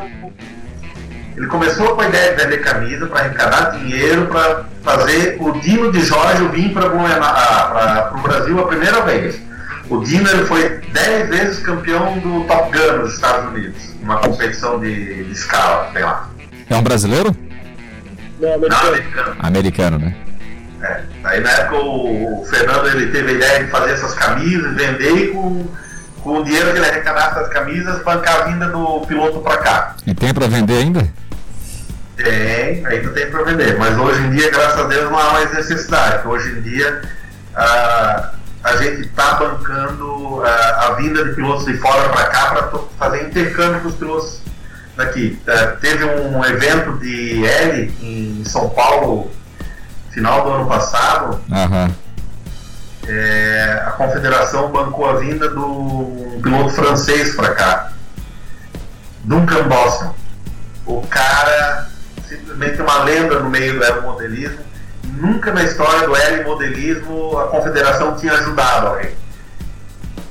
Ele 1.35 1.45
começou 1.45 1.89
com 1.89 2.01
a 2.01 2.07
ideia 2.07 2.35
de 2.35 2.43
vender 2.43 2.57
camisa 2.63 3.05
para 3.05 3.19
arrecadar 3.19 3.77
dinheiro 3.77 4.25
para 4.25 4.65
fazer 4.81 5.37
o 5.39 5.51
Dino 5.59 5.91
de 5.91 6.01
Jorge 6.01 6.47
vir 6.47 6.73
para 6.73 6.87
ah, 6.87 8.11
o 8.17 8.21
Brasil 8.21 8.59
a 8.59 8.67
primeira 8.67 9.01
vez. 9.01 9.39
O 9.87 10.03
Dino 10.03 10.27
ele 10.31 10.45
foi 10.45 10.81
10 10.91 11.29
vezes 11.29 11.59
campeão 11.59 12.17
do 12.17 12.43
Top 12.45 12.71
Gun 12.75 12.97
nos 12.97 13.13
Estados 13.13 13.51
Unidos, 13.51 13.95
uma 14.01 14.17
competição 14.17 14.79
de, 14.79 15.25
de 15.25 15.31
escala, 15.31 15.91
sei 15.93 16.01
lá. 16.01 16.27
É 16.71 16.75
um 16.75 16.81
brasileiro? 16.81 17.35
Não, 18.39 18.55
americano. 18.55 18.81
Não, 18.81 18.89
americano. 18.89 19.35
Americano, 19.39 19.99
né? 19.99 20.26
É. 20.81 21.01
Aí 21.23 21.39
na 21.39 21.49
época 21.49 21.77
o, 21.77 22.45
Fernando 22.49 22.87
ele 22.87 23.11
teve 23.11 23.31
a 23.31 23.33
ideia 23.33 23.63
de 23.63 23.71
fazer 23.71 23.93
essas 23.93 24.13
camisas, 24.13 24.75
vender 24.75 25.11
e 25.11 25.27
com, 25.29 25.65
com 26.21 26.39
o 26.39 26.43
dinheiro 26.43 26.71
que 26.71 26.77
ele 26.77 26.85
arrecadasse 26.85 27.35
das 27.35 27.49
camisas, 27.49 28.03
bancar 28.03 28.41
a 28.41 28.43
vinda 28.45 28.67
do 28.67 29.01
piloto 29.07 29.39
para 29.39 29.57
cá. 29.57 29.95
E 30.05 30.13
tem 30.13 30.33
para 30.33 30.47
vender 30.47 30.77
ainda? 30.77 31.07
Tem, 32.15 32.85
ainda 32.85 33.09
tem 33.09 33.29
para 33.29 33.43
vender, 33.43 33.77
mas 33.77 33.97
hoje 33.97 34.21
em 34.23 34.31
dia, 34.31 34.49
graças 34.49 34.79
a 34.79 34.87
Deus, 34.87 35.11
não 35.11 35.19
há 35.19 35.33
mais 35.33 35.53
necessidade. 35.53 36.27
Hoje 36.27 36.51
em 36.51 36.61
dia 36.61 37.01
a, 37.55 38.31
a 38.63 38.75
gente 38.77 39.01
está 39.01 39.33
bancando 39.35 40.43
a, 40.43 40.87
a, 40.87 40.91
vinda 40.95 41.25
de 41.25 41.35
pilotos 41.35 41.65
de 41.65 41.75
fora 41.77 42.09
para 42.09 42.27
cá 42.27 42.47
para 42.47 42.79
fazer 42.99 43.27
intercâmbio 43.27 43.81
com 43.81 43.87
os 43.87 43.95
pilotos 43.95 44.41
daqui. 44.95 45.39
Uh, 45.47 45.79
teve 45.79 46.05
um 46.05 46.43
evento 46.45 46.97
de 46.99 47.45
L 47.45 47.93
em 48.01 48.43
São 48.45 48.69
Paulo 48.69 49.31
final 50.17 50.43
do 50.43 50.49
ano 50.49 50.65
passado, 50.65 51.39
uhum. 51.47 51.93
é, 53.07 53.83
a 53.85 53.91
confederação 53.91 54.71
bancou 54.71 55.07
a 55.07 55.17
vinda 55.17 55.47
do 55.47 56.39
piloto 56.41 56.71
francês 56.71 57.35
para 57.35 57.53
cá, 57.53 57.91
Duncan 59.23 59.67
Boston. 59.67 60.15
O 60.87 61.05
cara, 61.05 61.87
simplesmente 62.27 62.81
uma 62.81 63.03
lenda 63.03 63.39
no 63.41 63.49
meio 63.49 63.77
do 63.77 63.83
aeromodelismo. 63.83 64.65
Nunca 65.03 65.53
na 65.53 65.63
história 65.63 66.07
do 66.07 66.15
aeromodelismo 66.15 67.37
a 67.37 67.47
confederação 67.49 68.15
tinha 68.15 68.33
ajudado 68.33 68.87
alguém. 68.87 69.11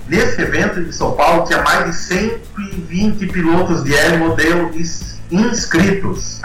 Nesse 0.08 0.40
evento 0.40 0.82
de 0.82 0.92
São 0.92 1.12
Paulo 1.12 1.44
tinha 1.46 1.62
mais 1.62 1.84
de 1.84 1.92
120 1.92 3.26
pilotos 3.28 3.84
de 3.84 3.96
aeromodelo 3.96 4.72
inscritos. 5.30 6.40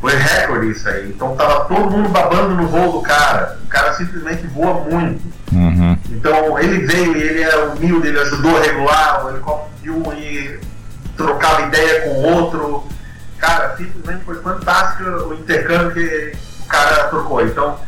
Foi 0.00 0.14
recorde 0.14 0.70
isso 0.70 0.88
aí. 0.88 1.10
Então 1.10 1.36
tava 1.36 1.64
todo 1.64 1.90
mundo 1.90 2.08
babando 2.08 2.54
no 2.54 2.66
voo 2.68 2.92
do 2.92 3.02
cara. 3.02 3.58
O 3.62 3.68
cara 3.68 3.92
simplesmente 3.94 4.46
voa 4.46 4.74
muito. 4.74 5.22
Uhum. 5.52 5.98
Então 6.10 6.58
ele 6.58 6.86
veio 6.86 7.16
ele 7.16 7.42
é 7.42 7.56
humilde, 7.64 8.08
ele 8.08 8.20
ajudou 8.20 8.56
a 8.56 8.60
regular, 8.60 9.24
o 9.24 9.30
helicóptero 9.30 9.70
de 9.82 9.90
um 9.90 10.12
e 10.14 10.58
trocava 11.16 11.62
ideia 11.62 12.02
com 12.02 12.10
o 12.10 12.22
outro. 12.34 12.88
Cara, 13.38 13.76
simplesmente 13.76 14.24
foi 14.24 14.36
fantástico 14.36 15.04
o 15.04 15.34
intercâmbio 15.34 15.92
que 15.92 16.32
o 16.60 16.66
cara 16.66 17.04
trocou. 17.08 17.44
Então 17.44 17.78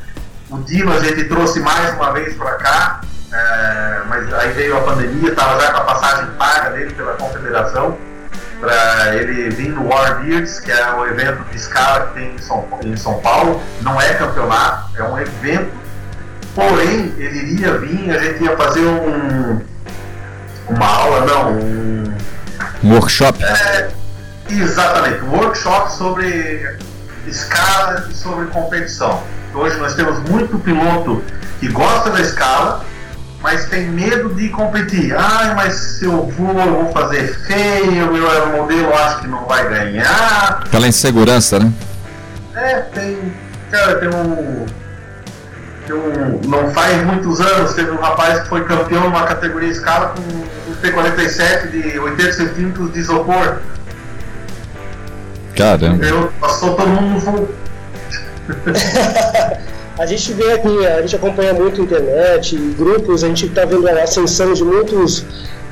o 0.51 0.59
Dino 0.59 0.93
a 0.93 1.01
gente 1.01 1.25
trouxe 1.25 1.61
mais 1.61 1.95
uma 1.95 2.13
vez 2.13 2.37
para 2.37 2.53
cá, 2.57 3.01
é, 3.33 4.03
mas 4.07 4.35
aí 4.35 4.53
veio 4.53 4.77
a 4.77 4.83
pandemia, 4.83 5.31
estava 5.31 5.59
já 5.59 5.73
com 5.73 5.79
a 5.79 5.85
passagem 5.85 6.27
paga 6.39 6.71
dele 6.71 6.93
pela 6.93 7.15
confederação 7.15 7.97
para 8.63 9.17
ele 9.17 9.51
vir 9.51 9.71
no 9.71 9.89
Warbeards, 9.89 10.61
que 10.61 10.71
é 10.71 10.95
um 10.95 11.05
evento 11.05 11.43
de 11.51 11.57
escala 11.57 12.07
que 12.07 12.15
tem 12.15 12.33
em 12.33 12.39
São, 12.39 12.65
em 12.85 12.97
São 12.97 13.19
Paulo. 13.19 13.61
Não 13.81 14.01
é 14.01 14.15
campeonato, 14.15 14.97
é 14.97 15.03
um 15.03 15.19
evento. 15.19 15.73
Porém, 16.55 17.13
ele 17.19 17.55
iria 17.55 17.77
vir, 17.79 18.15
a 18.15 18.19
gente 18.23 18.45
ia 18.45 18.57
fazer 18.57 18.87
um, 18.87 19.61
uma 20.69 20.87
aula, 20.87 21.27
não, 21.27 21.53
um, 21.55 22.15
workshop. 22.85 23.43
É, 23.43 23.91
exatamente, 24.49 25.25
um 25.25 25.31
workshop 25.33 25.91
sobre 25.91 26.79
escala 27.27 28.07
e 28.09 28.15
sobre 28.15 28.47
competição. 28.47 29.25
Hoje 29.53 29.77
nós 29.79 29.95
temos 29.95 30.21
muito 30.31 30.57
piloto 30.61 31.21
que 31.59 31.69
gosta 31.69 32.11
da 32.11 32.21
escala, 32.21 32.85
mas 33.43 33.67
tem 33.67 33.89
medo 33.91 34.33
de 34.35 34.49
competir. 34.51 35.15
Ah, 35.17 35.53
mas 35.57 35.75
se 35.75 36.05
eu 36.05 36.33
for, 36.37 36.57
eu 36.57 36.85
vou 36.85 36.93
fazer 36.93 37.37
feio, 37.47 38.13
meu 38.13 38.31
aeromodelo 38.31 38.95
acho 38.95 39.23
que 39.23 39.27
não 39.27 39.45
vai 39.47 39.69
ganhar. 39.69 40.63
Aquela 40.65 40.87
insegurança, 40.87 41.59
né? 41.59 41.73
É, 42.55 42.81
tem. 42.95 43.33
Cara, 43.71 43.97
tem 43.97 44.09
um. 44.09 44.67
Tem 45.87 45.97
um 45.97 46.41
não 46.47 46.71
faz 46.73 47.05
muitos 47.05 47.41
anos, 47.41 47.75
teve 47.75 47.91
um 47.91 47.97
rapaz 47.97 48.43
que 48.43 48.49
foi 48.49 48.65
campeão 48.65 49.03
numa 49.05 49.25
categoria 49.25 49.71
escala 49.71 50.15
com 50.15 50.21
um 50.71 50.75
P47 50.77 51.71
de 51.71 51.99
80 51.99 52.33
centímetros 52.33 52.93
de 52.93 53.01
isopor. 53.01 53.59
Caramba. 55.57 56.05
Eu, 56.05 56.33
passou 56.41 56.77
todo 56.77 56.89
mundo 56.89 57.15
no 57.15 57.19
voo. 57.19 57.49
a 59.99 60.07
gente 60.07 60.33
vê 60.33 60.53
aqui, 60.53 60.87
a 60.87 61.01
gente 61.03 61.17
acompanha 61.17 61.53
muito 61.53 61.81
a 61.81 61.85
internet, 61.85 62.57
grupos, 62.79 63.23
a 63.25 63.29
gente 63.29 63.47
está 63.47 63.65
vendo 63.65 63.87
a 63.89 64.03
ascensão 64.03 64.53
de 64.53 64.65
muitos. 64.65 65.25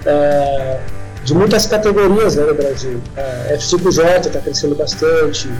É, 0.04 0.78
de 1.24 1.34
muitas 1.34 1.66
categorias 1.66 2.36
né, 2.36 2.44
no 2.44 2.54
Brasil. 2.54 3.00
A 3.16 3.54
F5J 3.54 4.26
está 4.26 4.40
crescendo 4.40 4.74
bastante. 4.74 5.50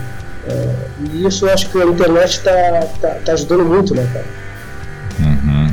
É, 0.47 0.75
e 1.11 1.27
isso 1.27 1.45
eu 1.45 1.53
acho 1.53 1.69
que 1.69 1.79
a 1.79 1.85
internet 1.85 2.31
está 2.31 2.81
tá, 2.99 3.09
tá 3.23 3.33
ajudando 3.33 3.65
muito, 3.65 3.93
né, 3.93 4.07
cara? 4.11 4.25
Uhum. 5.19 5.71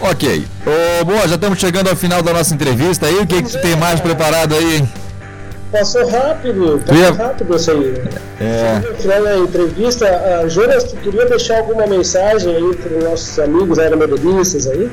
Ok. 0.00 0.46
Ô, 0.66 1.04
boa, 1.04 1.26
já 1.26 1.36
estamos 1.36 1.58
chegando 1.58 1.88
ao 1.88 1.96
final 1.96 2.22
da 2.22 2.32
nossa 2.32 2.54
entrevista 2.54 3.06
aí. 3.06 3.20
O 3.20 3.26
que, 3.26 3.42
que 3.42 3.50
tu 3.50 3.60
tem 3.60 3.76
mais 3.76 4.00
preparado 4.00 4.54
aí? 4.54 4.86
Passou 5.72 6.06
rápido, 6.06 6.82
passou 6.86 7.02
ia... 7.02 7.12
rápido 7.12 7.56
isso 7.56 7.70
aí. 7.70 8.04
É. 8.38 8.78
No 8.86 8.94
final 8.94 9.22
da 9.22 9.38
entrevista, 9.38 10.06
a 10.06 10.46
Jonas, 10.46 10.84
tu 10.84 10.96
queria 10.96 11.24
deixar 11.24 11.60
alguma 11.60 11.86
mensagem 11.86 12.54
aí 12.54 12.76
para 12.76 12.98
os 12.98 13.04
nossos 13.04 13.38
amigos 13.38 13.78
aeromodelistas 13.78 14.66
aí? 14.66 14.92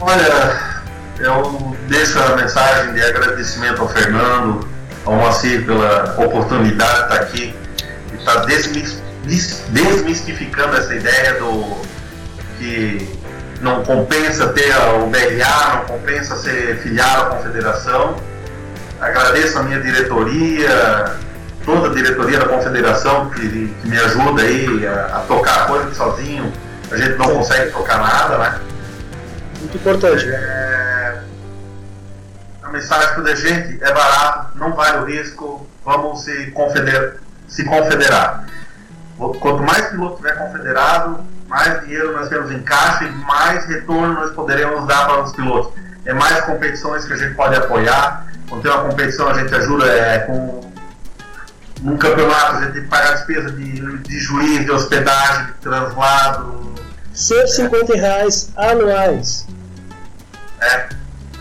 Olha, 0.00 0.82
eu 1.20 1.76
deixo 1.88 2.18
a 2.18 2.34
mensagem 2.34 2.94
de 2.94 3.02
agradecimento 3.02 3.80
ao 3.80 3.88
Fernando, 3.88 4.68
ao 5.06 5.14
Moacir 5.14 5.64
pela 5.64 6.16
oportunidade 6.18 6.96
de 6.96 7.02
estar 7.04 7.14
aqui 7.14 7.54
e 8.12 8.16
estar 8.16 8.40
tá 8.40 8.46
desmistificando 9.70 10.76
essa 10.76 10.94
ideia 10.96 11.34
do 11.34 11.76
que 12.58 13.08
não 13.60 13.84
compensa 13.84 14.48
ter 14.48 14.74
o 15.00 15.06
BRA, 15.06 15.76
não 15.76 15.84
compensa 15.96 16.36
ser 16.38 16.76
filiado 16.78 17.22
à 17.22 17.36
confederação 17.36 18.16
Agradeço 19.00 19.58
a 19.58 19.62
minha 19.62 19.80
diretoria, 19.80 21.16
toda 21.64 21.88
a 21.88 21.94
diretoria 21.94 22.38
da 22.38 22.48
confederação 22.48 23.30
que, 23.30 23.48
que 23.48 23.88
me 23.88 23.98
ajuda 23.98 24.42
aí 24.42 24.86
a, 24.86 25.16
a, 25.16 25.20
tocar 25.20 25.62
a 25.62 25.66
coisa 25.66 25.94
sozinho 25.94 26.52
a 26.90 26.96
gente 26.96 27.16
não 27.16 27.26
Sim. 27.26 27.34
consegue 27.34 27.70
tocar 27.72 27.98
nada, 27.98 28.38
né? 28.38 28.60
Muito 29.58 29.76
importante. 29.76 30.28
É... 30.28 31.22
A 32.62 32.68
mensagem 32.70 33.14
para 33.14 33.32
a 33.32 33.34
gente 33.34 33.82
é 33.82 33.92
barato, 33.92 34.58
não 34.58 34.74
vale 34.74 34.98
o 34.98 35.04
risco, 35.04 35.66
vamos 35.84 36.24
se, 36.24 36.50
confeder... 36.52 37.16
se 37.48 37.64
confederar. 37.64 38.46
Quanto 39.16 39.62
mais 39.62 39.86
piloto 39.86 40.16
tiver 40.16 40.36
confederado, 40.36 41.24
mais 41.48 41.80
dinheiro 41.82 42.12
nós 42.12 42.28
temos 42.28 42.50
em 42.50 42.60
caixa 42.62 43.04
e 43.04 43.10
mais 43.10 43.64
retorno 43.66 44.14
nós 44.14 44.32
poderemos 44.32 44.86
dar 44.86 45.06
para 45.06 45.22
os 45.22 45.32
pilotos. 45.32 45.72
É 46.04 46.12
mais 46.12 46.44
competições 46.44 47.04
que 47.04 47.12
a 47.12 47.16
gente 47.16 47.34
pode 47.34 47.54
apoiar, 47.56 48.26
quando 48.54 48.62
tem 48.62 48.70
uma 48.70 48.84
competição, 48.84 49.28
a 49.28 49.34
gente 49.34 49.54
ajuda 49.54 49.86
é, 49.86 50.18
com. 50.20 50.60
Num 51.82 51.96
campeonato, 51.98 52.56
a 52.56 52.60
gente 52.62 52.72
tem 52.72 52.82
que 52.82 52.88
pagar 52.88 53.14
despesa 53.14 53.50
de, 53.50 53.98
de 53.98 54.18
juiz, 54.18 54.64
de 54.64 54.70
hospedagem, 54.70 55.46
de 55.46 55.52
translado. 55.60 56.74
150 57.12 57.94
reais 57.94 58.50
anuais. 58.56 59.46
É, 60.60 60.88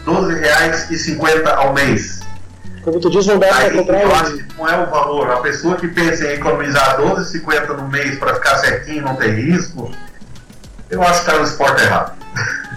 12 0.04 0.40
reais 0.40 0.90
e 0.90 0.98
50 0.98 1.50
ao 1.50 1.74
mês. 1.74 2.22
Como 2.84 3.00
tu 3.00 3.10
diz, 3.10 3.26
não 3.26 3.40
dá 3.40 3.48
para 3.48 3.72
comprar. 3.72 4.02
Eu 4.02 4.14
acho 4.14 4.38
que 4.38 4.58
não 4.58 4.68
é 4.68 4.78
o 4.84 4.90
valor. 4.90 5.32
A 5.32 5.38
pessoa 5.38 5.78
que 5.78 5.88
pensa 5.88 6.26
em 6.26 6.34
economizar 6.34 7.00
12,50 7.00 7.68
no 7.78 7.88
mês 7.88 8.18
para 8.20 8.36
ficar 8.36 8.58
certinho, 8.58 9.04
não 9.04 9.16
ter 9.16 9.32
risco, 9.36 9.90
eu 10.90 11.02
acho 11.02 11.24
que 11.24 11.30
está 11.30 11.38
no 11.38 11.46
esporte 11.46 11.82
errado. 11.82 12.18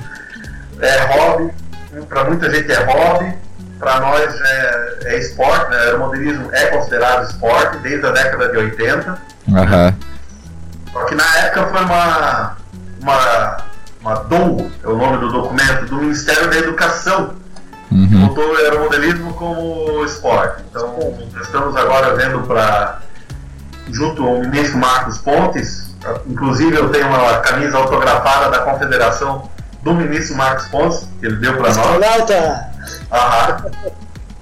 é 0.81 1.01
hobby, 1.07 1.53
para 2.09 2.25
muita 2.25 2.49
gente 2.49 2.71
é 2.71 2.85
hobby, 2.85 3.35
para 3.79 4.01
nós 4.01 4.41
é, 4.41 4.99
é, 5.05 5.19
esporte, 5.19 5.71
né? 5.71 5.93
o 5.95 5.99
modelismo 5.99 6.49
é 6.53 6.67
considerado 6.67 7.29
esporte 7.29 7.79
desde 7.79 8.07
a 8.07 8.11
década 8.11 8.49
de 8.49 8.57
80. 8.57 9.19
Uhum. 9.49 9.95
Só 10.93 11.05
que 11.05 11.15
na 11.15 11.37
época 11.39 11.67
foi 11.67 11.85
uma, 11.85 12.57
uma, 13.03 13.57
uma 14.01 14.15
DOU, 14.25 14.71
é 14.83 14.89
o 14.89 14.97
nome 14.97 15.19
do 15.19 15.31
documento, 15.31 15.87
do 15.87 15.97
Ministério 15.97 16.49
da 16.51 16.57
Educação. 16.57 17.35
Uhum. 17.91 18.27
Botou 18.29 18.53
o 18.53 18.57
aeromodelismo 18.57 19.35
como 19.35 20.05
esporte. 20.05 20.63
Então 20.71 20.97
estamos 21.41 21.77
agora 21.77 22.17
vendo 22.17 22.41
para, 22.43 23.01
junto 23.91 24.27
ao 24.27 24.41
ministro 24.41 24.79
Marcos 24.79 25.19
Pontes, 25.19 25.95
inclusive 26.27 26.77
eu 26.77 26.89
tenho 26.91 27.09
uma 27.09 27.39
camisa 27.39 27.77
autografada 27.77 28.51
da 28.51 28.61
Confederação 28.61 29.51
do 29.83 29.95
ministro 29.95 30.37
Marcos 30.37 30.67
Pontes, 30.69 31.09
que 31.21 31.27
ele 31.27 31.37
deu 31.37 31.57
para 31.57 31.69
nós. 31.75 31.77
Aham. 33.11 33.71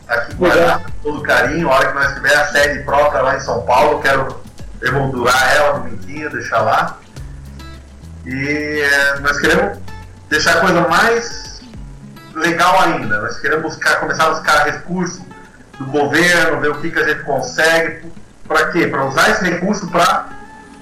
Aqui 0.08 0.34
guardado 0.34 0.92
todo 1.02 1.22
carinho. 1.22 1.68
A 1.68 1.74
hora 1.74 1.88
que 1.88 1.94
nós 1.94 2.14
tiver 2.14 2.34
a 2.34 2.46
sede 2.48 2.82
própria 2.84 3.22
lá 3.22 3.36
em 3.36 3.40
São 3.40 3.62
Paulo, 3.62 4.00
quero 4.00 4.42
emoldurar 4.82 5.56
ela 5.56 5.78
bonitinha, 5.78 6.28
deixar 6.30 6.60
lá. 6.60 6.98
E 8.26 8.80
é, 8.80 9.20
nós 9.20 9.38
queremos 9.38 9.78
deixar 10.28 10.58
a 10.58 10.60
coisa 10.60 10.88
mais 10.88 11.60
legal 12.34 12.80
ainda. 12.82 13.20
Nós 13.20 13.38
queremos 13.38 13.74
buscar, 13.74 14.00
começar 14.00 14.26
a 14.26 14.30
buscar 14.30 14.64
recursos 14.64 15.22
do 15.78 15.86
governo, 15.86 16.60
ver 16.60 16.70
o 16.70 16.80
que, 16.80 16.90
que 16.90 16.98
a 16.98 17.08
gente 17.08 17.24
consegue. 17.24 18.12
Para 18.46 18.70
quê? 18.72 18.86
Para 18.86 19.06
usar 19.06 19.30
esse 19.30 19.44
recurso 19.44 19.90
para 19.90 20.28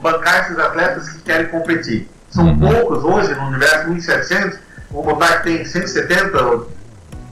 bancar 0.01 0.45
esses 0.45 0.59
atletas 0.59 1.09
que 1.09 1.23
querem 1.23 1.47
competir. 1.47 2.09
São 2.31 2.47
uhum. 2.47 2.59
poucos 2.59 3.05
hoje, 3.05 3.35
no 3.35 3.47
universo 3.47 3.89
1.700, 3.91 4.59
vou 4.91 5.05
botar 5.05 5.39
que 5.39 5.45
tem 5.45 5.65
170 5.65 6.39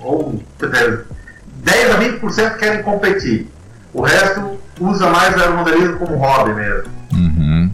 ou 0.00 0.42
10 0.58 1.90
a 1.90 1.98
20% 1.98 2.56
querem 2.56 2.82
competir. 2.82 3.48
O 3.92 4.02
resto 4.02 4.58
usa 4.80 5.10
mais 5.10 5.34
o 5.36 5.40
aeromodelismo 5.40 5.98
como 5.98 6.16
hobby 6.16 6.54
mesmo. 6.54 6.90
Uhum. 7.12 7.70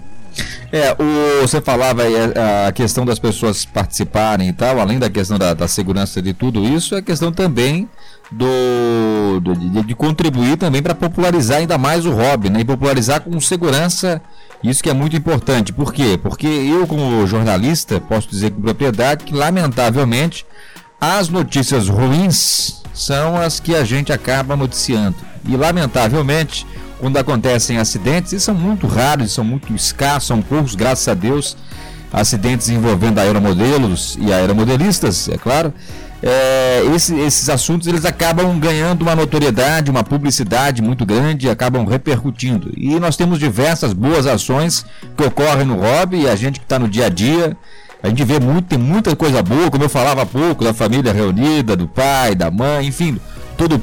É, 0.73 0.93
o, 0.93 1.43
você 1.43 1.61
falava 1.61 2.03
aí 2.03 2.15
a, 2.17 2.69
a, 2.69 2.73
questão 2.73 3.05
das 3.05 3.19
pessoas 3.19 3.65
participarem 3.65 4.49
e 4.49 4.53
tal, 4.53 4.81
além 4.81 4.99
da 4.99 5.09
questão 5.09 5.39
da, 5.39 5.55
da 5.55 5.69
segurança 5.69 6.21
de 6.21 6.35
tudo 6.35 6.65
isso, 6.65 6.95
é 6.95 6.99
a 6.99 7.03
questão 7.03 7.31
também 7.31 7.89
do, 8.31 9.41
do 9.41 9.55
de, 9.55 9.83
de, 9.85 9.95
contribuir 9.95 10.57
também 10.57 10.83
para 10.83 10.95
popularizar 10.95 11.59
ainda 11.59 11.79
mais 11.79 12.05
o 12.05 12.13
hobby, 12.13 12.51
né? 12.51 12.61
E 12.61 12.65
popularizar 12.65 13.21
com 13.21 13.41
segurança, 13.41 14.21
isso 14.63 14.83
que 14.83 14.91
é 14.91 14.95
muito 14.95 15.17
importante. 15.17 15.73
Por 15.73 15.93
quê? 15.93 16.19
Porque 16.21 16.47
eu, 16.47 16.87
como 16.87 17.27
jornalista, 17.27 18.01
posso 18.01 18.29
dizer 18.29 18.51
com 18.51 18.61
propriedade 18.61 19.25
que, 19.25 19.35
lamentavelmente, 19.35 20.45
as 21.01 21.29
notícias 21.29 21.89
ruins 21.89 22.83
são 22.95 23.37
as 23.37 23.61
que 23.61 23.75
a 23.75 23.85
gente 23.85 24.13
acaba 24.13 24.57
noticiando. 24.57 25.17
E 25.47 25.57
lamentavelmente, 25.57 26.67
quando 26.99 27.19
acontecem 27.19 27.79
acidentes, 27.79 28.33
e 28.33 28.41
são 28.41 28.55
muito 28.55 28.87
raros, 28.87 29.33
são 29.33 29.45
muito 29.45 29.73
escassos, 29.75 30.29
são 30.29 30.41
poucos, 30.41 30.75
graças 30.75 31.07
a 31.07 31.15
Deus, 31.15 31.57
acidentes 32.13 32.69
envolvendo 32.69 33.19
aeromodelos 33.19 34.17
e 34.21 34.33
aeromodelistas, 34.33 35.29
é 35.29 35.37
claro. 35.37 35.73
É, 36.23 36.83
esse, 36.95 37.15
esses 37.21 37.51
assuntos 37.51 37.87
eles 37.87 38.07
acabam 38.07 38.59
ganhando 38.59 39.03
uma 39.03 39.15
notoriedade, 39.15 39.91
uma 39.91 40.03
publicidade 40.03 40.81
muito 40.81 41.05
grande, 41.05 41.49
acabam 41.51 41.85
repercutindo. 41.85 42.73
E 42.75 42.99
nós 42.99 43.17
temos 43.17 43.39
diversas 43.39 43.93
boas 43.93 44.27
ações 44.27 44.87
que 45.15 45.23
ocorrem 45.23 45.67
no 45.67 45.79
hobby 45.79 46.23
e 46.23 46.29
a 46.29 46.35
gente 46.35 46.59
que 46.59 46.65
está 46.65 46.79
no 46.79 46.89
dia 46.89 47.07
a 47.07 47.09
dia 47.11 47.55
a 48.07 48.09
gente 48.09 48.25
vê 48.25 48.39
muito, 48.39 48.67
tem 48.67 48.79
muita 48.79 49.17
coisa 49.17 49.43
boa, 49.43 49.69
como 49.69 49.83
eu 49.83 49.89
falava 49.89 50.23
há 50.23 50.27
pouco, 50.27 50.63
da 50.63 50.73
família 50.73 51.13
reunida, 51.13 51.75
do 51.75 51.89
pai, 51.89 52.37
da 52.37 52.53
mãe, 52.53 52.87
enfim, 52.87 53.19
toda 53.59 53.75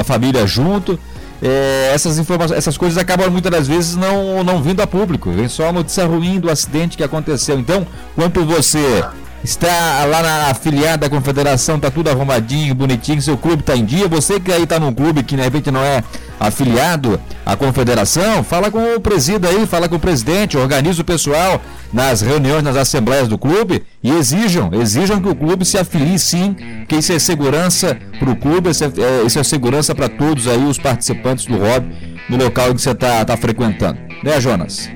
a 0.00 0.02
família 0.02 0.46
junto. 0.46 0.98
É, 1.42 1.90
essas 1.92 2.18
informações, 2.18 2.56
essas 2.56 2.78
coisas 2.78 2.96
acabam 2.96 3.30
muitas 3.30 3.52
das 3.52 3.68
vezes 3.68 3.94
não, 3.94 4.42
não 4.42 4.62
vindo 4.62 4.80
a 4.80 4.86
público, 4.86 5.30
vem 5.30 5.46
só 5.46 5.68
a 5.68 5.72
notícia 5.72 6.06
ruim 6.06 6.40
do 6.40 6.50
acidente 6.50 6.96
que 6.96 7.04
aconteceu. 7.04 7.58
Então, 7.58 7.86
quanto 8.14 8.42
você 8.46 9.04
está 9.46 10.04
lá 10.04 10.22
na 10.22 10.50
afiliada 10.50 11.08
da 11.08 11.08
confederação, 11.08 11.78
tá 11.78 11.88
tudo 11.88 12.10
arrumadinho, 12.10 12.74
bonitinho, 12.74 13.22
seu 13.22 13.38
clube 13.38 13.60
está 13.60 13.76
em 13.76 13.84
dia. 13.84 14.08
Você 14.08 14.40
que 14.40 14.52
aí 14.52 14.64
está 14.64 14.78
num 14.80 14.92
clube 14.92 15.22
que 15.22 15.36
de 15.36 15.42
repente 15.42 15.70
não 15.70 15.80
é 15.80 16.02
afiliado 16.38 17.18
à 17.44 17.56
confederação, 17.56 18.42
fala 18.42 18.70
com 18.70 18.96
o 18.96 19.00
presídio 19.00 19.48
aí, 19.48 19.64
fala 19.64 19.88
com 19.88 19.96
o 19.96 20.00
presidente, 20.00 20.58
organiza 20.58 21.00
o 21.00 21.04
pessoal 21.04 21.62
nas 21.92 22.20
reuniões, 22.20 22.64
nas 22.64 22.76
assembleias 22.76 23.28
do 23.28 23.38
clube 23.38 23.84
e 24.02 24.10
exijam, 24.10 24.70
exijam 24.74 25.20
que 25.20 25.28
o 25.28 25.34
clube 25.34 25.64
se 25.64 25.78
afilie 25.78 26.18
sim, 26.18 26.56
que 26.88 26.96
isso 26.96 27.12
é 27.12 27.18
segurança 27.18 27.96
para 28.18 28.30
o 28.30 28.36
clube, 28.36 28.70
isso 28.70 28.84
é, 28.84 28.88
é, 28.88 29.26
isso 29.26 29.38
é 29.38 29.44
segurança 29.44 29.94
para 29.94 30.08
todos 30.08 30.48
aí 30.48 30.62
os 30.64 30.78
participantes 30.78 31.46
do 31.46 31.56
hobby 31.56 32.16
no 32.28 32.36
local 32.36 32.74
que 32.74 32.82
você 32.82 32.90
está 32.90 33.24
tá 33.24 33.36
frequentando. 33.36 33.98
Né, 34.24 34.40
Jonas? 34.40 34.90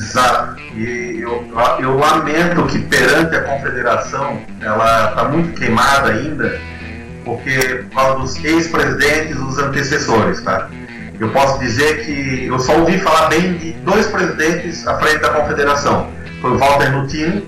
Exato. 0.00 0.60
E 0.74 1.20
eu, 1.20 1.46
eu 1.78 1.96
lamento 1.98 2.66
que 2.66 2.78
perante 2.78 3.36
a 3.36 3.42
confederação 3.42 4.40
ela 4.60 5.10
está 5.10 5.24
muito 5.24 5.52
queimada 5.58 6.10
ainda, 6.10 6.58
porque 7.24 7.84
por 7.90 7.94
causa 7.94 8.18
dos 8.18 8.44
ex-presidentes, 8.44 9.36
os 9.36 9.58
antecessores, 9.58 10.40
tá? 10.40 10.68
Eu 11.18 11.28
posso 11.32 11.58
dizer 11.58 12.06
que 12.06 12.46
eu 12.46 12.58
só 12.58 12.78
ouvi 12.78 12.98
falar 12.98 13.28
bem 13.28 13.54
de 13.58 13.72
dois 13.72 14.06
presidentes 14.06 14.86
à 14.86 14.98
frente 14.98 15.18
da 15.18 15.28
confederação. 15.28 16.08
Foi 16.40 16.52
o 16.52 16.58
Walter 16.58 16.92
Nutini 16.92 17.46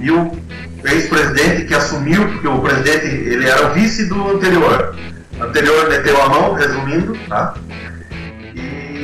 e 0.00 0.10
o 0.10 0.30
ex-presidente 0.84 1.64
que 1.64 1.74
assumiu, 1.74 2.28
porque 2.28 2.46
o 2.48 2.60
presidente 2.60 3.06
ele 3.06 3.48
era 3.48 3.68
o 3.68 3.72
vice 3.72 4.04
do 4.06 4.30
anterior. 4.30 4.94
O 5.38 5.42
anterior 5.42 5.88
meteu 5.88 6.20
a 6.22 6.28
mão, 6.28 6.52
resumindo, 6.52 7.16
tá? 7.28 7.54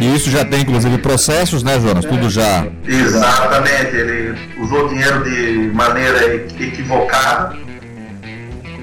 E 0.02 0.16
isso 0.16 0.30
já 0.30 0.44
tem, 0.44 0.62
inclusive, 0.62 0.98
processos, 0.98 1.62
né, 1.62 1.78
Jonas? 1.78 2.04
Tudo 2.04 2.28
já. 2.28 2.66
Exatamente, 2.84 3.94
ele 3.94 4.36
usou 4.58 4.88
dinheiro 4.88 5.22
de 5.22 5.70
maneira 5.72 6.34
equivocada 6.34 7.56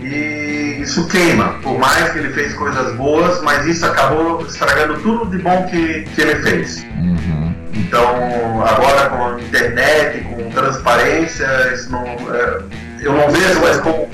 e 0.01 0.77
isso 0.81 1.05
queima. 1.07 1.55
Por 1.61 1.77
mais 1.77 2.09
que 2.13 2.19
ele 2.19 2.29
fez 2.29 2.53
coisas 2.53 2.95
boas, 2.95 3.41
mas 3.41 3.65
isso 3.65 3.85
acabou 3.85 4.45
estragando 4.45 4.97
tudo 5.01 5.29
de 5.29 5.43
bom 5.43 5.67
que, 5.69 6.03
que 6.15 6.21
ele 6.21 6.35
fez. 6.35 6.85
Uhum. 6.97 7.53
Então, 7.73 8.65
agora 8.65 9.09
com 9.09 9.25
a 9.25 9.41
internet, 9.41 10.23
com 10.23 10.49
transparência, 10.51 11.45
isso 11.73 11.91
não, 11.91 12.05
é, 12.05 12.61
eu 13.01 13.11
não 13.11 13.29
vejo 13.29 13.59
mais 13.59 13.77
como. 13.81 14.09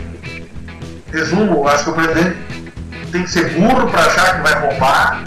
Resumo, 1.14 1.68
acho 1.68 1.84
que 1.84 1.90
o 1.92 1.94
presidente 1.94 2.36
tem 3.12 3.24
que 3.24 3.30
ser 3.30 3.52
burro 3.52 3.88
para 3.92 4.06
achar 4.08 4.38
que 4.38 4.42
vai 4.42 4.60
roubar 4.60 5.24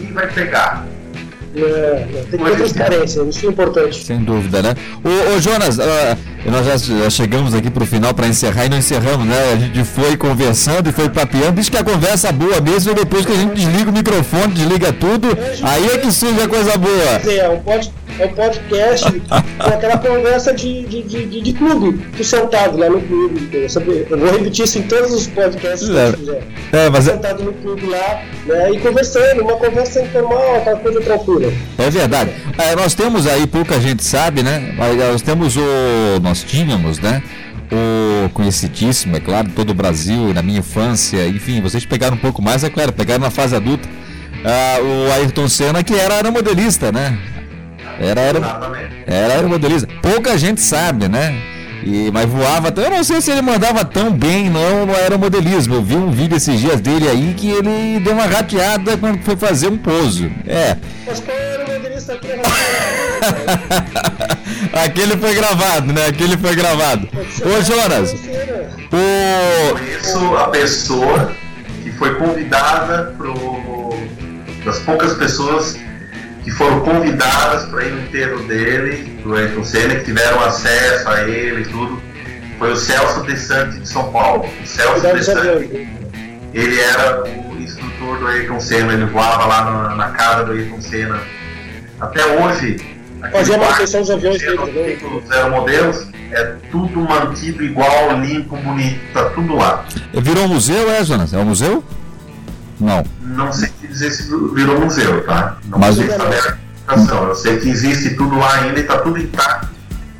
e 0.00 0.12
vai 0.12 0.28
pegar. 0.28 0.85
É, 1.56 2.06
tem 2.30 2.38
que 2.38 2.44
ter 2.44 2.56
transparência, 2.56 3.22
isso 3.22 3.46
é 3.46 3.48
importante. 3.48 4.04
Sem 4.04 4.22
dúvida, 4.22 4.60
né? 4.62 4.74
Ô, 5.02 5.36
ô 5.36 5.40
Jonas, 5.40 5.78
uh, 5.78 5.82
nós 6.44 6.84
já, 6.84 7.10
chegamos 7.10 7.54
aqui 7.54 7.70
para 7.70 7.82
o 7.82 7.86
final 7.86 8.12
para 8.12 8.26
encerrar 8.26 8.66
e 8.66 8.68
não 8.68 8.76
encerramos, 8.76 9.26
né? 9.26 9.52
A 9.52 9.56
gente 9.56 9.82
foi 9.84 10.16
conversando 10.16 10.90
e 10.90 10.92
foi 10.92 11.08
papeando. 11.08 11.52
Diz 11.52 11.68
que 11.68 11.76
a 11.76 11.84
conversa 11.84 12.30
boa 12.30 12.60
mesmo, 12.60 12.92
depois 12.94 13.24
que 13.24 13.32
a 13.32 13.36
gente 13.36 13.54
desliga 13.54 13.90
o 13.90 13.92
microfone, 13.92 14.52
desliga 14.52 14.92
tudo, 14.92 15.28
aí 15.62 15.86
é 15.86 15.98
que 15.98 16.12
surge 16.12 16.40
a 16.42 16.48
coisa 16.48 16.76
boa. 16.76 17.32
É, 17.32 17.48
um 17.48 17.60
podcast 17.60 17.92
é 18.18 18.26
um 18.26 18.34
podcast 18.34 19.20
com 19.20 19.68
aquela 19.68 19.98
conversa 19.98 20.52
de, 20.54 20.84
de, 20.84 21.02
de, 21.02 21.40
de, 21.42 21.52
clube, 21.52 22.06
tu 22.16 22.24
sentado 22.24 22.78
lá 22.78 22.88
no 22.88 23.00
clube. 23.00 23.48
Eu, 23.52 24.18
vou 24.18 24.30
repetir 24.30 24.64
isso 24.64 24.78
em 24.78 24.82
todos 24.82 25.12
os 25.12 25.26
podcasts 25.26 25.88
que 25.88 26.16
fizer. 26.18 26.42
É, 26.72 26.90
mas... 26.90 27.08
É- 27.08 27.12
sentado 27.12 27.44
no 27.44 27.52
clube 27.52 27.86
lá, 27.86 28.22
né, 28.46 28.72
e 28.72 28.80
conversando, 28.80 29.42
uma 29.42 29.56
conversa 29.56 30.02
informal, 30.02 30.56
aquela 30.56 30.78
coisa 30.78 31.00
tranquila. 31.00 31.52
É 31.78 31.90
verdade. 31.90 32.30
É, 32.58 32.74
nós 32.74 32.94
temos 32.94 33.26
aí, 33.26 33.46
pouca 33.46 33.80
gente 33.80 34.02
sabe, 34.02 34.42
né? 34.42 34.74
Nós 34.76 35.22
temos 35.22 35.56
o. 35.56 36.20
Nós 36.22 36.42
tínhamos, 36.42 36.98
né? 36.98 37.22
o 37.70 38.28
conhecidíssimo, 38.30 39.16
é 39.16 39.20
claro, 39.20 39.48
todo 39.54 39.70
o 39.70 39.74
Brasil, 39.74 40.32
na 40.32 40.40
minha 40.40 40.60
infância, 40.60 41.26
enfim, 41.26 41.60
vocês 41.60 41.84
pegaram 41.84 42.14
um 42.14 42.18
pouco 42.18 42.40
mais, 42.40 42.62
é 42.62 42.70
claro, 42.70 42.92
pegaram 42.92 43.24
na 43.24 43.30
fase 43.30 43.56
adulta, 43.56 43.88
ah, 44.44 44.78
o 44.80 45.12
Ayrton 45.14 45.48
Senna, 45.48 45.82
que 45.82 45.92
era 45.92 46.14
aeromodelista, 46.14 46.92
né? 46.92 47.18
Era, 48.00 48.20
era, 48.20 48.40
era 49.06 49.34
aeromodelista. 49.34 49.88
Pouca 50.02 50.36
gente 50.36 50.60
sabe, 50.60 51.08
né? 51.08 51.34
E, 51.86 52.10
mas 52.10 52.26
voava. 52.28 52.74
Eu 52.76 52.90
não 52.90 53.04
sei 53.04 53.20
se 53.20 53.30
ele 53.30 53.42
mandava 53.42 53.84
tão 53.84 54.10
bem 54.10 54.50
não 54.50 54.86
no 54.86 54.94
aeromodelismo. 54.94 55.76
Eu 55.76 55.82
vi 55.82 55.94
um 55.94 56.10
vídeo 56.10 56.36
esses 56.36 56.58
dias 56.58 56.80
dele 56.80 57.08
aí 57.08 57.32
que 57.36 57.48
ele 57.48 58.00
deu 58.00 58.12
uma 58.12 58.26
rateada 58.26 58.96
quando 58.96 59.22
foi 59.22 59.36
fazer 59.36 59.68
um 59.68 59.78
pouso. 59.78 60.28
É. 60.46 60.76
Mas 61.06 61.20
qual 61.20 61.36
aeromodelista 61.36 62.14
aqui 62.14 62.28
Aquele 64.72 65.16
foi 65.16 65.34
gravado, 65.34 65.92
né? 65.92 66.06
Aquele 66.06 66.36
foi 66.36 66.56
gravado. 66.56 67.08
Ô 67.14 67.62
Jonas, 67.62 68.12
o... 68.92 69.74
Conheço 69.74 70.36
a 70.36 70.48
pessoa 70.48 71.32
que 71.84 71.92
foi 71.92 72.16
convidada 72.16 73.14
pro... 73.16 73.94
das 74.64 74.80
poucas 74.80 75.14
pessoas 75.14 75.78
que 76.46 76.52
foram 76.52 76.78
convidadas 76.78 77.64
para 77.64 77.84
ir 77.84 77.92
no 77.92 78.02
enterro 78.02 78.40
dele, 78.44 79.20
do 79.20 79.34
Ayrton 79.34 79.64
Senna, 79.64 79.96
que 79.96 80.04
tiveram 80.04 80.38
acesso 80.44 81.08
a 81.08 81.22
ele 81.22 81.62
e 81.62 81.64
tudo, 81.64 82.00
foi 82.56 82.70
o 82.70 82.76
Celso 82.76 83.24
De 83.24 83.36
Sante 83.36 83.80
de 83.80 83.88
São 83.88 84.12
Paulo. 84.12 84.48
O 84.62 84.64
Celso 84.64 85.12
De 85.12 85.24
Sante, 85.24 85.88
ele 86.54 86.80
era 86.80 87.24
o 87.24 87.60
instrutor 87.60 88.18
do 88.18 88.28
Ayrton 88.28 88.60
Senna, 88.60 88.92
ele 88.92 89.06
voava 89.06 89.44
lá 89.44 89.64
na, 89.64 89.94
na 89.96 90.10
casa 90.10 90.44
do 90.44 90.52
Ayrton 90.52 90.80
Senna. 90.80 91.20
Até 92.00 92.24
hoje, 92.24 92.76
fazia 93.32 93.58
manutenção 93.58 94.00
dos 94.02 94.10
aviões 94.10 94.38
dele. 94.38 95.00
Zero 95.26 95.50
modelos, 95.50 96.06
é 96.30 96.44
tudo 96.70 97.00
mantido 97.00 97.64
igual, 97.64 98.20
limpo, 98.20 98.56
bonito, 98.58 99.00
tá 99.12 99.30
tudo 99.30 99.56
lá. 99.56 99.84
Virou 100.14 100.44
um 100.44 100.48
museu, 100.48 100.88
é, 100.92 101.04
Jonas? 101.04 101.34
É 101.34 101.38
um 101.38 101.46
museu? 101.46 101.82
Não. 102.78 103.04
Não 103.20 103.52
sei 103.52 103.68
dizer 103.96 104.10
se 104.12 104.22
virou 104.54 104.80
museu, 104.80 105.24
tá? 105.24 105.56
Não 105.66 105.78
Mas 105.78 105.96
sei 105.96 106.08
saber 106.08 106.58
a 106.86 106.94
Eu 106.94 107.34
sei 107.34 107.58
que 107.58 107.68
existe 107.68 108.10
tudo 108.10 108.36
lá 108.36 108.54
ainda 108.60 108.78
e 108.78 108.82
está 108.82 108.98
tudo 108.98 109.18
intacto 109.18 109.68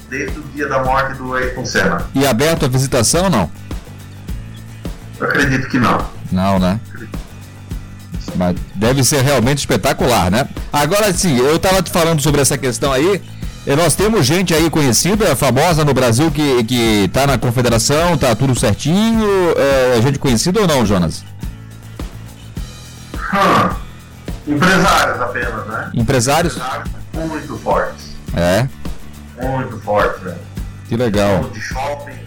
desde 0.08 0.38
o 0.38 0.42
dia 0.54 0.68
da 0.68 0.82
morte 0.82 1.14
do 1.14 1.34
Ayrton 1.34 1.64
Senna. 1.64 2.06
E 2.14 2.26
aberto 2.26 2.64
a 2.64 2.68
visitação 2.68 3.24
ou 3.24 3.30
não? 3.30 3.50
Eu 5.18 5.26
acredito 5.26 5.68
que 5.68 5.78
não. 5.78 5.98
Não, 6.32 6.58
né? 6.58 6.80
Mas 8.34 8.56
deve 8.74 9.02
ser 9.04 9.22
realmente 9.22 9.58
espetacular, 9.58 10.30
né? 10.30 10.48
Agora 10.72 11.12
sim, 11.12 11.36
eu 11.38 11.56
estava 11.56 11.82
te 11.82 11.90
falando 11.90 12.20
sobre 12.20 12.40
essa 12.40 12.58
questão 12.58 12.92
aí. 12.92 13.22
Nós 13.76 13.96
temos 13.96 14.24
gente 14.24 14.54
aí 14.54 14.70
conhecida, 14.70 15.34
famosa 15.34 15.84
no 15.84 15.92
Brasil, 15.92 16.30
que, 16.30 16.62
que 16.62 17.10
tá 17.12 17.26
na 17.26 17.36
confederação, 17.36 18.16
tá 18.16 18.32
tudo 18.36 18.54
certinho. 18.54 19.26
É 19.56 20.00
gente 20.02 20.20
conhecida 20.20 20.60
ou 20.60 20.68
não, 20.68 20.86
Jonas? 20.86 21.24
Hum, 23.34 24.54
empresários 24.54 25.20
apenas, 25.20 25.66
né? 25.66 25.90
Empresários? 25.94 26.56
empresários 26.56 26.90
muito 27.14 27.58
fortes. 27.58 28.16
É? 28.34 28.68
Muito 29.40 29.78
fortes, 29.80 30.22
velho. 30.22 30.38
Que 30.88 30.96
legal. 30.96 31.44
De 31.44 31.60
shopping, 31.60 32.18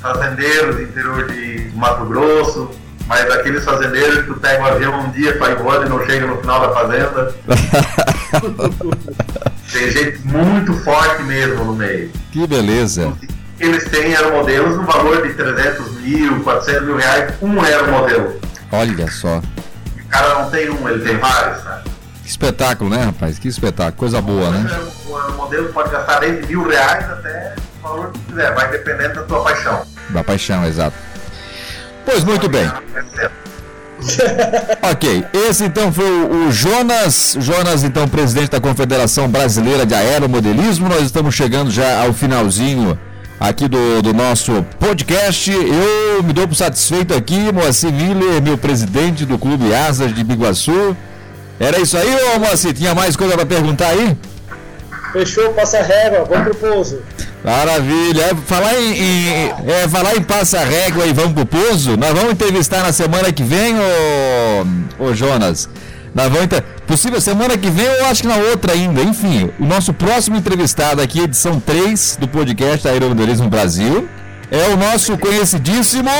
fazendeiros 0.00 0.76
do 0.76 0.82
interior 0.82 1.26
de 1.26 1.70
Mato 1.74 2.04
Grosso, 2.04 2.70
mas 3.06 3.30
aqueles 3.30 3.64
fazendeiros 3.64 4.18
que 4.18 4.24
tu 4.24 4.34
pega 4.34 4.62
um 4.62 4.66
avião 4.66 5.00
um 5.00 5.10
dia 5.10 5.36
para 5.38 5.52
ir 5.52 5.60
embora 5.60 5.86
e 5.86 5.88
não 5.88 6.04
chega 6.04 6.26
no 6.26 6.36
final 6.38 6.60
da 6.60 6.74
fazenda. 6.74 7.34
Tem 9.72 9.90
gente 9.90 10.18
muito 10.26 10.74
forte 10.84 11.22
mesmo 11.22 11.64
no 11.64 11.74
meio. 11.74 12.10
Que 12.30 12.46
beleza. 12.46 13.12
Eles 13.58 13.84
têm 13.88 14.14
aeromodelos 14.14 14.76
no 14.76 14.84
valor 14.84 15.26
de 15.26 15.32
300 15.32 15.92
mil, 16.00 16.42
400 16.42 16.82
mil 16.86 16.96
reais, 16.96 17.34
um 17.40 17.60
aeromodelo. 17.60 18.38
Olha 18.74 19.10
só. 19.10 19.38
O 19.38 20.08
cara 20.08 20.42
não 20.42 20.50
tem 20.50 20.68
um, 20.70 20.88
ele 20.88 21.04
tem 21.04 21.16
vários, 21.16 21.62
né? 21.64 21.82
Que 22.22 22.28
espetáculo, 22.28 22.90
né, 22.90 23.04
rapaz? 23.04 23.38
Que 23.38 23.48
espetáculo. 23.48 23.96
Coisa 23.96 24.20
boa, 24.20 24.50
né? 24.50 24.68
O 25.06 25.32
modelo 25.32 25.72
pode 25.72 25.90
gastar 25.90 26.20
desde 26.20 26.46
mil 26.46 26.66
reais 26.66 27.08
até 27.10 27.54
o 27.80 27.82
valor 27.82 28.12
que 28.12 28.18
quiser, 28.20 28.54
vai 28.54 28.70
dependendo 28.70 29.14
da 29.14 29.22
tua 29.22 29.44
paixão. 29.44 29.82
Da 30.10 30.24
paixão, 30.24 30.64
exato. 30.66 30.96
Pois 32.04 32.24
muito 32.24 32.48
bem. 32.48 32.70
ok, 34.82 35.24
esse 35.32 35.64
então 35.64 35.92
foi 35.92 36.10
o 36.10 36.50
Jonas, 36.50 37.36
Jonas 37.40 37.84
então 37.84 38.08
presidente 38.08 38.50
da 38.50 38.60
Confederação 38.60 39.28
Brasileira 39.28 39.86
de 39.86 39.94
Aeromodelismo. 39.94 40.88
Nós 40.88 41.02
estamos 41.02 41.34
chegando 41.34 41.70
já 41.70 42.04
ao 42.04 42.12
finalzinho 42.12 42.98
aqui 43.48 43.68
do, 43.68 44.02
do 44.02 44.14
nosso 44.14 44.64
podcast. 44.78 45.50
Eu 45.50 46.22
me 46.22 46.32
dou 46.32 46.48
por 46.48 46.54
satisfeito 46.54 47.14
aqui, 47.14 47.52
Moacir 47.52 47.92
Miller, 47.92 48.42
meu 48.42 48.56
presidente 48.56 49.26
do 49.26 49.38
Clube 49.38 49.74
Asas 49.74 50.14
de 50.14 50.24
Biguaçu. 50.24 50.96
Era 51.60 51.78
isso 51.78 51.96
aí, 51.96 52.08
ô 52.34 52.38
Moacir? 52.40 52.72
Tinha 52.72 52.94
mais 52.94 53.16
coisa 53.16 53.34
para 53.34 53.46
perguntar 53.46 53.88
aí? 53.88 54.16
Fechou, 55.12 55.52
passa 55.52 55.80
régua, 55.82 56.24
vamos 56.24 56.44
pro 56.44 56.54
pouso. 56.56 57.00
Maravilha. 57.44 58.22
É, 58.22 58.34
falar 58.34 58.74
em, 58.80 58.98
em 58.98 59.52
é, 59.66 59.88
falar 59.88 60.16
em 60.16 60.22
passa 60.22 60.64
régua 60.64 61.06
e 61.06 61.12
vamos 61.12 61.34
pro 61.34 61.46
pouso, 61.46 61.96
nós 61.96 62.12
vamos 62.12 62.32
entrevistar 62.32 62.82
na 62.82 62.92
semana 62.92 63.30
que 63.30 63.42
vem, 63.42 63.76
ô, 63.78 65.04
ô 65.04 65.14
Jonas. 65.14 65.68
Nós 66.14 66.28
vamos 66.28 66.44
inter... 66.44 66.62
Possível 66.86 67.20
semana 67.20 67.56
que 67.56 67.70
vem 67.70 67.88
ou 68.00 68.06
acho 68.06 68.22
que 68.22 68.28
na 68.28 68.36
outra 68.36 68.72
ainda. 68.72 69.02
Enfim, 69.02 69.50
o 69.58 69.64
nosso 69.64 69.92
próximo 69.92 70.36
entrevistado 70.36 71.00
aqui, 71.00 71.20
edição 71.20 71.58
3 71.58 72.18
do 72.20 72.28
podcast 72.28 72.86
Aeromodelismo 72.86 73.48
Brasil, 73.48 74.06
é 74.50 74.68
o 74.68 74.76
nosso 74.76 75.16
conhecidíssimo 75.18 76.10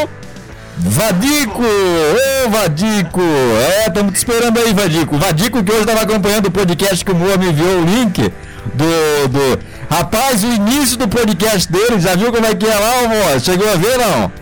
Vadico! 0.76 1.62
Ô 1.62 2.50
Vadico! 2.50 3.20
É, 3.20 3.86
estamos 3.86 4.12
te 4.12 4.16
esperando 4.16 4.58
aí, 4.58 4.72
Vadico. 4.72 5.16
Vadico 5.16 5.62
que 5.62 5.70
hoje 5.70 5.82
estava 5.82 6.00
acompanhando 6.00 6.46
o 6.46 6.50
podcast 6.50 7.04
que 7.04 7.12
o 7.12 7.14
Moa 7.14 7.36
me 7.36 7.48
enviou 7.50 7.80
o 7.80 7.84
link 7.84 8.32
do, 8.74 9.28
do. 9.28 9.58
Rapaz, 9.88 10.42
o 10.42 10.48
início 10.48 10.96
do 10.96 11.06
podcast 11.06 11.70
dele, 11.70 12.00
já 12.00 12.16
viu 12.16 12.32
como 12.32 12.44
é 12.44 12.54
que 12.54 12.66
é 12.66 12.74
lá, 12.74 13.08
Moa? 13.08 13.38
Chegou 13.38 13.70
a 13.70 13.76
ver 13.76 13.98
não? 13.98 14.32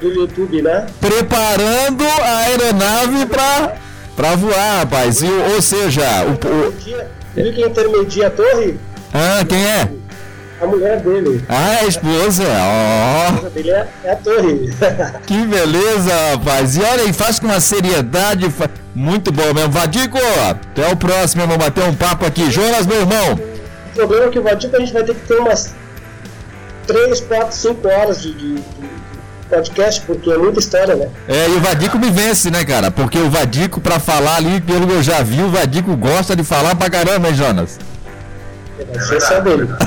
Do 0.00 0.08
YouTube, 0.08 0.62
né? 0.62 0.86
Preparando 0.98 2.04
a 2.04 2.38
aeronave 2.38 3.26
para 3.26 3.74
Pra 4.16 4.36
voar, 4.36 4.80
rapaz. 4.80 5.22
E, 5.22 5.26
ou 5.54 5.62
seja, 5.62 6.02
o, 6.26 6.32
o... 6.68 6.70
Viu 7.34 7.52
quem 7.54 7.64
intermedia 7.66 8.26
a 8.26 8.30
torre? 8.30 8.78
Ah, 9.12 9.44
quem 9.48 9.64
é? 9.64 9.88
A 10.60 10.66
mulher 10.66 11.00
dele. 11.00 11.44
Ah, 11.48 11.74
é 11.74 11.80
a 11.80 11.86
esposa. 11.86 12.44
Ó. 12.44 13.26
A 13.26 13.34
esposa 13.34 13.50
dele 13.50 13.70
é, 13.70 13.88
é 14.04 14.10
a 14.12 14.16
torre. 14.16 14.70
Que 15.26 15.46
beleza, 15.46 16.12
rapaz. 16.32 16.76
E 16.76 16.80
olha 16.82 17.02
aí, 17.04 17.12
faz 17.12 17.38
com 17.40 17.46
uma 17.46 17.58
seriedade. 17.60 18.48
fa- 18.50 18.68
Muito 18.94 19.32
bom 19.32 19.52
mesmo. 19.54 19.72
Vadico, 19.72 20.18
até 20.48 20.92
o 20.92 20.96
próximo, 20.96 21.42
vamos 21.46 21.56
bater 21.64 21.82
um 21.84 21.94
papo 21.94 22.24
aqui. 22.26 22.50
Jonas, 22.50 22.86
meu 22.86 23.00
irmão. 23.00 23.32
o 23.34 23.94
problema 23.96 24.26
é 24.26 24.28
que 24.30 24.38
o 24.38 24.42
Vadico 24.42 24.76
a 24.76 24.78
gente 24.80 24.92
vai 24.92 25.02
ter 25.04 25.14
que 25.14 25.26
ter 25.26 25.38
umas 25.40 25.74
3, 26.86 27.20
4, 27.22 27.56
5 27.56 27.88
horas 27.88 28.22
de, 28.22 28.32
de- 28.34 28.54
de 28.54 28.91
podcast, 29.56 30.00
porque 30.06 30.30
é 30.30 30.38
muita 30.38 30.60
história, 30.60 30.94
né? 30.96 31.08
É, 31.28 31.48
e 31.48 31.52
o 31.56 31.60
Vadico 31.60 31.98
me 31.98 32.10
vence, 32.10 32.50
né, 32.50 32.64
cara? 32.64 32.90
Porque 32.90 33.18
o 33.18 33.28
Vadico, 33.28 33.80
pra 33.80 33.98
falar 34.00 34.36
ali, 34.36 34.60
pelo 34.60 34.86
que 34.86 34.94
eu 34.94 35.02
já 35.02 35.22
vi, 35.22 35.42
o 35.42 35.50
Vadico 35.50 35.94
gosta 35.96 36.34
de 36.34 36.42
falar 36.42 36.74
pra 36.74 36.88
caramba, 36.88 37.28
hein, 37.28 37.34
Jonas? 37.34 37.78
Ser 39.06 39.20
só 39.20 39.40
dele. 39.40 39.68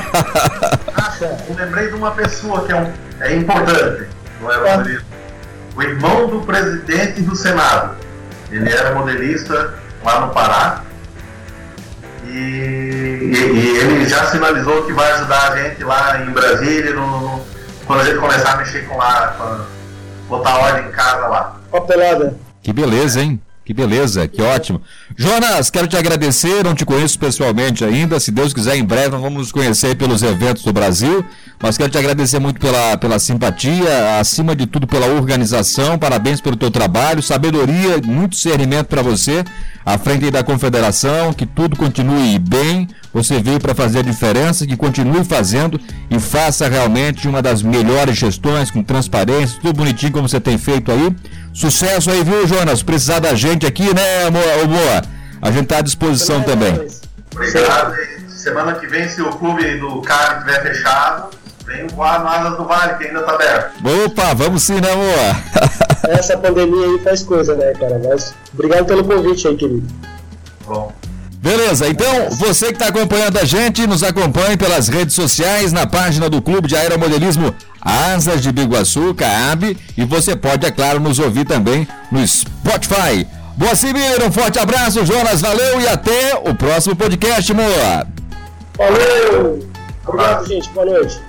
Ah, 0.97 1.13
eu 1.49 1.55
lembrei 1.55 1.88
de 1.89 1.93
uma 1.95 2.11
pessoa 2.11 2.66
que 2.66 2.72
é, 2.72 2.76
um, 2.82 2.91
é 3.22 3.36
importante 3.36 4.07
no 4.41 4.49
aeromodelismo. 4.49 5.05
O 5.76 5.82
irmão 5.84 6.28
do 6.30 6.39
presidente 6.41 7.22
do 7.22 7.36
Senado. 7.36 7.95
Ele 8.51 8.70
era 8.72 8.93
modelista 8.95 9.74
lá 10.03 10.22
no 10.22 10.34
Pará. 10.34 10.84
E, 12.28 12.30
e- 12.30 13.51
e 13.53 13.78
ele 13.78 14.05
já 14.07 14.26
sinalizou 14.28 14.84
que 14.84 14.93
vai 14.93 15.11
ajudar 15.13 15.51
a 15.51 15.55
gente 15.57 15.84
lá 15.84 16.22
em 16.22 16.32
Brasília 16.32 16.93
no- 16.93 17.20
no- 17.22 17.45
quando 17.86 18.01
a 18.01 18.03
gente 18.05 18.19
começar 18.19 18.53
a 18.53 18.57
mexer 18.57 18.88
com 18.88 18.97
lá, 18.97 19.67
botar 20.27 20.57
ordem 20.57 20.88
em 20.88 20.91
casa 20.91 21.27
lá. 21.27 21.55
Papelada. 21.71 22.36
Que 22.61 22.73
beleza, 22.73 23.21
hein? 23.21 23.39
Que 23.66 23.74
beleza, 23.74 24.28
que 24.28 24.43
ótimo. 24.43 24.80
Jonas, 25.18 25.72
quero 25.72 25.88
te 25.88 25.97
agradecer, 25.97 26.63
não 26.63 26.76
te 26.76 26.86
conheço 26.86 27.18
pessoalmente 27.18 27.84
ainda, 27.84 28.20
se 28.20 28.32
Deus 28.32 28.53
quiser, 28.53 28.76
em 28.78 28.84
breve 28.84 29.09
vamos 29.09 29.34
nos 29.34 29.51
conhecer 29.51 29.95
pelos 29.95 30.22
eventos 30.22 30.63
do 30.63 30.72
Brasil, 30.72 31.26
mas 31.59 31.76
quero 31.76 31.89
te 31.89 31.97
agradecer 31.97 32.38
muito 32.38 32.59
pela, 32.59 32.95
pela 32.95 33.18
simpatia, 33.18 34.20
acima 34.20 34.55
de 34.55 34.68
tudo 34.68 34.86
pela 34.86 35.07
organização, 35.07 35.97
parabéns 35.97 36.39
pelo 36.39 36.55
teu 36.55 36.70
trabalho, 36.70 37.24
sabedoria, 37.24 37.99
muito 38.05 38.34
discernimento 38.34 38.86
para 38.86 39.01
você, 39.01 39.43
à 39.84 39.97
frente 39.97 40.30
da 40.30 40.43
confederação, 40.43 41.34
que 41.34 41.47
tudo 41.47 41.76
continue 41.76 42.38
bem, 42.38 42.88
você 43.11 43.41
veio 43.41 43.59
para 43.59 43.74
fazer 43.74 43.99
a 43.99 44.03
diferença, 44.03 44.68
que 44.68 44.78
continue 44.78 45.24
fazendo 45.24 45.82
e 46.11 46.20
faça 46.20 46.68
realmente 46.68 47.28
uma 47.28 47.41
das 47.41 47.63
melhores 47.63 48.16
gestões, 48.16 48.70
com 48.70 48.84
transparência, 48.84 49.57
tudo 49.59 49.78
bonitinho 49.78 50.11
como 50.11 50.30
você 50.30 50.39
tem 50.39 50.57
feito 50.57 50.91
aí. 50.91 51.16
Sucesso 51.56 52.12
aí, 52.12 52.22
viu, 52.22 52.45
Jonas? 52.45 52.84
Precisar 52.84 53.20
da 53.20 53.34
gente 53.34 53.66
aqui, 53.66 53.93
né, 53.93 54.26
amor? 54.26 54.43
Ô, 54.62 54.68
Boa? 54.68 55.01
A 55.41 55.51
gente 55.51 55.68
tá 55.68 55.78
à 55.78 55.82
disposição 55.82 56.43
também. 56.43 56.86
Obrigado. 57.34 57.95
E 57.95 58.30
semana 58.30 58.74
que 58.74 58.86
vem, 58.88 59.08
se 59.08 59.22
o 59.22 59.30
clube 59.30 59.64
do 59.78 60.01
Carne 60.01 60.39
estiver 60.39 60.64
fechado, 60.64 61.30
vem 61.66 61.88
voar 61.88 62.22
no 62.22 62.28
Asas 62.28 62.58
do 62.58 62.66
Vale, 62.66 62.97
que 62.97 63.06
ainda 63.06 63.22
está 63.22 63.36
aberto. 63.36 63.74
Opa, 64.06 64.34
vamos 64.34 64.64
sim, 64.64 64.82
né, 64.82 64.91
amor? 64.91 66.12
Essa 66.20 66.38
pandemia 66.38 66.88
aí 66.88 66.99
faz 67.01 67.24
coisa, 67.24 67.56
né, 67.56 67.72
cara? 67.80 68.01
Mas 68.03 68.36
obrigado 68.53 68.86
pelo 68.86 69.06
convite 69.06 69.47
aí, 69.47 69.56
querido. 69.56 69.88
Bom. 70.68 70.91
Beleza, 71.38 71.88
então 71.88 72.32
você 72.32 72.68
que 72.68 72.74
está 72.74 72.88
acompanhando 72.88 73.38
a 73.38 73.45
gente, 73.45 73.88
nos 73.88 74.03
acompanhe 74.03 74.58
pelas 74.58 74.89
redes 74.89 75.16
sociais, 75.16 75.72
na 75.72 75.88
página 75.88 76.30
do 76.30 76.41
Clube 76.41 76.68
de 76.68 76.76
Aeromodelismo 76.76 77.56
Asas 77.86 78.41
de 78.41 78.51
Biguaçu, 78.51 79.13
CAAB, 79.13 79.77
e 79.95 80.03
você 80.03 80.36
pode, 80.36 80.65
é 80.65 80.71
claro, 80.71 80.99
nos 80.99 81.19
ouvir 81.19 81.45
também 81.45 81.88
no 82.11 82.27
Spotify. 82.27 83.27
Boa 83.55 83.75
Cimira, 83.75 84.25
um 84.25 84.31
forte 84.31 84.57
abraço, 84.57 85.05
Jonas, 85.05 85.39
valeu 85.39 85.79
e 85.79 85.88
até 85.88 86.36
o 86.36 86.55
próximo 86.55 86.95
podcast, 86.95 87.51
amor. 87.51 88.07
Falou! 88.75 89.59
Obrigado, 90.07 90.47
gente. 90.47 90.69
Boa 90.69 90.86
noite. 90.86 91.21